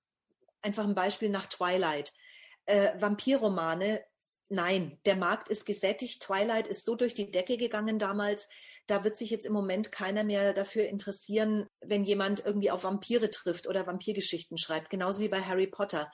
einfach 0.62 0.86
ein 0.86 0.96
Beispiel 0.96 1.30
nach 1.30 1.48
Twilight. 1.48 2.14
Äh, 2.66 3.00
Vampirromane, 3.00 4.04
nein, 4.50 5.00
der 5.06 5.16
Markt 5.16 5.50
ist 5.50 5.66
gesättigt. 5.66 6.22
Twilight 6.22 6.68
ist 6.68 6.86
so 6.86 6.96
durch 6.96 7.14
die 7.14 7.32
Decke 7.32 7.58
gegangen 7.58 8.00
damals 8.00 8.48
da 8.88 9.04
wird 9.04 9.18
sich 9.18 9.30
jetzt 9.30 9.46
im 9.46 9.54
Moment 9.54 9.92
keiner 9.92 10.24
mehr 10.24 10.54
dafür 10.54 10.88
interessieren, 10.88 11.68
wenn 11.82 12.06
jemand 12.06 12.46
irgendwie 12.46 12.72
auf 12.72 12.86
Vampire 12.86 13.30
trifft 13.30 13.68
oder 13.68 13.86
Vampirgeschichten 13.86 14.58
schreibt. 14.58 14.90
Genauso 14.90 15.22
wie 15.22 15.28
bei 15.28 15.42
Harry 15.42 15.68
Potter 15.68 16.10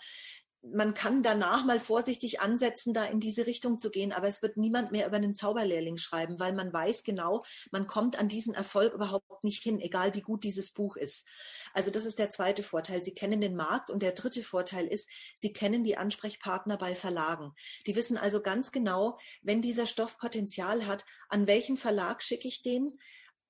man 0.72 0.94
kann 0.94 1.24
danach 1.24 1.66
mal 1.66 1.80
vorsichtig 1.80 2.40
ansetzen, 2.40 2.94
da 2.94 3.04
in 3.04 3.20
diese 3.20 3.46
Richtung 3.46 3.78
zu 3.78 3.92
gehen, 3.92 4.14
aber 4.14 4.28
es 4.28 4.42
wird 4.42 4.56
niemand 4.56 4.92
mehr 4.92 5.06
über 5.06 5.18
einen 5.18 5.36
Zauberlehrling 5.36 5.98
schreiben, 5.98 6.40
weil 6.40 6.54
man 6.54 6.72
weiß 6.72 7.04
genau, 7.04 7.44
man 7.72 7.86
kommt 7.86 8.18
an 8.18 8.30
diesen 8.30 8.54
Erfolg 8.54 8.94
überhaupt 8.94 9.44
nicht 9.44 9.62
hin, 9.62 9.82
egal 9.82 10.14
wie 10.16 10.22
gut 10.22 10.44
dieses 10.46 10.72
Buch 10.72 10.96
ist. 10.96 11.28
Also 11.74 11.92
das 11.92 12.06
ist 12.06 12.18
der 12.18 12.30
zweite 12.30 12.64
Vorteil. 12.64 13.04
Sie 13.04 13.14
kennen 13.14 13.42
den 13.42 13.56
Markt 13.56 13.92
und 13.92 14.02
der 14.02 14.14
dritte 14.14 14.42
Vorteil 14.42 14.88
ist, 14.88 15.10
Sie 15.36 15.52
kennen 15.52 15.84
die 15.84 15.98
Ansprechpartner 15.98 16.78
bei 16.78 16.96
Verlagen. 16.96 17.54
Die 17.86 17.96
wissen 17.96 18.18
also 18.18 18.42
ganz 18.42 18.72
genau, 18.72 19.20
wenn 19.42 19.62
dieser 19.62 19.86
Stoff 19.86 20.18
Potenzial 20.18 20.86
hat, 20.86 21.06
an 21.28 21.46
welchen 21.48 21.76
Verlag 21.76 22.24
schicke 22.24 22.48
ich 22.48 22.62
den, 22.62 22.98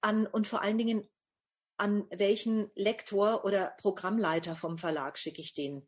an 0.01 0.26
und 0.26 0.47
vor 0.47 0.61
allen 0.61 0.78
Dingen 0.78 1.07
an 1.78 2.05
welchen 2.11 2.70
Lektor 2.76 3.45
oder 3.45 3.76
Programmleiter 3.78 4.55
vom 4.55 4.78
Verlag 4.78 5.18
schicke 5.18 5.41
ich 5.41 5.53
den. 5.53 5.88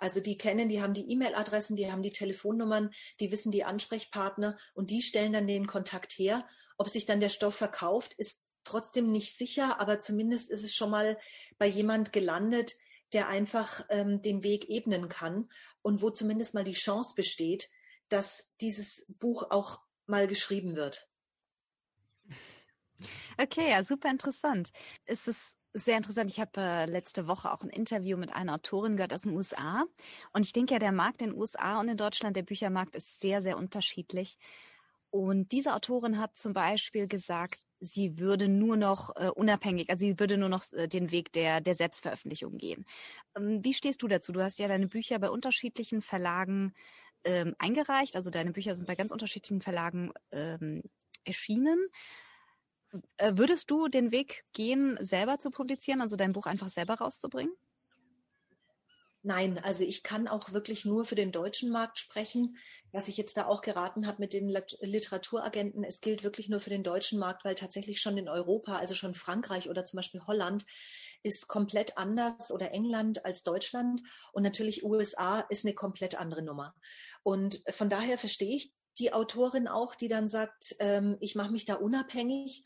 Also 0.00 0.20
die 0.20 0.38
kennen, 0.38 0.68
die 0.68 0.82
haben 0.82 0.94
die 0.94 1.10
E-Mail-Adressen, 1.10 1.76
die 1.76 1.90
haben 1.90 2.02
die 2.02 2.12
Telefonnummern, 2.12 2.90
die 3.20 3.30
wissen 3.30 3.52
die 3.52 3.64
Ansprechpartner 3.64 4.58
und 4.74 4.90
die 4.90 5.02
stellen 5.02 5.32
dann 5.32 5.46
den 5.46 5.66
Kontakt 5.66 6.12
her. 6.12 6.46
Ob 6.78 6.88
sich 6.88 7.06
dann 7.06 7.20
der 7.20 7.28
Stoff 7.28 7.56
verkauft, 7.56 8.14
ist 8.14 8.42
trotzdem 8.64 9.12
nicht 9.12 9.36
sicher, 9.36 9.80
aber 9.80 9.98
zumindest 9.98 10.50
ist 10.50 10.64
es 10.64 10.74
schon 10.74 10.90
mal 10.90 11.18
bei 11.58 11.66
jemand 11.66 12.12
gelandet, 12.12 12.76
der 13.12 13.28
einfach 13.28 13.84
ähm, 13.90 14.22
den 14.22 14.42
Weg 14.42 14.68
ebnen 14.68 15.08
kann 15.08 15.50
und 15.82 16.00
wo 16.02 16.10
zumindest 16.10 16.54
mal 16.54 16.64
die 16.64 16.72
Chance 16.72 17.14
besteht, 17.14 17.68
dass 18.08 18.52
dieses 18.60 19.06
Buch 19.08 19.50
auch 19.50 19.80
mal 20.06 20.26
geschrieben 20.26 20.76
wird. 20.76 21.08
Okay, 23.38 23.70
ja, 23.70 23.82
super 23.82 24.10
interessant. 24.10 24.70
Ist 25.06 25.28
es 25.28 25.54
sehr 25.72 25.96
interessant. 25.96 26.30
Ich 26.30 26.40
habe 26.40 26.60
äh, 26.60 26.86
letzte 26.86 27.26
Woche 27.26 27.52
auch 27.52 27.62
ein 27.62 27.70
Interview 27.70 28.16
mit 28.16 28.34
einer 28.34 28.54
Autorin 28.54 28.96
gehört 28.96 29.12
aus 29.12 29.22
den 29.22 29.32
USA. 29.32 29.84
Und 30.32 30.44
ich 30.44 30.52
denke 30.52 30.74
ja, 30.74 30.78
der 30.78 30.92
Markt 30.92 31.22
in 31.22 31.30
den 31.30 31.38
USA 31.38 31.80
und 31.80 31.88
in 31.88 31.96
Deutschland, 31.96 32.36
der 32.36 32.42
Büchermarkt 32.42 32.96
ist 32.96 33.20
sehr, 33.20 33.42
sehr 33.42 33.56
unterschiedlich. 33.56 34.36
Und 35.10 35.50
diese 35.50 35.74
Autorin 35.74 36.18
hat 36.18 36.36
zum 36.36 36.52
Beispiel 36.52 37.08
gesagt, 37.08 37.66
sie 37.80 38.18
würde 38.18 38.48
nur 38.48 38.76
noch 38.76 39.16
äh, 39.16 39.28
unabhängig, 39.28 39.90
also 39.90 40.06
sie 40.06 40.20
würde 40.20 40.36
nur 40.36 40.48
noch 40.48 40.72
äh, 40.72 40.86
den 40.86 41.10
Weg 41.10 41.32
der, 41.32 41.60
der 41.60 41.74
Selbstveröffentlichung 41.74 42.58
gehen. 42.58 42.86
Ähm, 43.36 43.64
wie 43.64 43.74
stehst 43.74 44.02
du 44.02 44.08
dazu? 44.08 44.32
Du 44.32 44.40
hast 44.40 44.60
ja 44.60 44.68
deine 44.68 44.86
Bücher 44.86 45.18
bei 45.18 45.28
unterschiedlichen 45.28 46.00
Verlagen 46.00 46.74
ähm, 47.24 47.56
eingereicht, 47.58 48.14
also 48.14 48.30
deine 48.30 48.52
Bücher 48.52 48.76
sind 48.76 48.86
bei 48.86 48.94
ganz 48.94 49.10
unterschiedlichen 49.10 49.60
Verlagen 49.60 50.12
ähm, 50.30 50.82
erschienen. 51.24 51.78
Äh, 53.16 53.32
würdest 53.36 53.70
du 53.70 53.88
den 53.88 54.10
Weg 54.12 54.44
gehen, 54.52 54.98
selber 55.00 55.38
zu 55.38 55.50
publizieren, 55.50 56.00
also 56.00 56.16
dein 56.16 56.32
Buch 56.32 56.46
einfach 56.46 56.68
selber 56.68 56.94
rauszubringen? 56.94 57.54
Nein, 59.22 59.58
also 59.62 59.84
ich 59.84 60.02
kann 60.02 60.28
auch 60.28 60.52
wirklich 60.52 60.86
nur 60.86 61.04
für 61.04 61.14
den 61.14 61.30
deutschen 61.30 61.70
Markt 61.70 61.98
sprechen. 61.98 62.56
Was 62.90 63.06
ich 63.06 63.18
jetzt 63.18 63.36
da 63.36 63.46
auch 63.46 63.60
geraten 63.60 64.06
habe 64.06 64.16
mit 64.18 64.32
den 64.32 64.48
Literaturagenten, 64.80 65.84
es 65.84 66.00
gilt 66.00 66.24
wirklich 66.24 66.48
nur 66.48 66.58
für 66.58 66.70
den 66.70 66.82
deutschen 66.82 67.18
Markt, 67.18 67.44
weil 67.44 67.54
tatsächlich 67.54 68.00
schon 68.00 68.16
in 68.16 68.30
Europa, 68.30 68.76
also 68.76 68.94
schon 68.94 69.14
Frankreich 69.14 69.68
oder 69.68 69.84
zum 69.84 69.98
Beispiel 69.98 70.22
Holland, 70.26 70.64
ist 71.22 71.48
komplett 71.48 71.98
anders 71.98 72.50
oder 72.50 72.72
England 72.72 73.26
als 73.26 73.42
Deutschland 73.42 74.00
und 74.32 74.42
natürlich 74.42 74.84
USA 74.84 75.40
ist 75.50 75.66
eine 75.66 75.74
komplett 75.74 76.18
andere 76.18 76.40
Nummer. 76.40 76.74
Und 77.22 77.62
von 77.68 77.90
daher 77.90 78.16
verstehe 78.16 78.56
ich 78.56 78.72
die 79.00 79.12
Autorin 79.12 79.66
auch, 79.66 79.94
die 79.94 80.08
dann 80.08 80.28
sagt, 80.28 80.76
ähm, 80.78 81.16
ich 81.20 81.34
mache 81.34 81.50
mich 81.50 81.64
da 81.64 81.74
unabhängig. 81.74 82.62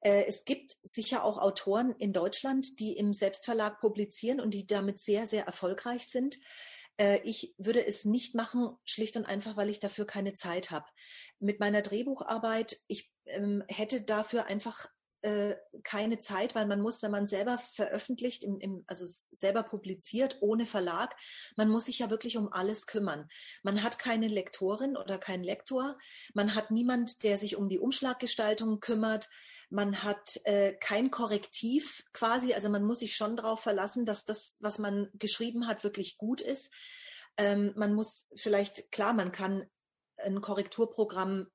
Äh, 0.00 0.24
es 0.26 0.44
gibt 0.44 0.76
sicher 0.82 1.24
auch 1.24 1.38
Autoren 1.38 1.94
in 1.98 2.12
Deutschland, 2.12 2.78
die 2.80 2.96
im 2.96 3.12
Selbstverlag 3.12 3.80
publizieren 3.80 4.40
und 4.40 4.52
die 4.52 4.66
damit 4.66 4.98
sehr, 4.98 5.26
sehr 5.26 5.46
erfolgreich 5.46 6.06
sind. 6.08 6.38
Äh, 6.98 7.20
ich 7.24 7.54
würde 7.58 7.86
es 7.86 8.04
nicht 8.04 8.34
machen, 8.34 8.76
schlicht 8.84 9.16
und 9.16 9.26
einfach, 9.26 9.56
weil 9.56 9.70
ich 9.70 9.80
dafür 9.80 10.06
keine 10.06 10.34
Zeit 10.34 10.70
habe. 10.70 10.86
Mit 11.38 11.60
meiner 11.60 11.82
Drehbucharbeit, 11.82 12.78
ich 12.88 13.10
ähm, 13.26 13.62
hätte 13.68 14.02
dafür 14.02 14.46
einfach 14.46 14.88
äh, 15.22 15.56
keine 15.82 16.18
Zeit, 16.18 16.54
weil 16.54 16.66
man 16.66 16.80
muss, 16.80 17.02
wenn 17.02 17.10
man 17.10 17.26
selber 17.26 17.58
veröffentlicht, 17.58 18.44
im, 18.44 18.58
im, 18.60 18.84
also 18.86 19.04
selber 19.32 19.62
publiziert, 19.62 20.38
ohne 20.40 20.66
Verlag, 20.66 21.16
man 21.56 21.68
muss 21.68 21.86
sich 21.86 21.98
ja 21.98 22.10
wirklich 22.10 22.36
um 22.36 22.52
alles 22.52 22.86
kümmern. 22.86 23.28
Man 23.62 23.82
hat 23.82 23.98
keine 23.98 24.28
Lektorin 24.28 24.96
oder 24.96 25.18
keinen 25.18 25.44
Lektor, 25.44 25.98
man 26.34 26.54
hat 26.54 26.70
niemand, 26.70 27.22
der 27.22 27.38
sich 27.38 27.56
um 27.56 27.68
die 27.68 27.78
Umschlaggestaltung 27.78 28.80
kümmert, 28.80 29.28
man 29.68 30.02
hat 30.02 30.40
äh, 30.44 30.74
kein 30.74 31.10
Korrektiv 31.10 32.04
quasi, 32.12 32.54
also 32.54 32.68
man 32.68 32.84
muss 32.84 33.00
sich 33.00 33.16
schon 33.16 33.36
darauf 33.36 33.60
verlassen, 33.60 34.06
dass 34.06 34.24
das, 34.24 34.56
was 34.60 34.78
man 34.78 35.08
geschrieben 35.14 35.66
hat, 35.66 35.82
wirklich 35.82 36.18
gut 36.18 36.40
ist. 36.40 36.72
Ähm, 37.36 37.72
man 37.76 37.94
muss 37.94 38.30
vielleicht, 38.36 38.92
klar, 38.92 39.12
man 39.12 39.32
kann 39.32 39.68
ein 40.24 40.40
Korrekturprogramm 40.40 41.48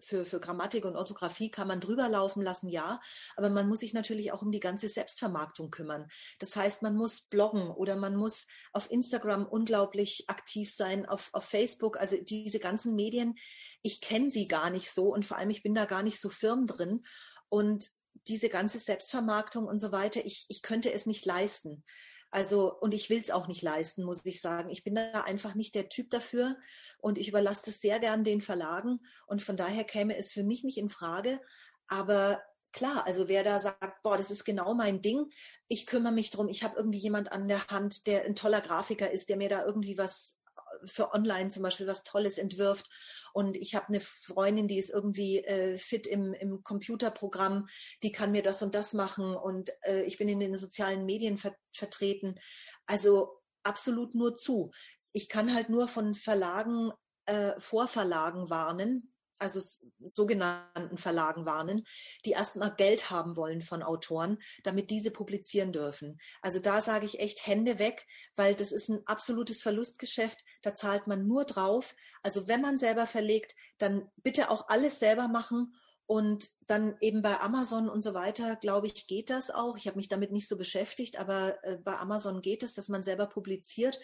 für, 0.00 0.24
für 0.24 0.40
Grammatik 0.40 0.84
und 0.84 0.96
Orthographie 0.96 1.50
kann 1.50 1.68
man 1.68 1.80
drüber 1.80 2.08
laufen 2.08 2.42
lassen, 2.42 2.68
ja, 2.68 3.00
aber 3.36 3.50
man 3.50 3.68
muss 3.68 3.80
sich 3.80 3.94
natürlich 3.94 4.32
auch 4.32 4.42
um 4.42 4.50
die 4.50 4.60
ganze 4.60 4.88
Selbstvermarktung 4.88 5.70
kümmern. 5.70 6.08
Das 6.38 6.56
heißt, 6.56 6.82
man 6.82 6.96
muss 6.96 7.22
bloggen 7.22 7.70
oder 7.70 7.96
man 7.96 8.16
muss 8.16 8.46
auf 8.72 8.90
Instagram 8.90 9.46
unglaublich 9.46 10.24
aktiv 10.28 10.72
sein, 10.72 11.06
auf, 11.06 11.30
auf 11.32 11.44
Facebook, 11.44 11.98
also 11.98 12.16
diese 12.22 12.58
ganzen 12.58 12.94
Medien, 12.94 13.36
ich 13.82 14.00
kenne 14.00 14.30
sie 14.30 14.46
gar 14.46 14.70
nicht 14.70 14.90
so 14.90 15.12
und 15.12 15.26
vor 15.26 15.36
allem 15.36 15.50
ich 15.50 15.62
bin 15.62 15.74
da 15.74 15.84
gar 15.84 16.02
nicht 16.02 16.20
so 16.20 16.28
firm 16.28 16.66
drin 16.66 17.02
und 17.48 17.90
diese 18.28 18.48
ganze 18.48 18.78
Selbstvermarktung 18.78 19.66
und 19.66 19.78
so 19.78 19.90
weiter, 19.92 20.24
ich, 20.24 20.46
ich 20.48 20.62
könnte 20.62 20.92
es 20.92 21.06
nicht 21.06 21.26
leisten. 21.26 21.84
Also, 22.32 22.74
und 22.80 22.94
ich 22.94 23.10
will 23.10 23.20
es 23.20 23.30
auch 23.30 23.46
nicht 23.46 23.60
leisten, 23.60 24.04
muss 24.04 24.24
ich 24.24 24.40
sagen. 24.40 24.70
Ich 24.70 24.82
bin 24.82 24.94
da 24.94 25.20
einfach 25.20 25.54
nicht 25.54 25.74
der 25.74 25.90
Typ 25.90 26.08
dafür 26.10 26.56
und 26.98 27.18
ich 27.18 27.28
überlasse 27.28 27.66
das 27.66 27.82
sehr 27.82 28.00
gern 28.00 28.24
den 28.24 28.40
Verlagen 28.40 29.00
und 29.26 29.42
von 29.42 29.56
daher 29.56 29.84
käme 29.84 30.16
es 30.16 30.32
für 30.32 30.42
mich 30.42 30.64
nicht 30.64 30.78
in 30.78 30.88
Frage. 30.88 31.40
Aber 31.88 32.42
klar, 32.72 33.06
also 33.06 33.28
wer 33.28 33.44
da 33.44 33.58
sagt, 33.58 34.02
boah, 34.02 34.16
das 34.16 34.30
ist 34.30 34.44
genau 34.44 34.72
mein 34.72 35.02
Ding, 35.02 35.30
ich 35.68 35.86
kümmere 35.86 36.12
mich 36.14 36.30
drum, 36.30 36.48
ich 36.48 36.64
habe 36.64 36.76
irgendwie 36.78 36.98
jemand 36.98 37.30
an 37.30 37.48
der 37.48 37.66
Hand, 37.66 38.06
der 38.06 38.24
ein 38.24 38.34
toller 38.34 38.62
Grafiker 38.62 39.10
ist, 39.10 39.28
der 39.28 39.36
mir 39.36 39.50
da 39.50 39.64
irgendwie 39.66 39.98
was 39.98 40.40
für 40.84 41.12
online 41.12 41.48
zum 41.48 41.62
Beispiel 41.62 41.86
was 41.86 42.04
Tolles 42.04 42.38
entwirft. 42.38 42.88
Und 43.32 43.56
ich 43.56 43.74
habe 43.74 43.88
eine 43.88 44.00
Freundin, 44.00 44.68
die 44.68 44.78
ist 44.78 44.90
irgendwie 44.90 45.38
äh, 45.44 45.78
fit 45.78 46.06
im, 46.06 46.34
im 46.34 46.62
Computerprogramm, 46.62 47.68
die 48.02 48.12
kann 48.12 48.32
mir 48.32 48.42
das 48.42 48.62
und 48.62 48.74
das 48.74 48.92
machen. 48.92 49.34
Und 49.34 49.70
äh, 49.82 50.02
ich 50.02 50.18
bin 50.18 50.28
in 50.28 50.40
den 50.40 50.56
sozialen 50.56 51.06
Medien 51.06 51.36
ver 51.36 51.54
vertreten. 51.72 52.38
Also 52.86 53.40
absolut 53.62 54.14
nur 54.14 54.34
zu. 54.34 54.72
Ich 55.12 55.28
kann 55.28 55.54
halt 55.54 55.68
nur 55.68 55.88
von 55.88 56.14
Verlagen, 56.14 56.92
äh, 57.26 57.52
Vorverlagen 57.58 58.50
warnen, 58.50 59.11
also 59.42 59.60
sogenannten 60.00 60.96
Verlagen 60.96 61.44
warnen, 61.44 61.86
die 62.24 62.30
erstmal 62.30 62.74
Geld 62.74 63.10
haben 63.10 63.36
wollen 63.36 63.60
von 63.60 63.82
Autoren, 63.82 64.38
damit 64.62 64.90
diese 64.90 65.10
publizieren 65.10 65.72
dürfen. 65.72 66.18
Also 66.40 66.60
da 66.60 66.80
sage 66.80 67.04
ich 67.04 67.20
echt 67.20 67.46
Hände 67.46 67.78
weg, 67.78 68.06
weil 68.36 68.54
das 68.54 68.72
ist 68.72 68.88
ein 68.88 69.02
absolutes 69.06 69.62
Verlustgeschäft. 69.62 70.38
Da 70.62 70.74
zahlt 70.74 71.06
man 71.06 71.26
nur 71.26 71.44
drauf. 71.44 71.94
Also 72.22 72.48
wenn 72.48 72.62
man 72.62 72.78
selber 72.78 73.06
verlegt, 73.06 73.54
dann 73.78 74.08
bitte 74.22 74.50
auch 74.50 74.68
alles 74.68 74.98
selber 74.98 75.28
machen 75.28 75.74
und 76.06 76.50
dann 76.66 76.96
eben 77.00 77.22
bei 77.22 77.40
Amazon 77.40 77.88
und 77.88 78.02
so 78.02 78.12
weiter, 78.12 78.56
glaube 78.56 78.86
ich, 78.86 79.06
geht 79.06 79.30
das 79.30 79.50
auch. 79.50 79.76
Ich 79.76 79.86
habe 79.86 79.96
mich 79.96 80.08
damit 80.08 80.30
nicht 80.30 80.48
so 80.48 80.58
beschäftigt, 80.58 81.18
aber 81.18 81.62
äh, 81.64 81.78
bei 81.78 81.96
Amazon 81.96 82.42
geht 82.42 82.62
es, 82.62 82.74
dass 82.74 82.88
man 82.88 83.02
selber 83.02 83.26
publiziert, 83.26 83.98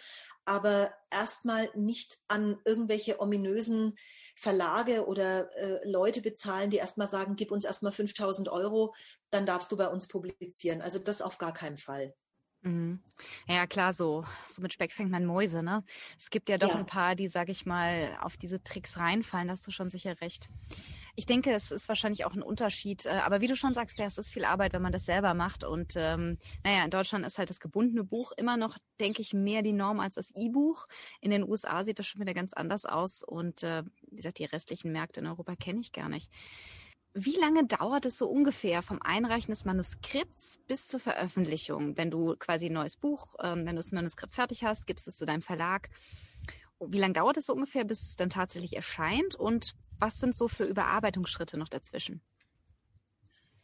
aber 0.45 0.93
erstmal 1.11 1.69
nicht 1.75 2.19
an 2.29 2.59
irgendwelche 2.65 3.21
ominösen 3.21 3.99
Verlage 4.39 5.05
oder 5.07 5.51
äh, 5.57 5.81
Leute 5.89 6.23
bezahlen, 6.23 6.71
die 6.71 6.77
erstmal 6.77 7.09
sagen, 7.09 7.35
gib 7.35 7.51
uns 7.51 7.65
erstmal 7.65 7.91
5000 7.91 8.49
Euro, 8.49 8.95
dann 9.31 9.47
darfst 9.47 9.73
du 9.73 9.77
bei 9.77 9.89
uns 9.89 10.07
publizieren. 10.07 10.81
Also 10.81 11.01
das 11.01 11.23
auf 11.23 11.39
gar 11.39 11.53
keinen 11.53 11.77
Fall. 11.77 12.15
Mhm. 12.63 13.01
Ja, 13.49 13.67
klar, 13.67 13.93
so, 13.93 14.25
so 14.47 14.63
mit 14.63 14.73
Speck 14.73 14.93
fängt 14.93 15.11
man 15.11 15.25
Mäuse, 15.25 15.63
ne? 15.63 15.83
Es 16.19 16.31
gibt 16.31 16.49
ja 16.49 16.59
doch 16.59 16.71
ja. 16.71 16.77
ein 16.77 16.87
paar, 16.87 17.17
die, 17.17 17.29
sag 17.29 17.49
ich 17.49 17.67
mal, 17.67 18.17
auf 18.21 18.37
diese 18.37 18.63
Tricks 18.63 18.99
reinfallen, 18.99 19.49
da 19.49 19.53
hast 19.53 19.67
du 19.67 19.73
schon 19.73 19.91
sicher 19.91 20.21
recht. 20.21 20.49
Ich 21.19 21.27
denke, 21.27 21.53
es 21.53 21.73
ist 21.73 21.89
wahrscheinlich 21.89 22.25
auch 22.25 22.35
ein 22.35 22.43
Unterschied. 22.43 23.05
Äh, 23.05 23.21
aber 23.25 23.41
wie 23.41 23.49
du 23.49 23.57
schon 23.57 23.75
sagst, 23.75 23.99
ja, 23.99 24.07
es 24.07 24.19
ist 24.19 24.31
viel 24.31 24.45
Arbeit, 24.45 24.73
wenn 24.73 24.83
man 24.83 24.93
das 24.93 25.05
selber 25.05 25.35
macht. 25.35 25.65
Und 25.65 25.95
ähm, 25.97 26.39
naja, 26.63 26.85
in 26.85 26.93
Deutschland 26.93 27.27
ist 27.27 27.39
halt 27.39 27.51
das 27.51 27.59
gebundene 27.59 28.05
Buch 28.05 28.31
immer 28.37 28.57
noch, 28.57 28.79
denke 29.01 29.21
ich, 29.21 29.35
mehr 29.35 29.63
die 29.63 29.73
Norm 29.73 29.99
als 29.99 30.15
das 30.15 30.31
E-Buch. 30.37 30.87
In 31.21 31.33
den 31.33 31.43
USA 31.43 31.83
sieht 31.83 31.99
das 31.99 32.07
schon 32.07 32.21
wieder 32.21 32.35
ganz 32.35 32.53
anders 32.53 32.85
aus. 32.85 33.25
Und 33.25 33.65
äh, 33.65 33.83
wie 34.11 34.17
gesagt, 34.17 34.39
die 34.39 34.45
restlichen 34.45 34.93
Märkte 34.93 35.21
in 35.21 35.27
Europa 35.27 35.57
kenne 35.57 35.81
ich 35.81 35.93
gar 35.93 36.09
nicht. 36.09 36.31
Wie 37.15 37.37
lange 37.37 37.67
dauert 37.67 38.07
es 38.07 38.19
so 38.19 38.29
ungefähr 38.29 38.83
vom 38.83 39.01
Einreichen 39.03 39.51
des 39.51 39.65
Manuskripts 39.65 40.59
bis 40.67 40.87
zur 40.87 41.01
Veröffentlichung? 41.01 41.97
Wenn 41.97 42.11
du 42.11 42.37
quasi 42.37 42.67
ein 42.67 42.75
neues 42.75 42.97
Buch, 42.97 43.35
ähm, 43.43 43.67
wenn 43.67 43.75
du 43.75 43.77
das 43.77 43.93
Manuskript 43.93 44.35
fertig 44.35 44.63
hast, 44.63 44.87
gibst 44.87 45.09
es 45.09 45.17
zu 45.17 45.27
deinem 45.27 45.43
Verlag. 45.43 45.89
Wie 46.81 46.99
lange 46.99 47.15
dauert 47.15 47.39
es 47.39 47.47
so 47.47 47.55
ungefähr, 47.55 47.85
bis 47.85 48.03
es 48.03 48.17
dann 48.17 48.31
tatsächlich 48.31 48.77
erscheint? 48.77 49.35
Und 49.35 49.75
was 49.99 50.21
sind 50.21 50.35
so 50.35 50.49
für 50.49 50.65
Überarbeitungsschritte 50.65 51.59
noch 51.59 51.69
dazwischen? 51.69 52.23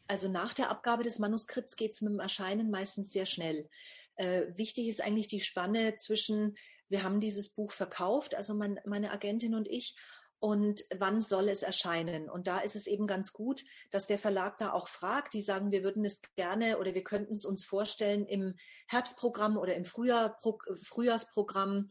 Also 0.07 0.29
nach 0.29 0.53
der 0.53 0.71
Abgabe 0.71 1.03
des 1.03 1.19
Manuskripts 1.19 1.77
geht 1.77 1.93
es 1.93 2.03
mit 2.03 2.13
dem 2.13 2.21
Erscheinen 2.21 2.71
meistens 2.71 3.11
sehr 3.11 3.27
schnell. 3.27 3.69
Äh, 4.17 4.43
wichtig 4.57 4.89
ist 4.89 5.03
eigentlich 5.03 5.29
die 5.29 5.41
Spanne 5.41 5.97
zwischen, 5.97 6.57
wir 6.89 7.03
haben 7.03 7.21
dieses 7.21 7.51
Buch 7.51 7.73
verkauft, 7.73 8.35
also 8.35 8.55
mein, 8.55 8.81
meine 8.85 9.13
Agentin 9.13 9.55
und 9.55 9.69
ich, 9.69 9.97
und 10.45 10.85
wann 10.95 11.23
soll 11.23 11.49
es 11.49 11.63
erscheinen? 11.63 12.29
Und 12.29 12.49
da 12.49 12.59
ist 12.59 12.77
es 12.77 12.87
eben 12.87 13.07
ganz 13.07 13.33
gut, 13.33 13.65
dass 13.91 14.07
der 14.07 14.19
Verlag 14.19 14.59
da 14.59 14.75
auch 14.75 14.89
fragt. 14.89 15.33
Die 15.33 15.41
sagen, 15.41 15.73
wir 15.73 15.83
würden 15.83 16.05
es 16.05 16.21
gerne 16.37 16.77
oder 16.77 16.93
wir 16.93 17.03
könnten 17.03 17.33
es 17.33 17.47
uns 17.47 17.65
vorstellen 17.65 18.27
im 18.27 18.55
Herbstprogramm 18.87 19.57
oder 19.57 19.75
im 19.75 19.87
Frühjahr, 19.87 20.37
Frühjahrsprogramm 20.83 21.89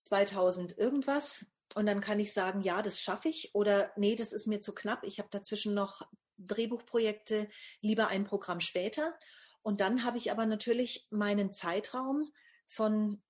2000 0.00 0.76
irgendwas. 0.76 1.46
Und 1.74 1.86
dann 1.86 2.02
kann 2.02 2.20
ich 2.20 2.34
sagen, 2.34 2.60
ja, 2.60 2.82
das 2.82 3.00
schaffe 3.00 3.30
ich 3.30 3.54
oder 3.54 3.92
nee, 3.96 4.14
das 4.14 4.34
ist 4.34 4.46
mir 4.46 4.60
zu 4.60 4.74
knapp. 4.74 5.02
Ich 5.04 5.18
habe 5.18 5.30
dazwischen 5.30 5.72
noch 5.72 6.02
Drehbuchprojekte, 6.36 7.48
lieber 7.80 8.08
ein 8.08 8.24
Programm 8.24 8.60
später. 8.60 9.18
Und 9.62 9.80
dann 9.80 10.04
habe 10.04 10.18
ich 10.18 10.30
aber 10.30 10.44
natürlich 10.44 11.06
meinen 11.08 11.54
Zeitraum 11.54 12.30
von 12.66 13.22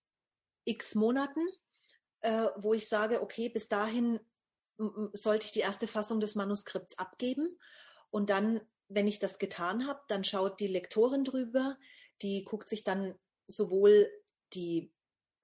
x 0.64 0.97
Monaten, 0.97 1.47
äh, 2.29 2.51
wo 2.57 2.74
ich 2.74 2.89
sage, 2.89 3.22
okay, 3.22 3.49
bis 3.49 3.70
dahin 3.70 4.20
sollte 5.14 5.47
ich 5.47 5.53
die 5.53 5.61
erste 5.61 5.87
Fassung 5.87 6.20
des 6.20 6.35
Manuskripts 6.35 6.99
abgeben. 6.99 7.59
Und 8.11 8.29
dann, 8.29 8.61
wenn 8.89 9.09
ich 9.09 9.18
das 9.18 9.39
getan 9.39 9.87
habe, 9.87 10.01
dann 10.09 10.24
schaut 10.24 10.61
die 10.61 10.66
Lektorin 10.66 11.24
drüber, 11.24 11.79
die 12.20 12.45
guckt 12.45 12.68
sich 12.68 12.85
dann 12.85 13.18
sowohl 13.47 14.11
die 14.53 14.93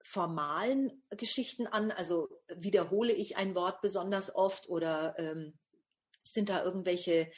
formalen 0.03 1.03
Geschichten 1.09 1.65
an? 1.65 1.91
Also 1.91 2.29
wiederhole 2.55 3.13
ich 3.13 3.35
ein 3.35 3.55
Wort 3.55 3.81
besonders 3.81 4.33
oft 4.33 4.69
oder 4.69 5.15
ähm, 5.17 5.57
sind 6.23 6.49
da 6.49 6.63
irgendwelche 6.63 7.31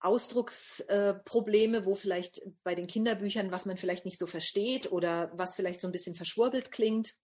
Ausdrucksprobleme, 0.00 1.78
äh, 1.78 1.84
wo 1.84 1.94
vielleicht 1.94 2.42
bei 2.64 2.74
den 2.74 2.88
Kinderbüchern, 2.88 3.52
was 3.52 3.64
man 3.64 3.76
vielleicht 3.76 4.04
nicht 4.04 4.18
so 4.18 4.26
versteht 4.26 4.90
oder 4.90 5.30
was 5.34 5.54
vielleicht 5.54 5.80
so 5.80 5.86
ein 5.86 5.92
bisschen 5.92 6.16
verschwurbelt 6.16 6.72
klingt 6.72 7.14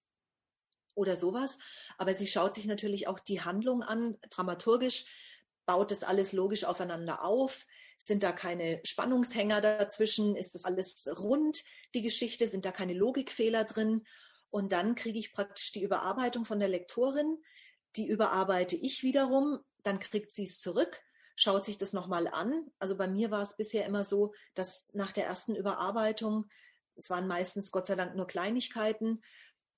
oder 0.97 1.17
sowas. 1.17 1.59
Aber 1.99 2.15
sie 2.15 2.27
schaut 2.27 2.55
sich 2.55 2.67
natürlich 2.67 3.07
auch 3.07 3.21
die 3.21 3.43
Handlung 3.43 3.83
an, 3.83 4.17
dramaturgisch, 4.31 5.07
baut 5.67 5.91
das 5.91 6.03
alles 6.03 6.33
logisch 6.33 6.65
aufeinander 6.65 7.25
auf. 7.25 7.67
Sind 7.99 8.23
da 8.23 8.33
keine 8.33 8.81
Spannungshänger 8.85 9.61
dazwischen? 9.61 10.37
Ist 10.37 10.55
das 10.55 10.65
alles 10.65 11.09
rund, 11.19 11.63
die 11.95 12.03
Geschichte? 12.03 12.49
Sind 12.49 12.65
da 12.65 12.73
keine 12.73 12.95
Logikfehler 12.95 13.65
drin? 13.65 14.05
Und 14.51 14.73
dann 14.73 14.95
kriege 14.95 15.19
ich 15.19 15.33
praktisch 15.33 15.73
die 15.73 15.83
Überarbeitung 15.83 16.45
von 16.45 16.61
der 16.61 16.69
Lektorin. 16.69 17.39
Die 17.97 18.07
überarbeite 18.07 18.77
ich 18.77 19.03
wiederum. 19.03 19.61
Dann 19.83 19.99
kriegt 19.99 20.33
sie 20.33 20.45
es 20.45 20.59
zurück, 20.59 21.03
schaut 21.37 21.65
sich 21.65 21.79
das 21.79 21.93
nochmal 21.93 22.27
an. 22.29 22.71
Also 22.79 22.97
bei 22.97 23.09
mir 23.09 23.31
war 23.31 23.43
es 23.43 23.57
bisher 23.57 23.87
immer 23.87 24.05
so, 24.05 24.35
dass 24.55 24.89
nach 24.93 25.13
der 25.13 25.27
ersten 25.27 25.55
Überarbeitung, 25.55 26.47
es 26.97 27.11
waren 27.11 27.27
meistens 27.27 27.71
Gott 27.71 27.87
sei 27.87 27.95
Dank 27.95 28.17
nur 28.17 28.27
Kleinigkeiten, 28.27 29.23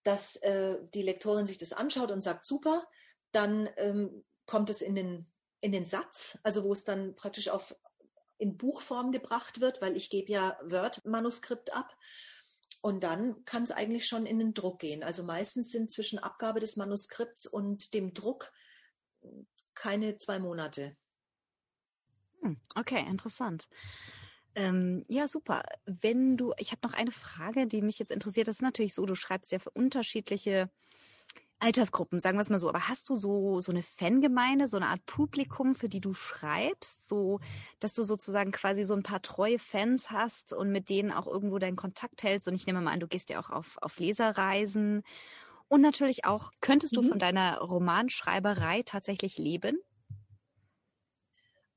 dass 0.03 0.36
äh, 0.36 0.78
die 0.94 1.03
Lektorin 1.03 1.46
sich 1.46 1.59
das 1.59 1.72
anschaut 1.72 2.11
und 2.11 2.22
sagt, 2.22 2.44
super, 2.44 2.86
dann 3.32 3.68
ähm, 3.76 4.24
kommt 4.46 4.70
es 4.70 4.80
in 4.82 4.94
den, 4.94 5.30
in 5.61 5.72
den 5.72 5.84
Satz, 5.84 6.38
also 6.42 6.64
wo 6.64 6.72
es 6.72 6.84
dann 6.84 7.14
praktisch 7.14 7.49
auf, 7.49 7.74
in 8.38 8.57
Buchform 8.57 9.12
gebracht 9.12 9.61
wird, 9.61 9.82
weil 9.82 9.96
ich 9.96 10.11
gebe 10.11 10.32
ja 10.32 10.57
Word-Manuskript 10.62 11.74
ab. 11.74 11.96
Und 12.80 13.03
dann 13.03 13.44
kann 13.44 13.64
es 13.64 13.72
eigentlich 13.72 14.07
schon 14.07 14.24
in 14.24 14.38
den 14.38 14.55
Druck 14.55 14.78
gehen. 14.78 15.03
Also 15.03 15.24
meistens 15.24 15.72
sind 15.72 15.90
zwischen 15.90 16.20
Abgabe 16.20 16.61
des 16.61 16.76
Manuskripts 16.76 17.46
und 17.46 17.92
dem 17.92 18.14
Druck 18.14 18.53
keine 19.74 20.16
zwei 20.16 20.38
Monate. 20.38 20.96
Hm, 22.40 22.61
okay, 22.76 23.05
interessant. 23.09 23.68
Ähm, 24.59 25.04
ja, 25.06 25.28
super. 25.28 25.62
Wenn 25.86 26.36
du, 26.36 26.52
ich 26.59 26.72
habe 26.72 26.80
noch 26.82 26.92
eine 26.92 27.12
Frage, 27.12 27.68
die 27.68 27.80
mich 27.80 27.98
jetzt 28.00 28.11
interessiert. 28.11 28.48
Das 28.48 28.56
ist 28.56 28.62
natürlich 28.62 28.92
so, 28.92 29.06
du 29.06 29.14
schreibst 29.14 29.52
ja 29.52 29.61
für 29.61 29.70
unterschiedliche 29.70 30.68
Altersgruppen, 31.61 32.18
sagen 32.18 32.38
wir 32.38 32.42
es 32.42 32.50
mal 32.50 32.59
so. 32.59 32.68
Aber 32.68 32.88
hast 32.88 33.09
du 33.09 33.14
so, 33.14 33.61
so 33.61 33.70
eine 33.70 33.84
Fangemeinde, 33.84 34.66
so 34.66 34.76
eine 34.76 34.88
Art 34.88 35.06
Publikum, 35.06 35.76
für 35.76 35.88
die 35.88 36.00
du 36.00 36.12
schreibst, 36.12 37.06
so, 37.06 37.38
dass 37.78 37.94
du 37.94 38.02
sozusagen 38.02 38.50
quasi 38.50 38.82
so 38.82 38.94
ein 38.94 39.04
paar 39.04 39.22
treue 39.22 39.61
Fans 39.61 40.11
hast 40.11 40.52
und 40.52 40.72
mit 40.72 40.88
denen 40.88 41.12
auch 41.12 41.28
irgendwo 41.28 41.59
deinen 41.59 41.76
Kontakt 41.76 42.24
hältst? 42.24 42.48
Und 42.48 42.54
ich 42.54 42.66
nehme 42.66 42.80
mal 42.80 42.92
an, 42.92 43.00
du 43.00 43.09
gehst 43.09 43.30
ja 43.30 43.40
auch 43.40 43.50
auf, 43.50 43.76
auf 43.80 43.98
Leserreisen. 44.00 45.02
Und 45.68 45.82
natürlich 45.82 46.24
auch, 46.24 46.50
könntest 46.61 46.96
du 46.96 47.02
mhm. 47.02 47.09
von 47.11 47.18
deiner 47.20 47.59
Romanschreiberei 47.59 48.82
tatsächlich 48.82 49.38
leben? 49.38 49.78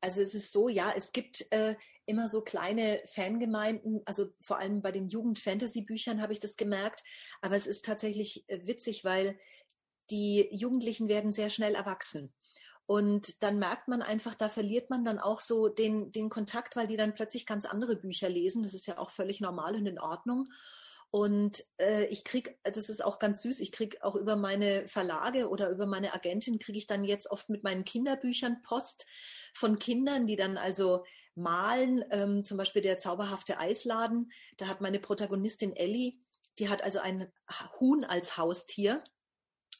Also 0.01 0.21
es 0.21 0.33
ist 0.33 0.51
so, 0.51 0.67
ja, 0.67 0.91
es 0.95 1.11
gibt 1.11 1.51
äh, 1.51 1.75
immer 2.05 2.27
so 2.27 2.41
kleine 2.41 3.01
Fangemeinden, 3.05 4.01
also 4.05 4.27
vor 4.41 4.57
allem 4.57 4.81
bei 4.81 4.91
den 4.91 5.07
Jugend-Fantasy-Büchern 5.07 6.21
habe 6.21 6.33
ich 6.33 6.39
das 6.39 6.57
gemerkt, 6.57 7.03
aber 7.41 7.55
es 7.55 7.67
ist 7.67 7.85
tatsächlich 7.85 8.43
äh, 8.49 8.65
witzig, 8.65 9.05
weil 9.05 9.39
die 10.09 10.49
Jugendlichen 10.51 11.07
werden 11.07 11.31
sehr 11.31 11.49
schnell 11.49 11.75
erwachsen. 11.75 12.33
Und 12.85 13.41
dann 13.41 13.59
merkt 13.59 13.87
man 13.87 14.01
einfach, 14.01 14.35
da 14.35 14.49
verliert 14.49 14.89
man 14.89 15.05
dann 15.05 15.19
auch 15.19 15.39
so 15.39 15.69
den, 15.69 16.11
den 16.11 16.29
Kontakt, 16.29 16.75
weil 16.75 16.87
die 16.87 16.97
dann 16.97 17.13
plötzlich 17.13 17.45
ganz 17.45 17.65
andere 17.65 17.95
Bücher 17.95 18.27
lesen. 18.27 18.63
Das 18.63 18.73
ist 18.73 18.87
ja 18.87 18.97
auch 18.97 19.11
völlig 19.11 19.39
normal 19.39 19.75
und 19.75 19.85
in 19.85 19.99
Ordnung. 19.99 20.49
Und 21.11 21.65
äh, 21.77 22.05
ich 22.05 22.23
krieg, 22.23 22.57
das 22.63 22.87
ist 22.89 23.03
auch 23.03 23.19
ganz 23.19 23.41
süß, 23.41 23.59
ich 23.59 23.73
krieg 23.73 24.01
auch 24.01 24.15
über 24.15 24.37
meine 24.37 24.87
Verlage 24.87 25.49
oder 25.49 25.69
über 25.69 25.85
meine 25.85 26.13
Agentin 26.13 26.57
kriege 26.57 26.77
ich 26.77 26.87
dann 26.87 27.03
jetzt 27.03 27.29
oft 27.29 27.49
mit 27.49 27.63
meinen 27.63 27.83
Kinderbüchern 27.83 28.61
Post 28.61 29.05
von 29.53 29.77
Kindern, 29.77 30.25
die 30.25 30.37
dann 30.37 30.57
also 30.57 31.03
malen. 31.35 32.03
Ähm, 32.11 32.43
zum 32.45 32.57
Beispiel 32.57 32.81
der 32.81 32.97
zauberhafte 32.97 33.59
Eisladen. 33.59 34.31
Da 34.57 34.67
hat 34.67 34.79
meine 34.79 34.99
Protagonistin 34.99 35.75
Ellie, 35.75 36.13
die 36.59 36.69
hat 36.69 36.81
also 36.81 36.99
ein 36.99 37.31
Huhn 37.79 38.05
als 38.05 38.37
Haustier 38.37 39.03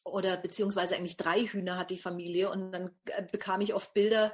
oder 0.03 0.37
beziehungsweise 0.37 0.95
eigentlich 0.95 1.17
drei 1.17 1.41
Hühner 1.41 1.77
hat 1.77 1.91
die 1.91 1.97
Familie 1.97 2.49
und 2.49 2.71
dann 2.71 2.91
äh, 3.05 3.23
bekam 3.31 3.61
ich 3.61 3.73
oft 3.73 3.93
Bilder 3.93 4.33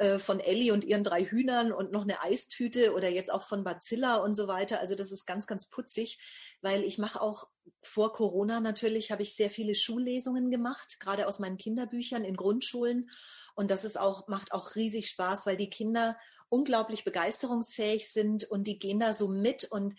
äh, 0.00 0.18
von 0.18 0.40
Ellie 0.40 0.72
und 0.72 0.82
ihren 0.82 1.04
drei 1.04 1.26
Hühnern 1.26 1.72
und 1.72 1.92
noch 1.92 2.04
eine 2.04 2.22
Eistüte 2.22 2.94
oder 2.94 3.10
jetzt 3.10 3.30
auch 3.30 3.42
von 3.42 3.64
Bacilla 3.64 4.16
und 4.16 4.34
so 4.34 4.48
weiter. 4.48 4.80
Also 4.80 4.94
das 4.94 5.12
ist 5.12 5.26
ganz, 5.26 5.46
ganz 5.46 5.68
putzig, 5.68 6.18
weil 6.62 6.84
ich 6.84 6.96
mache 6.96 7.20
auch 7.20 7.50
vor 7.82 8.10
Corona 8.14 8.60
natürlich, 8.60 9.12
habe 9.12 9.22
ich 9.22 9.36
sehr 9.36 9.50
viele 9.50 9.74
Schullesungen 9.74 10.50
gemacht, 10.50 10.96
gerade 11.00 11.28
aus 11.28 11.38
meinen 11.38 11.58
Kinderbüchern 11.58 12.24
in 12.24 12.34
Grundschulen. 12.34 13.10
Und 13.54 13.70
das 13.70 13.84
ist 13.84 14.00
auch, 14.00 14.26
macht 14.26 14.52
auch 14.52 14.74
riesig 14.74 15.10
Spaß, 15.10 15.44
weil 15.44 15.58
die 15.58 15.68
Kinder 15.68 16.16
unglaublich 16.48 17.04
begeisterungsfähig 17.04 18.10
sind 18.10 18.46
und 18.46 18.66
die 18.66 18.78
gehen 18.78 19.00
da 19.00 19.12
so 19.12 19.28
mit 19.28 19.70
und 19.70 19.94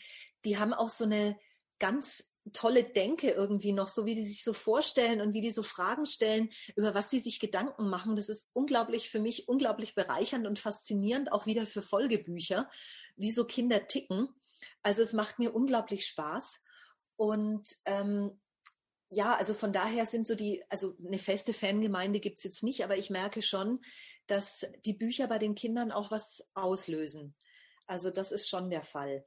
die 0.45 0.57
haben 0.57 0.73
auch 0.73 0.89
so 0.89 1.03
eine 1.03 1.37
ganz 1.77 2.30
tolle 2.53 2.83
Denke 2.83 3.29
irgendwie 3.29 3.71
noch, 3.71 3.87
so 3.87 4.05
wie 4.05 4.15
die 4.15 4.23
sich 4.23 4.43
so 4.43 4.53
vorstellen 4.53 5.21
und 5.21 5.33
wie 5.33 5.41
die 5.41 5.51
so 5.51 5.63
Fragen 5.63 6.05
stellen, 6.05 6.49
über 6.75 6.95
was 6.95 7.09
die 7.09 7.19
sich 7.19 7.39
Gedanken 7.39 7.89
machen. 7.89 8.15
Das 8.15 8.29
ist 8.29 8.49
unglaublich 8.53 9.09
für 9.09 9.19
mich, 9.19 9.47
unglaublich 9.47 9.95
bereichernd 9.95 10.47
und 10.47 10.59
faszinierend, 10.59 11.31
auch 11.31 11.45
wieder 11.45 11.65
für 11.65 11.81
Folgebücher, 11.81 12.69
wie 13.15 13.31
so 13.31 13.45
Kinder 13.45 13.87
ticken. 13.87 14.29
Also 14.81 15.03
es 15.03 15.13
macht 15.13 15.39
mir 15.39 15.53
unglaublich 15.53 16.07
Spaß. 16.07 16.63
Und 17.15 17.77
ähm, 17.85 18.39
ja, 19.09 19.35
also 19.35 19.53
von 19.53 19.73
daher 19.73 20.05
sind 20.05 20.25
so 20.25 20.35
die, 20.35 20.63
also 20.69 20.95
eine 21.05 21.19
feste 21.19 21.53
Fangemeinde 21.53 22.19
gibt's 22.19 22.43
jetzt 22.43 22.63
nicht, 22.63 22.83
aber 22.83 22.97
ich 22.97 23.09
merke 23.09 23.41
schon, 23.41 23.81
dass 24.27 24.65
die 24.85 24.93
Bücher 24.93 25.27
bei 25.27 25.37
den 25.37 25.53
Kindern 25.53 25.91
auch 25.91 26.11
was 26.11 26.47
auslösen. 26.53 27.35
Also 27.85 28.09
das 28.09 28.31
ist 28.31 28.47
schon 28.47 28.69
der 28.69 28.83
Fall. 28.83 29.25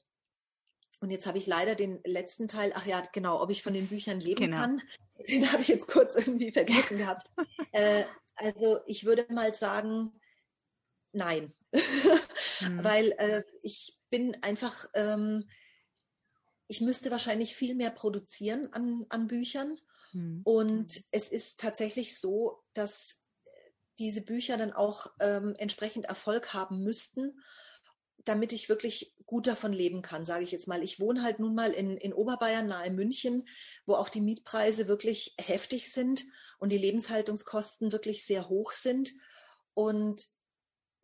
Und 1.04 1.10
jetzt 1.10 1.26
habe 1.26 1.36
ich 1.36 1.46
leider 1.46 1.74
den 1.74 2.00
letzten 2.04 2.48
Teil, 2.48 2.72
ach 2.74 2.86
ja, 2.86 3.02
genau, 3.12 3.42
ob 3.42 3.50
ich 3.50 3.62
von 3.62 3.74
den 3.74 3.88
Büchern 3.88 4.20
leben 4.20 4.40
genau. 4.40 4.56
kann, 4.56 4.80
den 5.28 5.52
habe 5.52 5.60
ich 5.60 5.68
jetzt 5.68 5.86
kurz 5.86 6.16
irgendwie 6.16 6.50
vergessen 6.50 6.96
gehabt. 6.96 7.30
äh, 7.72 8.04
also 8.36 8.80
ich 8.86 9.04
würde 9.04 9.26
mal 9.28 9.52
sagen, 9.52 10.18
nein, 11.12 11.52
mhm. 11.72 12.82
weil 12.82 13.12
äh, 13.18 13.42
ich 13.60 13.98
bin 14.08 14.42
einfach, 14.42 14.86
ähm, 14.94 15.46
ich 16.68 16.80
müsste 16.80 17.10
wahrscheinlich 17.10 17.54
viel 17.54 17.74
mehr 17.74 17.90
produzieren 17.90 18.72
an, 18.72 19.04
an 19.10 19.28
Büchern. 19.28 19.76
Mhm. 20.14 20.40
Und 20.42 21.02
es 21.10 21.28
ist 21.28 21.60
tatsächlich 21.60 22.18
so, 22.18 22.62
dass 22.72 23.22
diese 23.98 24.22
Bücher 24.22 24.56
dann 24.56 24.72
auch 24.72 25.08
ähm, 25.20 25.54
entsprechend 25.58 26.06
Erfolg 26.06 26.54
haben 26.54 26.82
müssten 26.82 27.38
damit 28.24 28.52
ich 28.52 28.68
wirklich 28.68 29.14
gut 29.26 29.46
davon 29.46 29.72
leben 29.72 30.02
kann, 30.02 30.24
sage 30.24 30.44
ich 30.44 30.52
jetzt 30.52 30.68
mal. 30.68 30.82
Ich 30.82 31.00
wohne 31.00 31.22
halt 31.22 31.38
nun 31.38 31.54
mal 31.54 31.72
in, 31.72 31.96
in 31.96 32.12
Oberbayern 32.12 32.66
nahe 32.66 32.90
München, 32.90 33.46
wo 33.86 33.94
auch 33.94 34.08
die 34.08 34.20
Mietpreise 34.20 34.88
wirklich 34.88 35.34
heftig 35.38 35.92
sind 35.92 36.24
und 36.58 36.70
die 36.70 36.78
Lebenshaltungskosten 36.78 37.92
wirklich 37.92 38.24
sehr 38.24 38.48
hoch 38.48 38.72
sind. 38.72 39.12
Und 39.74 40.26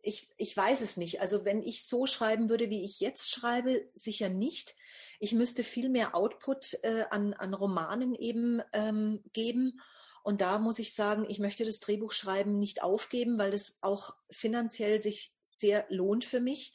ich, 0.01 0.29
ich 0.37 0.55
weiß 0.55 0.81
es 0.81 0.97
nicht. 0.97 1.21
Also 1.21 1.45
wenn 1.45 1.61
ich 1.61 1.85
so 1.85 2.05
schreiben 2.05 2.49
würde, 2.49 2.69
wie 2.69 2.83
ich 2.83 2.99
jetzt 2.99 3.29
schreibe, 3.31 3.87
sicher 3.93 4.29
nicht. 4.29 4.75
Ich 5.19 5.33
müsste 5.33 5.63
viel 5.63 5.89
mehr 5.89 6.15
Output 6.15 6.79
äh, 6.83 7.05
an, 7.09 7.33
an 7.33 7.53
Romanen 7.53 8.15
eben 8.15 8.61
ähm, 8.73 9.23
geben. 9.33 9.79
Und 10.23 10.41
da 10.41 10.59
muss 10.59 10.79
ich 10.79 10.93
sagen, 10.93 11.25
ich 11.27 11.39
möchte 11.39 11.65
das 11.65 11.79
Drehbuchschreiben 11.79 12.57
nicht 12.57 12.83
aufgeben, 12.83 13.37
weil 13.37 13.51
das 13.51 13.77
auch 13.81 14.15
finanziell 14.29 15.01
sich 15.01 15.33
sehr 15.43 15.85
lohnt 15.89 16.25
für 16.25 16.39
mich. 16.39 16.73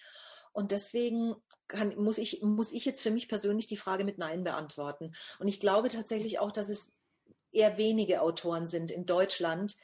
Und 0.57 0.71
deswegen 0.71 1.35
kann, 1.69 1.95
muss, 2.03 2.17
ich, 2.17 2.41
muss 2.41 2.73
ich 2.73 2.87
jetzt 2.87 3.03
für 3.03 3.11
mich 3.11 3.29
persönlich 3.29 3.67
die 3.67 3.77
Frage 3.77 4.05
mit 4.05 4.17
Nein 4.17 4.43
beantworten. 4.43 5.13
Und 5.39 5.49
ich 5.49 5.61
glaube 5.61 5.89
tatsächlich 5.89 6.39
auch, 6.39 6.51
dass 6.51 6.71
es 6.71 6.97
eher 7.53 7.77
wenige 7.77 8.23
Autoren 8.23 8.67
sind 8.67 8.91
in 8.91 9.05
Deutschland. 9.05 9.77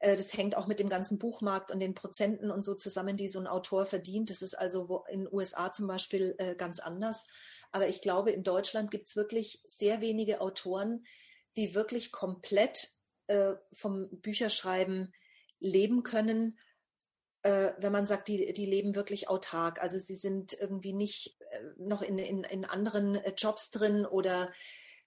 Äh, 0.00 0.14
das 0.14 0.34
hängt 0.34 0.58
auch 0.58 0.66
mit 0.66 0.78
dem 0.78 0.90
ganzen 0.90 1.18
Buchmarkt 1.18 1.72
und 1.72 1.80
den 1.80 1.94
Prozenten 1.94 2.50
und 2.50 2.62
so 2.62 2.74
zusammen, 2.74 3.16
die 3.16 3.28
so 3.28 3.40
ein 3.40 3.46
Autor 3.46 3.86
verdient. 3.86 4.28
Das 4.28 4.42
ist 4.42 4.52
also 4.52 5.04
in 5.08 5.20
den 5.20 5.32
USA 5.32 5.72
zum 5.72 5.86
Beispiel 5.86 6.34
äh, 6.36 6.54
ganz 6.54 6.80
anders. 6.80 7.26
Aber 7.72 7.88
ich 7.88 8.02
glaube, 8.02 8.30
in 8.30 8.42
Deutschland 8.42 8.90
gibt 8.90 9.08
es 9.08 9.16
wirklich 9.16 9.62
sehr 9.64 10.02
wenige 10.02 10.42
Autoren, 10.42 11.06
die 11.56 11.74
wirklich 11.74 12.12
komplett 12.12 12.90
äh, 13.28 13.54
vom 13.72 14.10
Bücherschreiben 14.20 15.14
leben 15.60 16.02
können 16.02 16.58
wenn 17.44 17.92
man 17.92 18.06
sagt, 18.06 18.28
die, 18.28 18.52
die 18.54 18.66
leben 18.66 18.94
wirklich 18.94 19.28
autark. 19.28 19.80
Also 19.82 19.98
sie 19.98 20.14
sind 20.14 20.54
irgendwie 20.58 20.94
nicht 20.94 21.36
äh, 21.50 21.60
noch 21.76 22.00
in, 22.00 22.18
in, 22.18 22.44
in 22.44 22.64
anderen 22.64 23.16
äh, 23.16 23.34
Jobs 23.36 23.70
drin 23.70 24.06
oder 24.06 24.50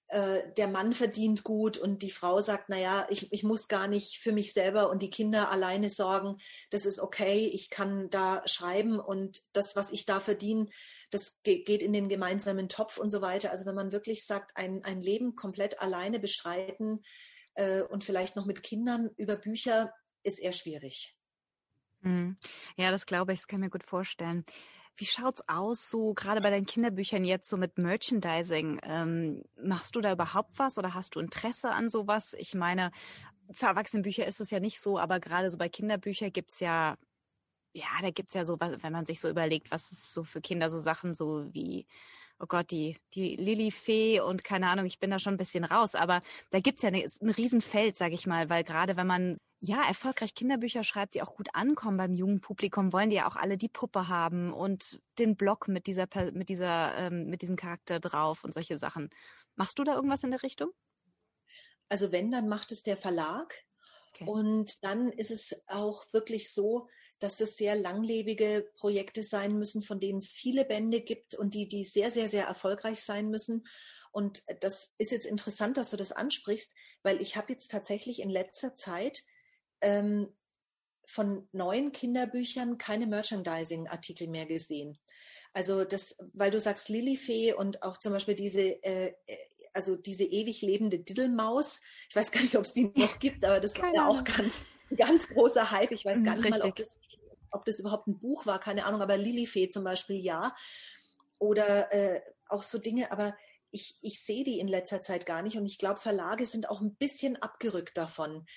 äh, 0.09 0.53
der 0.55 0.67
Mann 0.67 0.93
verdient 0.93 1.43
gut 1.43 1.77
und 1.77 2.01
die 2.01 2.11
Frau 2.11 2.39
sagt, 2.39 2.69
naja, 2.69 3.07
ich, 3.09 3.33
ich 3.33 3.43
muss 3.43 3.67
gar 3.67 3.87
nicht 3.87 4.19
für 4.19 4.31
mich 4.31 4.53
selber 4.53 4.89
und 4.89 5.01
die 5.01 5.09
Kinder 5.09 5.51
alleine 5.51 5.89
sorgen. 5.89 6.37
Das 6.69 6.85
ist 6.85 6.99
okay, 6.99 7.49
ich 7.51 7.69
kann 7.69 8.09
da 8.09 8.41
schreiben 8.45 8.99
und 8.99 9.43
das, 9.51 9.75
was 9.75 9.91
ich 9.91 10.05
da 10.05 10.19
verdiene, 10.19 10.69
das 11.09 11.41
geht 11.43 11.81
in 11.81 11.93
den 11.93 12.07
gemeinsamen 12.07 12.69
Topf 12.69 12.97
und 12.97 13.09
so 13.09 13.21
weiter. 13.21 13.51
Also 13.51 13.65
wenn 13.65 13.75
man 13.75 13.91
wirklich 13.91 14.25
sagt, 14.25 14.55
ein, 14.55 14.83
ein 14.83 15.01
Leben 15.01 15.35
komplett 15.35 15.81
alleine 15.81 16.19
bestreiten 16.19 17.03
äh, 17.55 17.81
und 17.81 18.03
vielleicht 18.03 18.35
noch 18.35 18.45
mit 18.45 18.63
Kindern 18.63 19.09
über 19.17 19.35
Bücher, 19.35 19.93
ist 20.23 20.39
eher 20.39 20.53
schwierig. 20.53 21.16
Mhm. 22.01 22.37
Ja, 22.77 22.91
das 22.91 23.05
glaube 23.05 23.33
ich, 23.33 23.39
das 23.39 23.47
kann 23.47 23.59
ich 23.59 23.65
mir 23.65 23.69
gut 23.69 23.83
vorstellen. 23.83 24.45
Wie 24.95 25.05
schaut's 25.05 25.43
aus, 25.47 25.89
so 25.89 26.13
gerade 26.13 26.41
bei 26.41 26.49
deinen 26.49 26.65
Kinderbüchern 26.65 27.23
jetzt 27.23 27.49
so 27.49 27.57
mit 27.57 27.77
Merchandising? 27.77 28.79
Ähm, 28.83 29.43
machst 29.61 29.95
du 29.95 30.01
da 30.01 30.11
überhaupt 30.11 30.57
was 30.57 30.77
oder 30.77 30.93
hast 30.93 31.15
du 31.15 31.19
Interesse 31.19 31.71
an 31.71 31.89
sowas? 31.89 32.33
Ich 32.39 32.55
meine, 32.55 32.91
für 33.51 33.67
Erwachsenenbücher 33.67 34.25
ist 34.25 34.41
es 34.41 34.51
ja 34.51 34.59
nicht 34.59 34.79
so, 34.79 34.97
aber 34.99 35.19
gerade 35.19 35.51
so 35.51 35.57
bei 35.57 35.69
Kinderbüchern 35.69 36.31
gibt's 36.33 36.59
ja, 36.59 36.97
ja, 37.73 37.85
da 38.01 38.11
gibt's 38.11 38.33
ja 38.35 38.45
so, 38.45 38.59
wenn 38.59 38.93
man 38.93 39.05
sich 39.05 39.19
so 39.21 39.29
überlegt, 39.29 39.71
was 39.71 39.91
ist 39.91 40.13
so 40.13 40.23
für 40.23 40.41
Kinder 40.41 40.69
so 40.69 40.79
Sachen 40.79 41.15
so 41.15 41.47
wie 41.53 41.87
oh 42.39 42.45
Gott, 42.47 42.71
die, 42.71 42.97
die 43.13 43.35
Lilifee 43.35 44.19
und 44.19 44.43
keine 44.43 44.69
Ahnung, 44.69 44.85
ich 44.85 44.99
bin 44.99 45.09
da 45.09 45.19
schon 45.19 45.33
ein 45.35 45.37
bisschen 45.37 45.63
raus, 45.63 45.95
aber 45.95 46.21
da 46.51 46.59
gibt's 46.59 46.83
ja 46.83 46.89
eine, 46.89 46.99
ein 47.21 47.29
Riesenfeld, 47.29 47.97
sag 47.97 48.13
ich 48.13 48.27
mal, 48.27 48.49
weil 48.49 48.63
gerade 48.63 48.95
wenn 48.97 49.07
man 49.07 49.37
ja, 49.59 49.87
erfolgreich 49.87 50.35
Kinderbücher 50.35 50.83
schreibt, 50.83 51.15
die 51.15 51.21
auch 51.21 51.35
gut 51.35 51.49
ankommen 51.53 51.97
beim 51.97 52.13
jungen 52.13 52.41
Publikum, 52.41 52.93
wollen 52.93 53.09
die 53.09 53.15
ja 53.15 53.27
auch 53.27 53.35
alle 53.35 53.57
die 53.57 53.69
Puppe 53.69 54.07
haben 54.07 54.53
und 54.53 55.01
den 55.17 55.35
Blog 55.35 55.67
mit 55.67 55.87
dieser, 55.87 56.07
mit 56.31 56.49
dieser, 56.49 56.95
ähm, 56.97 57.25
mit 57.25 57.41
diesem 57.41 57.55
Charakter 57.55 57.99
drauf 57.99 58.43
und 58.43 58.53
solche 58.53 58.77
Sachen. 58.77 59.09
Machst 59.55 59.79
du 59.79 59.83
da 59.83 59.95
irgendwas 59.95 60.23
in 60.23 60.31
der 60.31 60.43
Richtung? 60.43 60.71
Also 61.89 62.11
wenn, 62.11 62.31
dann 62.31 62.47
macht 62.47 62.71
es 62.71 62.83
der 62.83 62.97
Verlag. 62.97 63.55
Okay. 64.13 64.25
Und 64.29 64.83
dann 64.83 65.09
ist 65.09 65.31
es 65.31 65.63
auch 65.67 66.05
wirklich 66.13 66.53
so, 66.53 66.87
dass 67.19 67.39
es 67.41 67.57
sehr 67.57 67.75
langlebige 67.75 68.69
Projekte 68.75 69.23
sein 69.23 69.57
müssen, 69.57 69.81
von 69.81 69.99
denen 69.99 70.19
es 70.19 70.33
viele 70.33 70.65
Bände 70.65 71.01
gibt 71.01 71.33
und 71.33 71.55
die, 71.55 71.67
die 71.67 71.83
sehr, 71.83 72.11
sehr, 72.11 72.29
sehr 72.29 72.45
erfolgreich 72.45 73.01
sein 73.01 73.29
müssen. 73.29 73.65
Und 74.11 74.43
das 74.61 74.93
ist 74.97 75.11
jetzt 75.11 75.25
interessant, 75.25 75.77
dass 75.77 75.89
du 75.89 75.97
das 75.97 76.11
ansprichst, 76.11 76.73
weil 77.01 77.21
ich 77.21 77.35
habe 77.35 77.53
jetzt 77.53 77.71
tatsächlich 77.71 78.21
in 78.21 78.29
letzter 78.29 78.75
Zeit 78.75 79.23
ähm, 79.81 80.27
von 81.05 81.47
neuen 81.53 81.91
Kinderbüchern 81.91 82.77
keine 82.77 83.07
Merchandising-Artikel 83.07 84.27
mehr 84.27 84.45
gesehen. 84.45 84.97
Also 85.53 85.85
das, 85.85 86.17
weil 86.33 86.51
du 86.51 86.59
sagst 86.59 86.89
Lilifee 86.89 87.53
und 87.53 87.81
auch 87.81 87.97
zum 87.97 88.13
Beispiel 88.13 88.35
diese, 88.35 88.61
äh, 88.83 89.13
äh 89.25 89.37
also 89.73 89.95
diese 89.95 90.23
ewig 90.23 90.61
lebende 90.61 90.99
Diddelmaus. 90.99 91.81
Ich 92.09 92.15
weiß 92.15 92.31
gar 92.31 92.41
nicht, 92.41 92.57
ob 92.57 92.63
es 92.63 92.73
die 92.73 92.91
noch 92.95 93.19
gibt, 93.19 93.45
aber 93.45 93.59
das 93.59 93.75
keine 93.75 93.93
war 93.93 93.93
ja 93.93 94.07
auch 94.07 94.23
ganz, 94.23 94.63
ganz 94.95 95.27
großer 95.27 95.71
Hype. 95.71 95.91
Ich 95.91 96.03
weiß 96.03 96.23
gar 96.23 96.35
nicht 96.35 96.45
Richtig. 96.45 96.63
mal, 96.63 96.69
ob 96.69 96.75
das, 96.75 96.87
ob 97.51 97.65
das 97.65 97.79
überhaupt 97.79 98.07
ein 98.07 98.19
Buch 98.19 98.45
war, 98.45 98.59
keine 98.59 98.85
Ahnung, 98.85 99.01
aber 99.01 99.17
Lilifee 99.17 99.69
zum 99.69 99.83
Beispiel 99.83 100.17
ja. 100.17 100.55
Oder 101.39 101.93
äh, 101.93 102.21
auch 102.47 102.63
so 102.63 102.79
Dinge, 102.79 103.11
aber 103.11 103.37
ich, 103.69 103.97
ich 104.01 104.21
sehe 104.23 104.43
die 104.43 104.59
in 104.59 104.67
letzter 104.67 105.01
Zeit 105.01 105.25
gar 105.25 105.43
nicht 105.43 105.57
und 105.57 105.65
ich 105.65 105.77
glaube, 105.77 105.99
Verlage 105.99 106.45
sind 106.45 106.69
auch 106.69 106.81
ein 106.81 106.95
bisschen 106.95 107.35
abgerückt 107.35 107.97
davon 107.97 108.47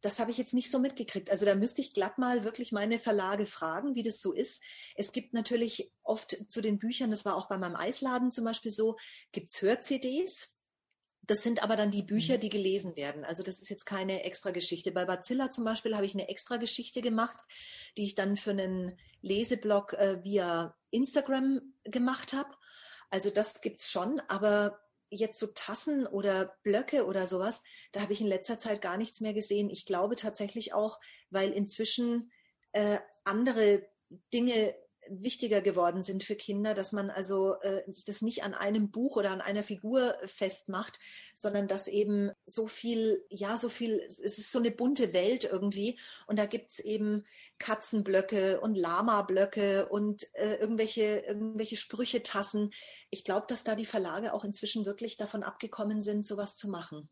das 0.00 0.18
habe 0.18 0.30
ich 0.30 0.38
jetzt 0.38 0.54
nicht 0.54 0.70
so 0.70 0.78
mitgekriegt. 0.78 1.30
Also 1.30 1.44
da 1.44 1.54
müsste 1.54 1.80
ich 1.80 1.92
glatt 1.92 2.18
mal 2.18 2.44
wirklich 2.44 2.72
meine 2.72 2.98
Verlage 2.98 3.46
fragen, 3.46 3.94
wie 3.94 4.02
das 4.02 4.20
so 4.20 4.32
ist. 4.32 4.62
Es 4.94 5.12
gibt 5.12 5.34
natürlich 5.34 5.92
oft 6.02 6.36
zu 6.48 6.60
den 6.60 6.78
Büchern, 6.78 7.10
das 7.10 7.24
war 7.24 7.36
auch 7.36 7.48
bei 7.48 7.58
meinem 7.58 7.76
Eisladen 7.76 8.30
zum 8.30 8.44
Beispiel 8.44 8.70
so, 8.70 8.96
gibt's 9.32 9.60
Hör-CDs. 9.60 10.56
Das 11.22 11.42
sind 11.42 11.62
aber 11.62 11.76
dann 11.76 11.90
die 11.90 12.02
Bücher, 12.02 12.36
mhm. 12.36 12.40
die 12.40 12.48
gelesen 12.48 12.96
werden. 12.96 13.24
Also 13.24 13.42
das 13.42 13.60
ist 13.60 13.68
jetzt 13.68 13.84
keine 13.84 14.24
extra 14.24 14.50
Geschichte. 14.50 14.90
Bei 14.90 15.04
Bacilla 15.04 15.50
zum 15.50 15.64
Beispiel 15.64 15.94
habe 15.94 16.06
ich 16.06 16.14
eine 16.14 16.28
extra 16.28 16.56
Geschichte 16.56 17.02
gemacht, 17.02 17.38
die 17.96 18.04
ich 18.04 18.14
dann 18.14 18.36
für 18.36 18.50
einen 18.50 18.98
Leseblog 19.20 19.92
äh, 19.92 20.24
via 20.24 20.76
Instagram 20.90 21.74
gemacht 21.84 22.32
habe. 22.32 22.50
Also 23.10 23.30
das 23.30 23.60
gibt's 23.60 23.90
schon, 23.90 24.20
aber 24.28 24.80
jetzt 25.10 25.38
so 25.38 25.48
Tassen 25.48 26.06
oder 26.06 26.56
Blöcke 26.62 27.04
oder 27.04 27.26
sowas, 27.26 27.62
da 27.92 28.00
habe 28.00 28.12
ich 28.12 28.20
in 28.20 28.26
letzter 28.26 28.58
Zeit 28.58 28.80
gar 28.80 28.96
nichts 28.96 29.20
mehr 29.20 29.34
gesehen. 29.34 29.68
Ich 29.68 29.84
glaube 29.84 30.16
tatsächlich 30.16 30.72
auch, 30.72 31.00
weil 31.30 31.50
inzwischen 31.50 32.32
äh, 32.72 32.98
andere 33.24 33.86
Dinge 34.32 34.74
wichtiger 35.08 35.60
geworden 35.60 36.02
sind 36.02 36.24
für 36.24 36.36
Kinder, 36.36 36.74
dass 36.74 36.92
man 36.92 37.10
also 37.10 37.54
äh, 37.62 37.82
das 38.06 38.22
nicht 38.22 38.42
an 38.42 38.54
einem 38.54 38.90
Buch 38.90 39.16
oder 39.16 39.30
an 39.30 39.40
einer 39.40 39.62
Figur 39.62 40.16
festmacht, 40.26 40.98
sondern 41.34 41.68
dass 41.68 41.88
eben 41.88 42.30
so 42.46 42.66
viel, 42.66 43.24
ja, 43.28 43.56
so 43.56 43.68
viel, 43.68 44.00
es 44.06 44.18
ist 44.20 44.52
so 44.52 44.58
eine 44.58 44.70
bunte 44.70 45.12
Welt 45.12 45.44
irgendwie 45.44 45.98
und 46.26 46.38
da 46.38 46.46
gibt's 46.46 46.78
eben 46.78 47.24
Katzenblöcke 47.58 48.60
und 48.60 48.74
Lama-Blöcke 48.74 49.88
und 49.88 50.26
äh, 50.34 50.56
irgendwelche, 50.56 51.24
irgendwelche 51.26 51.76
Sprüchetassen. 51.76 52.72
Ich 53.10 53.24
glaube, 53.24 53.46
dass 53.48 53.64
da 53.64 53.74
die 53.74 53.86
Verlage 53.86 54.32
auch 54.32 54.44
inzwischen 54.44 54.86
wirklich 54.86 55.16
davon 55.16 55.42
abgekommen 55.42 56.00
sind, 56.00 56.26
sowas 56.26 56.56
zu 56.56 56.68
machen. 56.68 57.08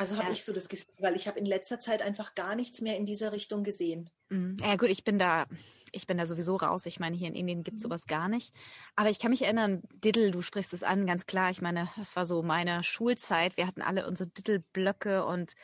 Also 0.00 0.16
habe 0.16 0.28
ja. 0.28 0.32
ich 0.32 0.44
so 0.44 0.54
das 0.54 0.70
Gefühl, 0.70 0.94
weil 0.98 1.14
ich 1.14 1.28
habe 1.28 1.38
in 1.38 1.44
letzter 1.44 1.78
Zeit 1.78 2.00
einfach 2.00 2.34
gar 2.34 2.54
nichts 2.54 2.80
mehr 2.80 2.96
in 2.96 3.04
dieser 3.04 3.32
Richtung 3.32 3.62
gesehen. 3.62 4.08
Mhm. 4.30 4.56
Ja 4.62 4.76
gut, 4.76 4.88
ich 4.88 5.04
bin 5.04 5.18
da, 5.18 5.44
ich 5.92 6.06
bin 6.06 6.18
da 6.18 6.26
sowieso 6.26 6.56
raus. 6.56 6.86
Ich 6.86 7.00
meine, 7.00 7.16
hier 7.16 7.28
in 7.28 7.34
Indien 7.34 7.62
gibt 7.62 7.78
es 7.78 7.84
mhm. 7.84 7.88
sowas 7.88 8.06
gar 8.06 8.28
nicht. 8.28 8.54
Aber 8.96 9.10
ich 9.10 9.18
kann 9.18 9.30
mich 9.30 9.42
erinnern, 9.42 9.82
Diddle, 10.04 10.30
du 10.30 10.42
sprichst 10.42 10.72
es 10.72 10.82
an, 10.82 11.06
ganz 11.06 11.26
klar. 11.26 11.50
Ich 11.50 11.62
meine, 11.62 11.88
das 11.96 12.16
war 12.16 12.26
so 12.26 12.42
meine 12.42 12.82
Schulzeit. 12.82 13.56
Wir 13.56 13.66
hatten 13.66 13.82
alle 13.82 14.06
unsere 14.06 14.28
Diddle-Blöcke 14.28 15.24
und 15.24 15.54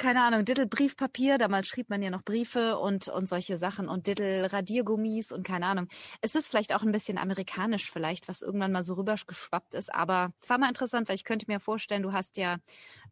keine 0.00 0.22
Ahnung, 0.22 0.46
Diddle 0.46 0.66
Briefpapier, 0.66 1.36
damals 1.36 1.68
schrieb 1.68 1.90
man 1.90 2.00
ja 2.00 2.08
noch 2.08 2.22
Briefe 2.22 2.78
und, 2.78 3.08
und 3.08 3.28
solche 3.28 3.58
Sachen 3.58 3.86
und 3.86 4.06
Diddle 4.06 4.50
Radiergummis 4.50 5.30
und 5.30 5.46
keine 5.46 5.66
Ahnung. 5.66 5.88
Es 6.22 6.34
ist 6.34 6.48
vielleicht 6.48 6.74
auch 6.74 6.82
ein 6.82 6.90
bisschen 6.90 7.18
amerikanisch 7.18 7.90
vielleicht, 7.90 8.26
was 8.26 8.40
irgendwann 8.40 8.72
mal 8.72 8.82
so 8.82 8.94
rübergeschwappt 8.94 9.74
ist, 9.74 9.94
aber 9.94 10.32
war 10.48 10.58
mal 10.58 10.68
interessant, 10.68 11.08
weil 11.08 11.16
ich 11.16 11.24
könnte 11.24 11.44
mir 11.48 11.60
vorstellen, 11.60 12.02
du 12.02 12.14
hast 12.14 12.38
ja 12.38 12.56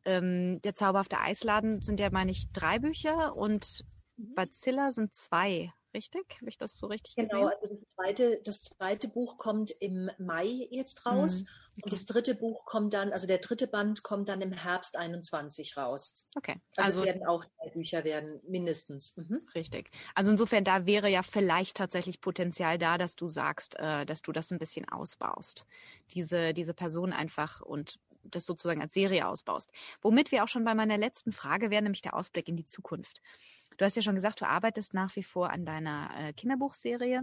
ähm, 0.07 0.63
der 0.63 0.75
zauberhafte 0.75 1.21
Eisladen 1.21 1.83
sind 1.83 2.01
ja, 2.01 2.09
meine 2.11 2.31
ich, 2.31 2.51
drei 2.53 2.79
Bücher 2.79 3.37
und 3.37 3.85
mhm. 4.17 4.35
Bazilla 4.35 4.91
sind 4.91 5.15
zwei 5.15 5.71
richtig? 5.95 6.25
Habe 6.37 6.49
ich 6.49 6.59
das 6.59 6.79
so 6.79 6.87
richtig 6.87 7.15
genau, 7.17 7.29
gesehen? 7.29 7.41
Genau, 7.41 7.55
also 7.55 7.75
das 7.75 7.95
zweite, 7.95 8.41
das 8.45 8.63
zweite 8.63 9.09
Buch 9.09 9.39
kommt 9.39 9.71
im 9.81 10.11
Mai 10.19 10.69
jetzt 10.71 11.07
raus. 11.07 11.43
Mhm. 11.43 11.49
Okay. 11.79 11.83
Und 11.85 11.93
das 11.93 12.07
dritte 12.07 12.35
Buch 12.35 12.65
kommt 12.65 12.93
dann, 12.95 13.13
also 13.13 13.29
der 13.29 13.39
dritte 13.39 13.69
Band 13.69 14.03
kommt 14.03 14.29
dann 14.29 14.41
im 14.41 14.53
Herbst 14.53 14.97
21 14.97 15.77
raus. 15.77 16.29
Okay. 16.35 16.57
Also, 16.77 16.89
also 16.89 17.01
es 17.01 17.07
werden 17.07 17.27
auch 17.27 17.45
drei 17.45 17.71
Bücher 17.71 18.03
werden, 18.03 18.41
mindestens. 18.49 19.17
Mhm. 19.17 19.47
Richtig. 19.55 19.91
Also 20.15 20.33
insofern, 20.33 20.65
da 20.65 20.87
wäre 20.87 21.09
ja 21.09 21.23
vielleicht 21.23 21.77
tatsächlich 21.77 22.21
Potenzial 22.21 22.79
da, 22.79 22.99
dass 22.99 23.15
du 23.15 23.29
sagst, 23.29 23.77
äh, 23.79 24.05
dass 24.07 24.23
du 24.23 24.33
das 24.33 24.51
ein 24.51 24.59
bisschen 24.59 24.89
ausbaust. 24.89 25.67
Diese, 26.15 26.53
diese 26.53 26.75
Person 26.75 27.13
einfach 27.13 27.61
und 27.61 28.01
das 28.25 28.47
sozusagen 28.47 28.83
als 28.83 28.95
Serie 28.95 29.27
ausbaust. 29.27 29.71
Womit 30.03 30.33
wir 30.33 30.45
auch 30.45 30.49
schon 30.49 30.65
bei 30.65 30.75
meiner 30.75 30.99
letzten 30.99 31.33
Frage 31.33 31.71
wären, 31.71 31.85
nämlich 31.85 32.03
der 32.03 32.15
Ausblick 32.15 32.49
in 32.49 32.57
die 32.57 32.67
Zukunft. 32.67 33.23
Du 33.79 33.85
hast 33.85 33.97
ja 33.97 34.03
schon 34.03 34.17
gesagt, 34.17 34.41
du 34.41 34.47
arbeitest 34.47 34.93
nach 34.93 35.15
wie 35.17 35.23
vor 35.23 35.51
an 35.51 35.65
deiner 35.65 36.11
äh, 36.19 36.33
Kinderbuchserie. 36.33 37.23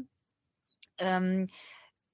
Ähm, 0.97 1.49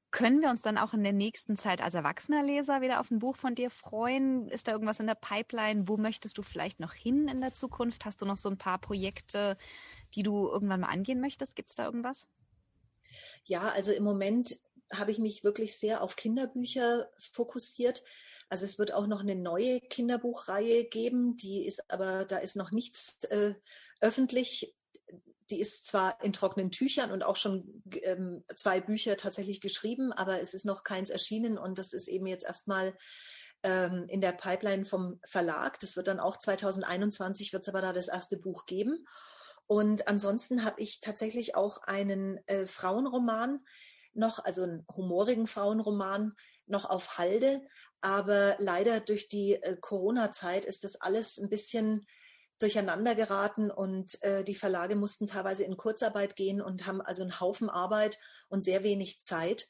können 0.10 0.42
wir 0.42 0.50
uns 0.50 0.62
dann 0.62 0.78
auch 0.78 0.94
in 0.94 1.04
der 1.04 1.14
nächsten 1.14 1.56
Zeit 1.56 1.82
als 1.82 1.94
erwachsener 1.94 2.44
Leser 2.44 2.82
wieder 2.82 3.00
auf 3.00 3.10
ein 3.12 3.20
Buch 3.20 3.38
von 3.38 3.56
dir 3.56 3.70
freuen? 3.70 4.50
Ist 4.50 4.68
da 4.68 4.74
irgendwas 4.74 5.00
in 5.00 5.08
der 5.08 5.16
Pipeline? 5.16 5.88
Wo 5.88 5.96
möchtest 5.96 6.38
du 6.38 6.42
vielleicht 6.42 6.82
noch 6.82 6.94
hin 6.94 7.30
in 7.30 7.40
der 7.40 7.54
Zukunft? 7.54 8.04
Hast 8.04 8.22
du 8.22 8.26
noch 8.26 8.38
so 8.38 8.50
ein 8.50 8.58
paar 8.58 8.78
Projekte, 8.78 9.58
die 10.16 10.24
du 10.24 10.50
irgendwann 10.50 10.82
mal 10.82 10.90
angehen 10.90 11.22
möchtest? 11.22 11.56
Gibt 11.56 11.70
es 11.70 11.76
da 11.76 11.86
irgendwas? 11.86 12.28
Ja, 13.46 13.70
also 13.70 13.94
im 13.94 14.04
Moment 14.04 14.60
habe 14.92 15.12
ich 15.12 15.20
mich 15.20 15.46
wirklich 15.46 15.78
sehr 15.78 16.02
auf 16.04 16.18
Kinderbücher 16.18 17.10
fokussiert. 17.18 18.04
Also 18.52 18.66
es 18.66 18.78
wird 18.78 18.94
auch 18.94 19.08
noch 19.08 19.22
eine 19.22 19.36
neue 19.36 19.80
Kinderbuchreihe 19.80 20.84
geben, 20.84 21.38
die 21.38 21.66
ist 21.66 21.90
aber, 21.90 22.26
da 22.26 22.38
ist 22.38 22.58
noch 22.58 22.72
nichts 22.72 23.24
äh, 23.30 23.54
öffentlich. 24.02 24.76
Die 25.50 25.62
ist 25.62 25.86
zwar 25.86 26.22
in 26.22 26.34
trockenen 26.34 26.70
Tüchern 26.70 27.12
und 27.12 27.24
auch 27.24 27.38
schon 27.38 27.82
ähm, 28.04 28.44
zwei 28.58 28.82
Bücher 28.82 29.16
tatsächlich 29.16 29.62
geschrieben, 29.62 30.12
aber 30.12 30.42
es 30.42 30.54
ist 30.54 30.66
noch 30.66 30.84
keins 30.84 31.10
erschienen 31.10 31.58
und 31.58 31.78
das 31.78 31.94
ist 31.94 32.10
eben 32.10 32.28
jetzt 32.28 32.44
erstmal 32.44 32.94
ähm, 33.64 34.06
in 34.10 34.20
der 34.20 34.34
Pipeline 34.34 34.84
vom 34.84 35.22
Verlag. 35.24 35.80
Das 35.80 35.96
wird 35.96 36.10
dann 36.10 36.20
auch 36.20 36.36
2021 36.36 37.54
wird 37.54 37.64
es 37.64 37.70
aber 37.70 37.82
da 37.82 37.94
das 37.94 38.10
erste 38.10 38.36
Buch 38.36 38.66
geben. 38.66 39.08
Und 39.66 40.10
ansonsten 40.10 40.66
habe 40.66 40.82
ich 40.82 41.00
tatsächlich 41.00 41.56
auch 41.56 41.84
einen 41.84 42.46
äh, 42.48 42.68
Frauenroman 42.68 43.62
noch, 44.14 44.44
also 44.44 44.64
einen 44.64 44.86
humorigen 44.94 45.48
Frauenroman 45.48 46.34
noch 46.66 46.90
auf 46.90 47.18
Halde. 47.18 47.62
Aber 48.02 48.56
leider 48.60 49.00
durch 49.00 49.30
die 49.30 49.54
äh, 49.54 49.78
Corona-Zeit 49.80 50.66
ist 50.66 50.84
das 50.84 51.00
alles 51.00 51.38
ein 51.38 51.50
bisschen 51.50 52.06
durcheinander 52.60 53.16
geraten 53.16 53.72
und 53.72 54.22
äh, 54.24 54.44
die 54.44 54.56
Verlage 54.56 54.96
mussten 54.96 55.28
teilweise 55.28 55.64
in 55.64 55.78
Kurzarbeit 55.78 56.36
gehen 56.36 56.62
und 56.62 56.86
haben 56.86 57.02
also 57.02 57.24
einen 57.24 57.40
Haufen 57.40 57.70
Arbeit 57.70 58.20
und 58.50 58.62
sehr 58.62 58.84
wenig 58.84 59.24
Zeit. 59.24 59.68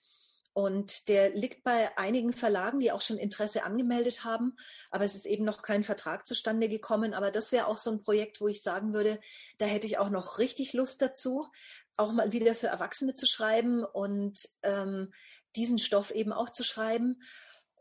Und 0.53 1.07
der 1.07 1.29
liegt 1.29 1.63
bei 1.63 1.97
einigen 1.97 2.33
Verlagen, 2.33 2.81
die 2.81 2.91
auch 2.91 2.99
schon 2.99 3.17
Interesse 3.17 3.63
angemeldet 3.63 4.25
haben, 4.25 4.57
aber 4.89 5.05
es 5.05 5.15
ist 5.15 5.25
eben 5.25 5.45
noch 5.45 5.61
kein 5.61 5.83
Vertrag 5.83 6.27
zustande 6.27 6.67
gekommen. 6.67 7.13
Aber 7.13 7.31
das 7.31 7.53
wäre 7.53 7.67
auch 7.67 7.77
so 7.77 7.91
ein 7.91 8.01
Projekt, 8.01 8.41
wo 8.41 8.49
ich 8.49 8.61
sagen 8.61 8.93
würde, 8.93 9.21
da 9.59 9.65
hätte 9.65 9.87
ich 9.87 9.97
auch 9.97 10.09
noch 10.09 10.39
richtig 10.39 10.73
Lust 10.73 11.01
dazu, 11.01 11.47
auch 11.95 12.11
mal 12.11 12.33
wieder 12.33 12.53
für 12.53 12.67
Erwachsene 12.67 13.13
zu 13.13 13.25
schreiben 13.27 13.85
und 13.85 14.49
ähm, 14.63 15.13
diesen 15.55 15.79
Stoff 15.79 16.11
eben 16.11 16.33
auch 16.33 16.49
zu 16.49 16.63
schreiben. 16.63 17.21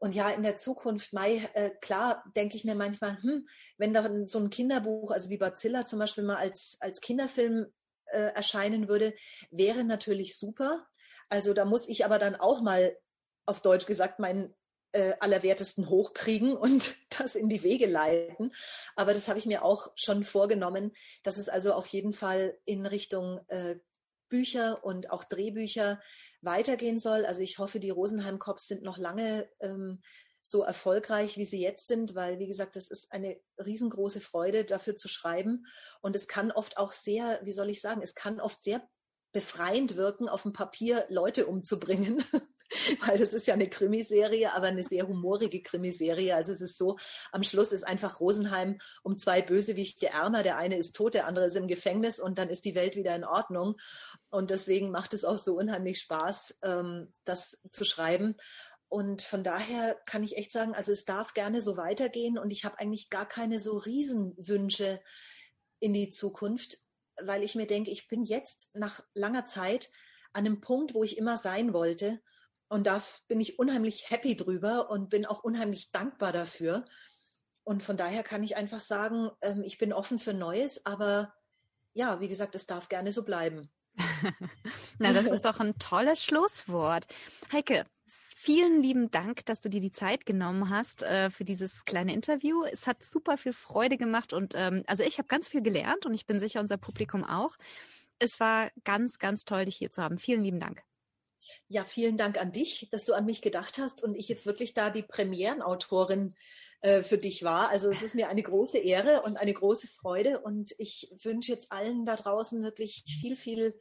Und 0.01 0.14
ja, 0.14 0.30
in 0.30 0.42
der 0.42 0.57
Zukunft, 0.57 1.12
Mai, 1.12 1.48
äh, 1.53 1.70
klar, 1.82 2.24
denke 2.34 2.57
ich 2.57 2.64
mir 2.64 2.74
manchmal, 2.74 3.22
hm, 3.22 3.46
wenn 3.76 3.92
da 3.92 4.09
so 4.24 4.38
ein 4.38 4.48
Kinderbuch, 4.48 5.11
also 5.11 5.28
wie 5.28 5.36
Bazilla 5.36 5.84
zum 5.84 5.98
Beispiel 5.98 6.24
mal 6.24 6.36
als, 6.36 6.78
als 6.80 7.03
Kinderfilm 7.03 7.66
äh, 8.07 8.32
erscheinen 8.34 8.88
würde, 8.88 9.12
wäre 9.51 9.84
natürlich 9.84 10.38
super. 10.38 10.86
Also 11.28 11.53
da 11.53 11.66
muss 11.66 11.86
ich 11.86 12.05
aber 12.07 12.18
dann 12.18 12.34
auch 12.34 12.62
mal 12.62 12.96
auf 13.44 13.61
Deutsch 13.61 13.84
gesagt 13.84 14.20
meinen 14.20 14.55
äh, 14.92 15.12
Allerwertesten 15.20 15.90
hochkriegen 15.90 16.57
und 16.57 16.94
das 17.11 17.36
in 17.36 17.51
die 17.51 17.62
Wege 17.62 17.86
leiten. 17.86 18.55
Aber 18.96 19.12
das 19.12 19.28
habe 19.28 19.38
ich 19.38 19.44
mir 19.44 19.62
auch 19.62 19.92
schon 19.96 20.24
vorgenommen, 20.24 20.92
dass 21.22 21.36
es 21.36 21.51
also 21.51 21.74
auf 21.74 21.86
jeden 21.88 22.14
Fall 22.14 22.59
in 22.64 22.86
Richtung 22.86 23.40
äh, 23.48 23.76
Bücher 24.30 24.82
und 24.82 25.11
auch 25.11 25.24
Drehbücher 25.24 26.01
weitergehen 26.43 26.99
soll. 26.99 27.26
Also 27.26 27.43
ich 27.43 27.59
hoffe, 27.59 27.80
die 27.80 27.91
Rosenheim 27.91 28.38
Cops 28.38 28.66
sind 28.66 28.82
noch 28.82 28.99
lange 28.99 29.49
ähm, 29.61 30.03
so 30.43 30.62
erfolgreich, 30.62 31.36
wie 31.36 31.45
sie 31.45 31.61
jetzt 31.61 31.86
sind, 31.86 32.14
weil, 32.14 32.38
wie 32.38 32.47
gesagt, 32.47 32.76
das 32.76 32.91
ist 32.91 33.12
eine 33.12 33.38
riesengroße 33.59 34.20
Freude, 34.20 34.64
dafür 34.64 34.97
zu 34.97 35.09
schreiben. 35.09 35.66
Und 36.01 36.16
es 36.16 36.28
kann 36.28 36.51
oft 36.51 36.78
auch 36.78 36.93
sehr, 36.93 37.41
wie 37.43 37.53
soll 37.53 37.68
ich 37.68 37.80
sagen, 37.80 38.01
es 38.03 38.14
kann 38.14 38.41
oft 38.41 38.62
sehr 38.62 38.82
befreiend 39.32 39.97
wirken, 39.97 40.28
auf 40.28 40.43
dem 40.43 40.53
Papier 40.53 41.07
Leute 41.09 41.47
umzubringen. 41.47 42.24
weil 43.06 43.18
das 43.18 43.32
ist 43.32 43.46
ja 43.46 43.54
eine 43.54 43.68
Krimiserie, 43.68 44.54
aber 44.54 44.66
eine 44.66 44.82
sehr 44.82 45.06
humorige 45.08 45.62
Krimiserie. 45.62 46.34
Also 46.34 46.52
es 46.52 46.60
ist 46.60 46.78
so, 46.78 46.98
am 47.32 47.42
Schluss 47.42 47.72
ist 47.72 47.84
einfach 47.84 48.20
Rosenheim 48.20 48.78
um 49.02 49.18
zwei 49.18 49.42
Bösewichte 49.42 50.10
ärmer. 50.10 50.42
Der 50.42 50.56
eine 50.56 50.76
ist 50.76 50.94
tot, 50.94 51.14
der 51.14 51.26
andere 51.26 51.46
ist 51.46 51.56
im 51.56 51.66
Gefängnis 51.66 52.20
und 52.20 52.38
dann 52.38 52.48
ist 52.48 52.64
die 52.64 52.74
Welt 52.74 52.96
wieder 52.96 53.14
in 53.14 53.24
Ordnung. 53.24 53.76
Und 54.30 54.50
deswegen 54.50 54.90
macht 54.90 55.14
es 55.14 55.24
auch 55.24 55.38
so 55.38 55.56
unheimlich 55.56 56.00
Spaß, 56.00 56.58
ähm, 56.62 57.12
das 57.24 57.60
zu 57.70 57.84
schreiben. 57.84 58.36
Und 58.88 59.22
von 59.22 59.44
daher 59.44 59.96
kann 60.04 60.24
ich 60.24 60.36
echt 60.36 60.50
sagen, 60.50 60.74
also 60.74 60.90
es 60.90 61.04
darf 61.04 61.34
gerne 61.34 61.60
so 61.60 61.76
weitergehen 61.76 62.38
und 62.38 62.50
ich 62.50 62.64
habe 62.64 62.78
eigentlich 62.80 63.08
gar 63.08 63.26
keine 63.26 63.60
so 63.60 63.78
Riesenwünsche 63.78 65.00
in 65.78 65.92
die 65.92 66.10
Zukunft, 66.10 66.78
weil 67.22 67.44
ich 67.44 67.54
mir 67.54 67.66
denke, 67.66 67.90
ich 67.92 68.08
bin 68.08 68.24
jetzt 68.24 68.74
nach 68.74 69.02
langer 69.14 69.46
Zeit 69.46 69.90
an 70.32 70.46
einem 70.46 70.60
Punkt, 70.60 70.94
wo 70.94 71.04
ich 71.04 71.18
immer 71.18 71.36
sein 71.36 71.72
wollte. 71.72 72.20
Und 72.70 72.86
da 72.86 73.02
bin 73.26 73.40
ich 73.40 73.58
unheimlich 73.58 74.10
happy 74.10 74.36
drüber 74.36 74.90
und 74.90 75.10
bin 75.10 75.26
auch 75.26 75.42
unheimlich 75.42 75.90
dankbar 75.90 76.32
dafür. 76.32 76.84
Und 77.64 77.82
von 77.82 77.96
daher 77.96 78.22
kann 78.22 78.44
ich 78.44 78.56
einfach 78.56 78.80
sagen, 78.80 79.28
ähm, 79.42 79.64
ich 79.64 79.76
bin 79.76 79.92
offen 79.92 80.20
für 80.20 80.32
Neues, 80.32 80.86
aber 80.86 81.34
ja, 81.94 82.20
wie 82.20 82.28
gesagt, 82.28 82.54
es 82.54 82.66
darf 82.66 82.88
gerne 82.88 83.10
so 83.10 83.24
bleiben. 83.24 83.68
Na, 85.00 85.12
das 85.12 85.26
ist 85.26 85.44
doch 85.44 85.58
ein 85.58 85.80
tolles 85.80 86.22
Schlusswort. 86.24 87.06
Heike, 87.50 87.86
vielen 88.06 88.84
lieben 88.84 89.10
Dank, 89.10 89.44
dass 89.46 89.60
du 89.60 89.68
dir 89.68 89.80
die 89.80 89.90
Zeit 89.90 90.24
genommen 90.24 90.70
hast 90.70 91.02
äh, 91.02 91.28
für 91.30 91.44
dieses 91.44 91.84
kleine 91.84 92.14
Interview. 92.14 92.62
Es 92.62 92.86
hat 92.86 93.02
super 93.02 93.36
viel 93.36 93.52
Freude 93.52 93.96
gemacht 93.96 94.32
und 94.32 94.54
ähm, 94.56 94.84
also 94.86 95.02
ich 95.02 95.18
habe 95.18 95.26
ganz 95.26 95.48
viel 95.48 95.62
gelernt 95.62 96.06
und 96.06 96.14
ich 96.14 96.24
bin 96.24 96.38
sicher 96.38 96.60
unser 96.60 96.76
Publikum 96.76 97.24
auch. 97.24 97.56
Es 98.20 98.38
war 98.38 98.70
ganz, 98.84 99.18
ganz 99.18 99.42
toll, 99.42 99.64
dich 99.64 99.74
hier 99.74 99.90
zu 99.90 100.04
haben. 100.04 100.18
Vielen 100.18 100.44
lieben 100.44 100.60
Dank. 100.60 100.84
Ja, 101.68 101.84
vielen 101.84 102.16
Dank 102.16 102.38
an 102.38 102.53
dich, 102.53 102.88
dass 102.90 103.05
du 103.05 103.14
an 103.14 103.26
mich 103.26 103.42
gedacht 103.42 103.78
hast 103.78 104.03
und 104.03 104.14
ich 104.14 104.28
jetzt 104.28 104.46
wirklich 104.46 104.74
da 104.74 104.90
die 104.90 105.03
Premierenautorin 105.03 106.34
äh, 106.82 107.03
für 107.03 107.18
dich 107.18 107.42
war. 107.42 107.68
Also 107.70 107.90
es 107.90 108.03
ist 108.03 108.14
mir 108.14 108.28
eine 108.28 108.42
große 108.42 108.78
Ehre 108.78 109.22
und 109.22 109.36
eine 109.36 109.53
große 109.53 109.86
Freude 109.86 110.40
und 110.40 110.74
ich 110.78 111.12
wünsche 111.22 111.53
jetzt 111.53 111.72
allen 111.72 112.05
da 112.05 112.16
draußen 112.16 112.62
wirklich 112.62 113.05
viel, 113.07 113.36
viel 113.36 113.78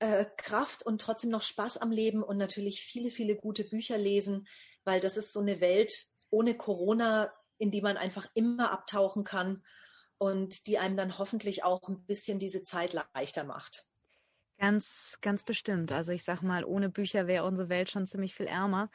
äh, 0.00 0.26
Kraft 0.36 0.84
und 0.84 1.00
trotzdem 1.00 1.30
noch 1.30 1.42
Spaß 1.42 1.78
am 1.78 1.90
Leben 1.90 2.22
und 2.22 2.36
natürlich 2.36 2.82
viele, 2.82 3.10
viele 3.10 3.36
gute 3.36 3.64
Bücher 3.64 3.96
lesen, 3.96 4.46
weil 4.84 5.00
das 5.00 5.16
ist 5.16 5.32
so 5.32 5.40
eine 5.40 5.60
Welt 5.60 5.92
ohne 6.30 6.56
Corona, 6.56 7.32
in 7.58 7.70
die 7.70 7.80
man 7.80 7.96
einfach 7.96 8.26
immer 8.34 8.72
abtauchen 8.72 9.24
kann 9.24 9.62
und 10.18 10.66
die 10.66 10.78
einem 10.78 10.96
dann 10.96 11.18
hoffentlich 11.18 11.64
auch 11.64 11.88
ein 11.88 12.04
bisschen 12.06 12.38
diese 12.38 12.62
Zeit 12.62 12.92
leichter 13.14 13.44
macht. 13.44 13.85
Ganz, 14.58 15.18
ganz 15.20 15.44
bestimmt. 15.44 15.92
Also 15.92 16.12
ich 16.12 16.24
sag 16.24 16.40
mal, 16.42 16.64
ohne 16.64 16.88
Bücher 16.88 17.26
wäre 17.26 17.44
unsere 17.44 17.68
Welt 17.68 17.90
schon 17.90 18.06
ziemlich 18.06 18.34
viel 18.34 18.46
ärmer. 18.46 18.88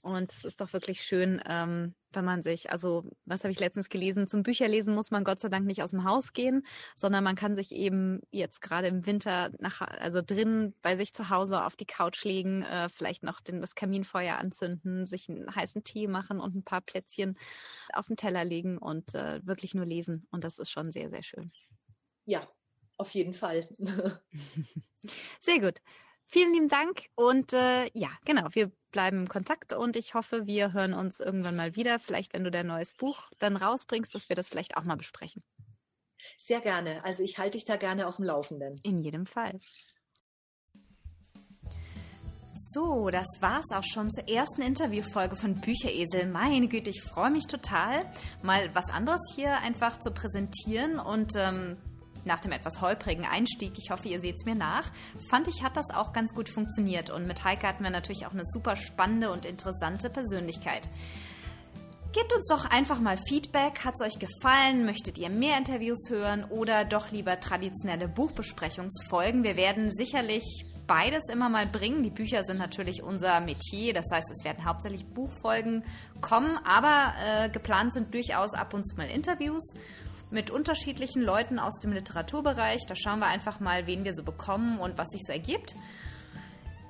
Und 0.00 0.32
es 0.32 0.44
ist 0.44 0.60
doch 0.60 0.72
wirklich 0.72 1.00
schön, 1.02 1.42
ähm, 1.44 1.96
wenn 2.12 2.24
man 2.24 2.40
sich, 2.42 2.70
also 2.70 3.04
was 3.24 3.42
habe 3.42 3.50
ich 3.50 3.58
letztens 3.58 3.88
gelesen, 3.88 4.28
zum 4.28 4.44
Bücherlesen 4.44 4.94
muss 4.94 5.10
man 5.10 5.24
Gott 5.24 5.40
sei 5.40 5.48
Dank 5.48 5.66
nicht 5.66 5.82
aus 5.82 5.90
dem 5.90 6.04
Haus 6.04 6.32
gehen, 6.32 6.64
sondern 6.94 7.24
man 7.24 7.34
kann 7.34 7.56
sich 7.56 7.72
eben 7.72 8.20
jetzt 8.30 8.60
gerade 8.60 8.86
im 8.86 9.06
Winter 9.06 9.50
nach, 9.58 9.80
also 9.80 10.22
drin 10.22 10.74
bei 10.82 10.96
sich 10.96 11.12
zu 11.14 11.30
Hause 11.30 11.64
auf 11.64 11.74
die 11.74 11.84
Couch 11.86 12.22
legen, 12.24 12.62
äh, 12.62 12.88
vielleicht 12.88 13.24
noch 13.24 13.40
den, 13.40 13.60
das 13.60 13.74
Kaminfeuer 13.74 14.36
anzünden, 14.38 15.04
sich 15.04 15.28
einen 15.28 15.52
heißen 15.52 15.82
Tee 15.82 16.06
machen 16.06 16.38
und 16.38 16.54
ein 16.54 16.62
paar 16.64 16.80
Plätzchen 16.80 17.36
auf 17.92 18.06
den 18.06 18.16
Teller 18.16 18.44
legen 18.44 18.78
und 18.78 19.14
äh, 19.16 19.44
wirklich 19.44 19.74
nur 19.74 19.84
lesen. 19.84 20.26
Und 20.30 20.44
das 20.44 20.58
ist 20.58 20.70
schon 20.70 20.92
sehr, 20.92 21.10
sehr 21.10 21.24
schön. 21.24 21.50
Ja, 22.26 22.46
auf 22.98 23.10
jeden 23.12 23.34
Fall. 23.34 23.68
sehr 25.40 25.60
gut. 25.60 25.80
Vielen 26.26 26.52
lieben 26.52 26.68
Dank 26.68 27.06
und 27.14 27.54
äh, 27.54 27.88
ja, 27.94 28.10
genau, 28.26 28.48
wir 28.52 28.70
bleiben 28.90 29.20
im 29.20 29.28
Kontakt 29.28 29.72
und 29.72 29.96
ich 29.96 30.12
hoffe, 30.12 30.46
wir 30.46 30.74
hören 30.74 30.92
uns 30.92 31.20
irgendwann 31.20 31.56
mal 31.56 31.74
wieder. 31.74 31.98
Vielleicht, 31.98 32.34
wenn 32.34 32.44
du 32.44 32.50
dein 32.50 32.66
neues 32.66 32.92
Buch 32.92 33.30
dann 33.38 33.56
rausbringst, 33.56 34.14
dass 34.14 34.28
wir 34.28 34.36
das 34.36 34.48
vielleicht 34.48 34.76
auch 34.76 34.84
mal 34.84 34.96
besprechen. 34.96 35.42
Sehr 36.36 36.60
gerne. 36.60 37.02
Also 37.04 37.22
ich 37.22 37.38
halte 37.38 37.56
dich 37.56 37.64
da 37.64 37.76
gerne 37.76 38.06
auf 38.06 38.16
dem 38.16 38.26
Laufenden. 38.26 38.78
In 38.82 39.00
jedem 39.00 39.24
Fall. 39.24 39.58
So, 42.52 43.08
das 43.08 43.28
war's 43.38 43.70
auch 43.72 43.84
schon 43.84 44.10
zur 44.10 44.28
ersten 44.28 44.62
Interviewfolge 44.62 45.36
von 45.36 45.54
Bücheresel. 45.60 46.26
Meine 46.26 46.66
Güte, 46.66 46.90
ich 46.90 47.02
freue 47.02 47.30
mich 47.30 47.46
total, 47.46 48.04
mal 48.42 48.74
was 48.74 48.90
anderes 48.90 49.20
hier 49.34 49.58
einfach 49.58 50.00
zu 50.00 50.10
präsentieren 50.10 50.98
und 50.98 51.34
ähm, 51.36 51.76
nach 52.28 52.38
dem 52.38 52.52
etwas 52.52 52.80
holprigen 52.80 53.24
Einstieg, 53.24 53.72
ich 53.76 53.90
hoffe, 53.90 54.08
ihr 54.08 54.20
seht 54.20 54.36
es 54.36 54.44
mir 54.44 54.54
nach, 54.54 54.92
fand 55.28 55.48
ich, 55.48 55.64
hat 55.64 55.76
das 55.76 55.90
auch 55.92 56.12
ganz 56.12 56.32
gut 56.32 56.48
funktioniert. 56.48 57.10
Und 57.10 57.26
mit 57.26 57.42
Heike 57.42 57.66
hatten 57.66 57.82
wir 57.82 57.90
natürlich 57.90 58.26
auch 58.26 58.32
eine 58.32 58.44
super 58.44 58.76
spannende 58.76 59.32
und 59.32 59.44
interessante 59.44 60.10
Persönlichkeit. 60.10 60.88
Gebt 62.12 62.32
uns 62.32 62.46
doch 62.48 62.64
einfach 62.64 63.00
mal 63.00 63.18
Feedback. 63.28 63.84
Hat 63.84 63.94
es 63.98 64.06
euch 64.06 64.18
gefallen? 64.18 64.86
Möchtet 64.86 65.18
ihr 65.18 65.28
mehr 65.28 65.58
Interviews 65.58 66.08
hören 66.08 66.44
oder 66.44 66.84
doch 66.84 67.10
lieber 67.10 67.38
traditionelle 67.38 68.08
Buchbesprechungsfolgen? 68.08 69.44
Wir 69.44 69.56
werden 69.56 69.94
sicherlich 69.94 70.64
beides 70.86 71.28
immer 71.30 71.48
mal 71.48 71.66
bringen. 71.66 72.02
Die 72.02 72.10
Bücher 72.10 72.42
sind 72.44 72.58
natürlich 72.58 73.02
unser 73.02 73.40
Metier, 73.40 73.92
das 73.92 74.06
heißt, 74.10 74.28
es 74.30 74.42
werden 74.42 74.64
hauptsächlich 74.64 75.06
Buchfolgen 75.06 75.84
kommen, 76.20 76.58
aber 76.64 77.12
äh, 77.24 77.50
geplant 77.50 77.92
sind 77.92 78.12
durchaus 78.12 78.54
ab 78.54 78.74
und 78.74 78.84
zu 78.84 78.96
mal 78.96 79.08
Interviews 79.08 79.74
mit 80.30 80.50
unterschiedlichen 80.50 81.22
Leuten 81.22 81.58
aus 81.58 81.78
dem 81.80 81.92
Literaturbereich. 81.92 82.84
Da 82.86 82.94
schauen 82.94 83.20
wir 83.20 83.26
einfach 83.26 83.60
mal, 83.60 83.86
wen 83.86 84.04
wir 84.04 84.14
so 84.14 84.22
bekommen 84.22 84.78
und 84.78 84.98
was 84.98 85.08
sich 85.08 85.22
so 85.24 85.32
ergibt. 85.32 85.74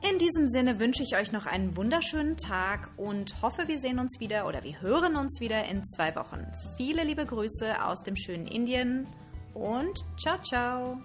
In 0.00 0.18
diesem 0.18 0.46
Sinne 0.46 0.78
wünsche 0.78 1.02
ich 1.02 1.16
euch 1.16 1.32
noch 1.32 1.46
einen 1.46 1.76
wunderschönen 1.76 2.36
Tag 2.36 2.90
und 2.96 3.42
hoffe, 3.42 3.66
wir 3.66 3.80
sehen 3.80 3.98
uns 3.98 4.20
wieder 4.20 4.46
oder 4.46 4.62
wir 4.62 4.80
hören 4.80 5.16
uns 5.16 5.40
wieder 5.40 5.64
in 5.64 5.84
zwei 5.84 6.14
Wochen. 6.14 6.46
Viele 6.76 7.02
liebe 7.02 7.26
Grüße 7.26 7.84
aus 7.84 8.02
dem 8.04 8.16
schönen 8.16 8.46
Indien 8.46 9.08
und 9.54 10.04
ciao, 10.16 10.40
ciao. 10.42 11.02